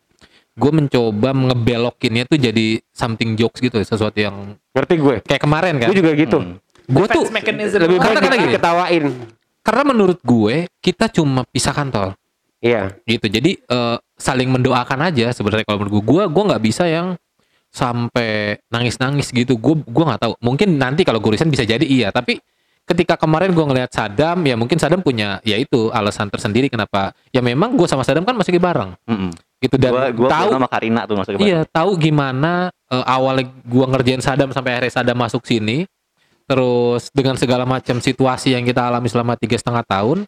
gue 0.60 0.72
mencoba 0.76 1.30
ngebelokinnya 1.32 2.24
tuh 2.26 2.36
jadi 2.36 2.68
something 2.89 3.34
jokes 3.34 3.57
gitu 3.57 3.80
sesuatu 3.80 4.16
yang 4.16 4.60
Ngerti 4.72 4.95
gue. 4.95 5.16
kayak 5.24 5.39
kemarin 5.39 5.74
kan 5.78 5.88
Gue 5.88 5.97
juga 5.97 6.12
gitu. 6.14 6.38
Hmm. 6.38 6.60
gue 6.86 7.05
tuh 7.07 7.24
mechanism. 7.30 7.80
Lebih 7.80 7.97
baik 7.97 8.18
gini. 8.20 8.38
diketawain. 8.49 9.03
karena 9.60 9.84
menurut 9.86 10.20
gue 10.20 10.55
kita 10.78 11.07
cuma 11.07 11.45
pisah 11.45 11.72
kantor 11.72 12.20
Iya. 12.60 12.91
gitu 13.05 13.26
jadi 13.26 13.55
eh, 13.55 13.97
saling 14.14 14.49
mendoakan 14.49 14.99
aja 15.05 15.32
sebenarnya 15.32 15.64
kalau 15.64 15.80
menurut 15.80 15.93
gue 15.95 16.03
gue 16.03 16.24
gue 16.28 16.43
nggak 16.45 16.64
bisa 16.66 16.84
yang 16.86 17.16
sampai 17.70 18.57
nangis 18.68 18.97
nangis 18.97 19.30
gitu 19.30 19.55
gue 19.55 19.76
gue 19.78 20.03
nggak 20.03 20.20
tahu 20.20 20.34
mungkin 20.39 20.76
nanti 20.76 21.05
kalau 21.05 21.18
gue 21.18 21.32
resign 21.32 21.47
bisa 21.47 21.64
jadi 21.64 21.82
iya 21.82 22.10
tapi 22.10 22.41
ketika 22.84 23.14
kemarin 23.16 23.53
gue 23.53 23.62
ngelihat 23.62 23.93
Sadam 23.93 24.41
ya 24.41 24.57
mungkin 24.57 24.76
Sadam 24.76 24.99
punya 24.99 25.38
ya 25.39 25.53
itu 25.55 25.93
alasan 25.93 26.28
tersendiri 26.28 26.66
kenapa 26.68 27.14
ya 27.30 27.39
memang 27.39 27.78
gue 27.78 27.86
sama 27.86 28.01
Sadam 28.01 28.26
kan 28.26 28.34
masih 28.34 28.57
bareng 28.57 28.97
Mm-mm. 29.05 29.30
Gitu 29.60 29.76
dan 29.76 29.91
Gua 29.91 30.07
gua 30.16 30.30
tahu 30.32 30.49
sama 30.55 30.68
Karina 30.68 31.03
tuh 31.03 31.16
ke 31.20 31.36
iya 31.39 31.62
tahu 31.64 31.95
gimana 31.95 32.72
eh, 32.88 33.05
awalnya 33.05 33.47
gue 33.60 33.86
ngerjain 33.86 34.20
Sadam 34.20 34.49
sampai 34.49 34.72
akhirnya 34.74 34.93
Sadam 34.93 35.16
masuk 35.16 35.43
sini 35.43 35.84
terus 36.45 37.12
dengan 37.12 37.36
segala 37.36 37.62
macam 37.64 37.99
situasi 37.99 38.55
yang 38.55 38.64
kita 38.64 38.82
alami 38.82 39.05
selama 39.05 39.36
tiga 39.36 39.53
setengah 39.53 39.84
tahun 39.84 40.24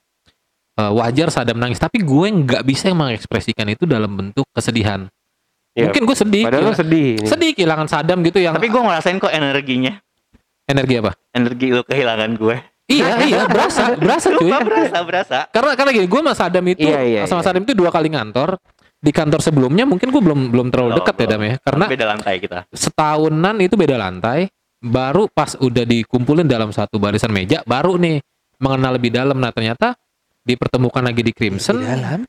eh, 0.76 0.92
wajar 0.94 1.32
Sadam 1.32 1.58
nangis 1.58 1.80
tapi 1.80 2.00
gue 2.00 2.28
nggak 2.28 2.62
bisa 2.62 2.92
mengekspresikan 2.92 3.66
itu 3.68 3.84
dalam 3.84 4.12
bentuk 4.12 4.44
kesedihan 4.52 5.08
Iya. 5.72 5.88
mungkin 5.88 6.04
gue 6.04 6.18
sedih 6.18 6.44
Padahal 6.44 6.68
lo 6.68 6.74
sedih. 6.76 7.12
sedih 7.24 7.52
kehilangan 7.56 7.88
Sadam 7.88 8.20
gitu 8.22 8.44
yang 8.44 8.52
Tapi 8.52 8.68
gue 8.68 8.82
ngerasain 8.82 9.16
kok 9.16 9.32
energinya. 9.32 9.96
energi 10.68 11.00
apa 11.00 11.16
Energi 11.32 11.68
lu 11.72 11.80
kehilangan 11.82 12.36
gue. 12.36 12.56
iya 12.92 13.24
iya 13.24 13.48
berasa 13.48 13.96
berasa 13.96 14.36
cuy 14.36 14.52
berasa, 14.52 15.00
berasa. 15.00 15.38
karena 15.48 15.72
karena 15.80 15.92
gini 15.96 16.08
gue 16.12 16.20
sama 16.20 16.36
Sadam 16.36 16.66
itu 16.68 16.84
Iya, 16.84 17.00
iya, 17.02 17.22
sama 17.24 17.40
iya. 17.40 17.48
Sadam 17.48 17.64
itu 17.64 17.72
dua 17.72 17.88
kali 17.88 18.12
ngantor 18.12 18.60
di 19.02 19.10
kantor 19.10 19.42
sebelumnya 19.42 19.84
mungkin 19.90 20.14
gue 20.14 20.22
belum 20.22 20.54
belum 20.54 20.68
terlalu 20.70 20.94
Belum, 20.94 21.00
dekat 21.02 21.16
ya. 21.18 21.28
Dam 21.28 21.42
ya. 21.42 21.56
Karena 21.58 21.86
beda 21.90 22.06
lantai 22.06 22.36
kita. 22.38 22.60
setahunan 22.70 23.56
itu 23.66 23.74
beda 23.74 23.98
lantai 23.98 24.40
baru 24.78 25.26
pas 25.26 25.58
udah 25.58 25.86
dikumpulin 25.86 26.46
dalam 26.46 26.70
satu 26.70 27.02
barisan 27.02 27.34
meja 27.34 27.66
baru 27.66 27.98
nih 27.98 28.22
mengenal 28.62 29.02
lebih 29.02 29.10
dalam. 29.10 29.42
Nah 29.42 29.50
ternyata 29.50 29.98
dipertemukan 30.46 31.02
lagi 31.02 31.26
di 31.26 31.34
Crimson. 31.34 31.82
Dalam? 31.82 32.22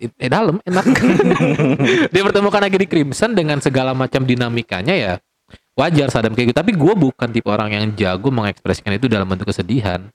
Eh 0.00 0.28
dalam 0.32 0.56
enak. 0.64 0.84
Dipertemukan 2.14 2.60
lagi 2.60 2.76
di 2.80 2.88
Crimson 2.88 3.36
dengan 3.36 3.60
segala 3.60 3.92
macam 3.92 4.24
dinamikanya 4.24 4.96
ya. 4.96 5.14
Wajar 5.76 6.08
Sadam 6.12 6.32
kayak 6.36 6.52
gitu. 6.52 6.56
Tapi 6.56 6.72
gue 6.72 6.92
bukan 6.96 7.28
tipe 7.32 7.48
orang 7.48 7.72
yang 7.72 7.84
jago 7.96 8.28
mengekspresikan 8.32 8.96
itu 8.96 9.08
dalam 9.08 9.28
bentuk 9.28 9.48
kesedihan 9.52 10.08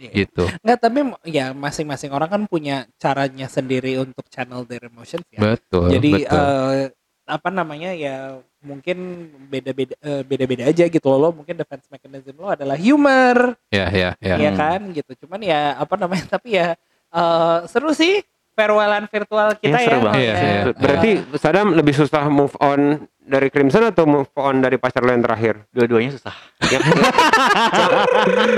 Iya. 0.00 0.24
gitu 0.24 0.48
Enggak, 0.64 0.78
tapi 0.80 0.98
ya 1.28 1.52
masing-masing 1.52 2.08
orang 2.10 2.30
kan 2.32 2.42
punya 2.48 2.88
caranya 2.96 3.52
sendiri 3.52 4.00
untuk 4.00 4.24
channel 4.32 4.64
their 4.64 4.88
emotions 4.88 5.28
ya. 5.28 5.40
betul 5.44 5.92
Jadi 5.92 6.24
betul. 6.24 6.40
eh, 6.40 6.84
apa 7.28 7.48
namanya 7.52 7.92
ya 7.92 8.40
mungkin 8.64 9.28
beda-beda 9.46 9.94
eh, 10.00 10.24
beda-beda 10.24 10.64
aja 10.66 10.88
gitu 10.88 11.06
loh. 11.06 11.18
Lo 11.20 11.28
mungkin 11.36 11.54
defense 11.54 11.84
mechanism 11.86 12.34
lo 12.40 12.48
adalah 12.48 12.74
humor, 12.74 13.54
ya 13.68 13.86
ya 13.92 14.10
ya 14.18 14.34
ya 14.40 14.50
Hmm. 14.50 14.58
kan 14.58 14.80
gitu. 14.90 15.12
Cuman 15.24 15.40
ya 15.44 15.76
apa 15.76 15.94
namanya 16.00 16.24
tapi 16.40 16.56
ya 16.56 16.74
eh, 17.12 17.58
seru 17.68 17.92
sih 17.92 18.24
farewellan 18.60 19.04
virtual 19.06 19.48
kita 19.56 19.72
Iya, 19.74 19.86
seru 19.86 19.96
ya. 19.96 20.04
banget. 20.04 20.20
Iya, 20.20 20.32
Ya. 20.32 20.40
iya. 20.44 20.62
Berarti 20.74 21.10
Sadam 21.34 21.72
lebih 21.72 21.94
susah 21.94 22.28
move 22.28 22.52
on 22.58 22.80
dari 23.22 23.46
Crimson 23.46 23.86
atau 23.86 24.04
move 24.04 24.28
on 24.34 24.58
dari 24.58 24.76
pacar 24.76 25.00
lo 25.00 25.10
yang 25.10 25.22
terakhir? 25.22 25.64
Dua-duanya 25.70 26.10
susah. 26.12 26.34
Yang, 26.66 26.82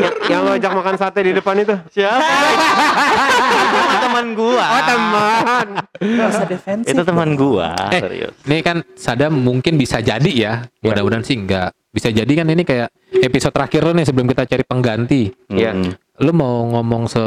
yang, 0.01 0.15
yang 0.27 0.41
lo 0.43 0.51
ajak 0.53 0.73
makan 0.73 0.97
sate 0.97 1.21
di 1.23 1.33
depan 1.33 1.55
itu? 1.57 1.75
Siapa? 1.93 2.19
itu 3.85 3.99
teman 4.01 4.27
gua. 4.33 4.65
Oh 4.67 4.83
teman. 4.83 5.67
Itu 6.83 7.03
teman 7.05 7.29
gua, 7.35 7.69
Eh, 7.89 8.01
serius. 8.01 8.35
Ini 8.43 8.59
kan 8.61 8.77
Sadam 8.93 9.39
mungkin 9.39 9.77
bisa 9.77 10.01
jadi 10.01 10.33
ya. 10.33 10.53
Mudah-mudahan 10.81 11.23
sih 11.23 11.37
enggak. 11.37 11.71
Bisa 11.89 12.09
jadi 12.09 12.33
kan 12.33 12.49
ini 12.49 12.65
kayak 12.65 12.89
episode 13.23 13.53
terakhir 13.53 13.85
lo 13.85 13.93
nih 13.93 14.03
sebelum 14.03 14.25
kita 14.27 14.49
cari 14.49 14.65
pengganti. 14.65 15.29
Iya. 15.47 15.77
Hmm. 15.77 15.93
Lu 16.19 16.33
mau 16.33 16.65
ngomong 16.71 17.05
se 17.07 17.25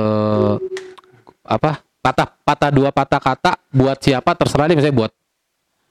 apa? 1.43 1.77
Patah 2.05 2.27
patah 2.45 2.69
dua 2.69 2.93
patah 2.93 3.17
kata 3.17 3.51
buat 3.73 3.97
siapa 3.97 4.37
terserah 4.37 4.69
deh 4.69 4.77
misalnya 4.77 4.93
buat 4.93 5.11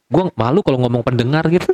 gua 0.06 0.30
malu 0.38 0.62
kalau 0.62 0.78
ngomong 0.86 1.02
pendengar 1.02 1.42
gitu. 1.50 1.66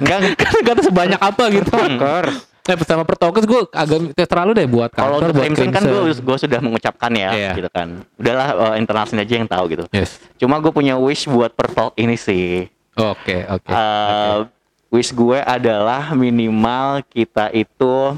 Enggak, 0.00 0.40
Karena 0.40 0.58
gak 0.64 0.74
tahu 0.80 0.84
sebanyak 0.88 1.20
apa 1.20 1.44
gitu. 1.52 1.68
Ker. 2.00 2.26
Eh 2.64 2.76
bersama 2.80 3.04
Pertokes 3.04 3.44
gue 3.44 3.60
agak 3.76 4.16
terserah 4.16 4.48
lu 4.48 4.56
deh 4.56 4.64
buat 4.64 4.88
kalau 4.88 5.20
untuk 5.20 5.36
buat 5.36 5.52
Crimson 5.52 5.68
kan 5.68 5.84
gue 5.84 6.16
gue 6.16 6.36
sudah 6.40 6.64
mengucapkan 6.64 7.12
ya, 7.12 7.28
Iya. 7.36 7.52
gitu 7.60 7.68
kan. 7.68 8.00
Udahlah 8.16 8.48
eh, 8.72 8.74
internal 8.80 9.04
aja 9.04 9.34
yang 9.36 9.44
tahu 9.44 9.64
gitu. 9.68 9.84
Yes. 9.92 10.16
Cuma 10.40 10.56
gue 10.64 10.72
punya 10.72 10.96
wish 10.96 11.28
buat 11.28 11.52
Purple 11.52 11.92
ini 12.00 12.16
sih. 12.16 12.72
Oke, 12.96 13.44
oke. 13.44 13.68
Eh, 13.68 14.48
Wish 14.94 15.10
gue 15.10 15.42
adalah 15.42 16.14
minimal 16.14 17.02
kita 17.10 17.50
itu 17.50 18.14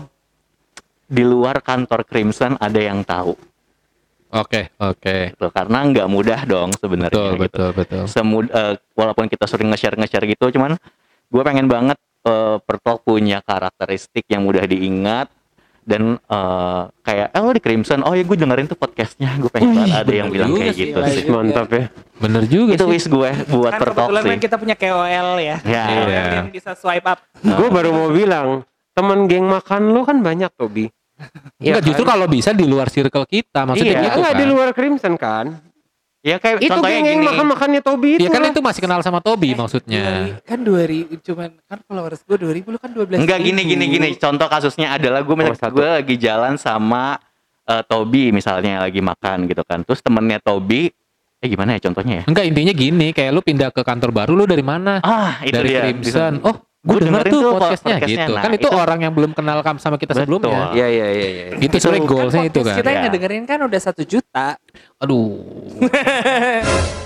di 1.09 1.25
luar 1.25 1.65
kantor 1.65 2.05
Crimson 2.05 2.61
ada 2.61 2.77
yang 2.77 3.01
tahu. 3.01 3.33
Oke, 4.35 4.75
oke. 4.83 5.17
Gitu. 5.35 5.47
Karena 5.55 5.79
nggak 5.87 6.09
mudah 6.11 6.41
dong 6.45 6.75
sebenarnya. 6.75 7.15
Betul, 7.15 7.31
gitu. 7.35 7.43
betul, 7.47 7.69
betul. 7.75 8.03
Semud 8.11 8.47
eh, 8.51 8.75
walaupun 8.99 9.31
kita 9.31 9.47
sering 9.47 9.71
nge-share 9.71 9.95
nge-share 9.95 10.27
gitu, 10.27 10.51
cuman 10.55 10.75
gue 11.31 11.43
pengen 11.43 11.67
banget 11.71 11.99
eh 12.27 12.59
Purple 12.59 12.99
punya 13.07 13.39
karakteristik 13.39 14.27
yang 14.27 14.43
mudah 14.43 14.67
diingat 14.67 15.31
dan 15.87 16.19
eh, 16.19 16.83
kayak 17.07 17.31
eh 17.31 17.41
lo 17.41 17.55
di 17.55 17.63
Crimson 17.63 18.03
oh 18.03 18.11
ya 18.19 18.27
gue 18.27 18.37
dengerin 18.37 18.67
tuh 18.67 18.75
podcastnya 18.75 19.39
gue 19.39 19.47
pengen 19.47 19.71
Wih, 19.71 19.79
banget 19.79 19.97
ada 20.03 20.15
yang 20.19 20.29
bilang 20.35 20.51
kayak 20.59 20.75
sih, 20.75 20.91
gitu 20.91 20.99
sih 21.07 21.25
Mantap 21.31 21.71
ya. 21.71 21.85
Bener 22.19 22.43
juga 22.51 22.75
itu 22.75 22.83
sih. 22.83 22.91
wish 22.91 23.07
gue 23.07 23.31
buat 23.55 23.73
kan 23.79 23.81
kebetulan 23.95 24.23
sih 24.27 24.31
kan 24.35 24.41
kita 24.43 24.57
punya 24.59 24.75
KOL 24.75 25.31
ya. 25.39 25.57
Ya. 25.63 25.85
Iya. 25.87 26.25
yang 26.43 26.51
bisa 26.51 26.75
swipe 26.75 27.07
up. 27.07 27.23
Gue 27.39 27.69
baru 27.71 27.95
mau 27.95 28.11
bilang 28.11 28.67
teman 28.99 29.31
geng 29.31 29.47
makan 29.47 29.95
lo 29.95 30.03
kan 30.03 30.19
banyak 30.19 30.51
Tobi. 30.59 30.91
Enggak, 31.59 31.83
justru 31.83 32.05
kalau 32.05 32.27
bisa 32.27 32.51
di 32.51 32.63
luar 32.63 32.87
circle 32.87 33.25
kita 33.25 33.65
maksudnya 33.65 33.93
Iya. 33.95 34.05
gitu 34.05 34.19
Enggak 34.19 34.33
kan. 34.33 34.41
di 34.41 34.47
luar 34.47 34.69
Crimson 34.71 35.15
kan? 35.17 35.47
ya 36.21 36.37
kayak 36.37 36.59
Itu 36.59 36.75
contohnya 36.75 36.99
geng 36.99 37.07
yang 37.07 37.19
gini 37.19 37.29
makan-makannya 37.31 37.81
Tobi 37.81 38.09
itu. 38.13 38.21
Iya 38.21 38.31
kan 38.31 38.43
lah. 38.43 38.51
itu 38.51 38.59
masih 38.61 38.81
kenal 38.81 38.99
sama 39.01 39.19
Tobi 39.21 39.49
Eh, 39.49 39.55
maksudnya. 39.55 40.05
2000 40.35 40.43
kan 40.43 40.59
2000 40.61 41.23
cuman 41.23 41.49
kan 41.63 41.79
followers 41.81 42.21
gue 42.21 42.37
2000 42.37 42.67
lu 42.67 42.79
kan 42.79 42.91
12 42.91 43.15
enggak 43.17 43.39
gini 43.41 43.63
gini 43.63 43.85
gini 43.89 44.09
contoh 44.17 44.45
kasusnya 44.45 44.91
adalah 44.93 45.23
gue 45.23 45.35
Oh, 45.37 45.55
satu. 45.55 45.73
gue 45.73 45.87
lagi 45.87 46.15
jalan 46.17 46.55
sama 46.57 47.15
eh, 47.63 47.83
Tobi 47.83 48.31
misalnya 48.31 48.79
lagi 48.81 48.99
makan 48.99 49.47
gitu 49.47 49.63
kan 49.63 49.81
terus 49.81 49.99
temennya 50.01 50.39
Tobi 50.39 50.91
eh 51.37 51.47
gimana 51.47 51.73
ya 51.73 51.81
contohnya 51.81 52.15
ya 52.17 52.25
Enggak 52.25 52.45
intinya 52.45 52.73
gini, 52.73 53.07
kayak 53.13 53.31
lu 53.31 53.41
pindah 53.41 53.71
ke 53.71 53.83
kantor 53.83 54.11
baru 54.11 54.33
lu 54.35 54.45
dari 54.45 54.65
mana? 54.65 54.99
ah 55.01 55.39
itu 55.41 55.53
dari 55.53 55.69
dia 55.69 55.81
Crimson. 55.85 56.03
Bisa- 56.03 56.43
Oh, 56.43 56.57
gue 56.87 56.99
dengerin 57.03 57.33
tuh 57.35 57.43
podcastnya, 57.51 57.97
podcastnya. 57.99 58.07
gitu. 58.07 58.33
Nah, 58.33 58.43
kan 58.47 58.51
itu, 58.55 58.63
itu- 58.63 58.79
orang 58.79 58.99
yang 59.03 59.13
belum 59.13 59.33
kenal 59.35 59.59
kam 59.61 59.77
sama 59.77 59.99
kita 59.99 60.15
Betul. 60.15 60.23
sebelumnya. 60.39 60.71
Iya 60.71 60.87
iya 60.87 61.07
iya 61.11 61.27
iya. 61.27 61.45
Itu 61.59 61.75
sebenarnya 61.77 62.01
Kan 62.01 62.13
goalsnya 62.15 62.45
itu 62.47 62.55
podcast 62.57 62.71
kan. 62.71 62.79
Kita 62.79 62.89
yang 62.89 62.97
Iya. 62.97 63.07
ngedengerin 63.11 63.45
kan 63.45 63.59
udah 63.61 63.81
satu 63.83 64.03
juta. 64.03 64.49
Aduh. 65.03 65.35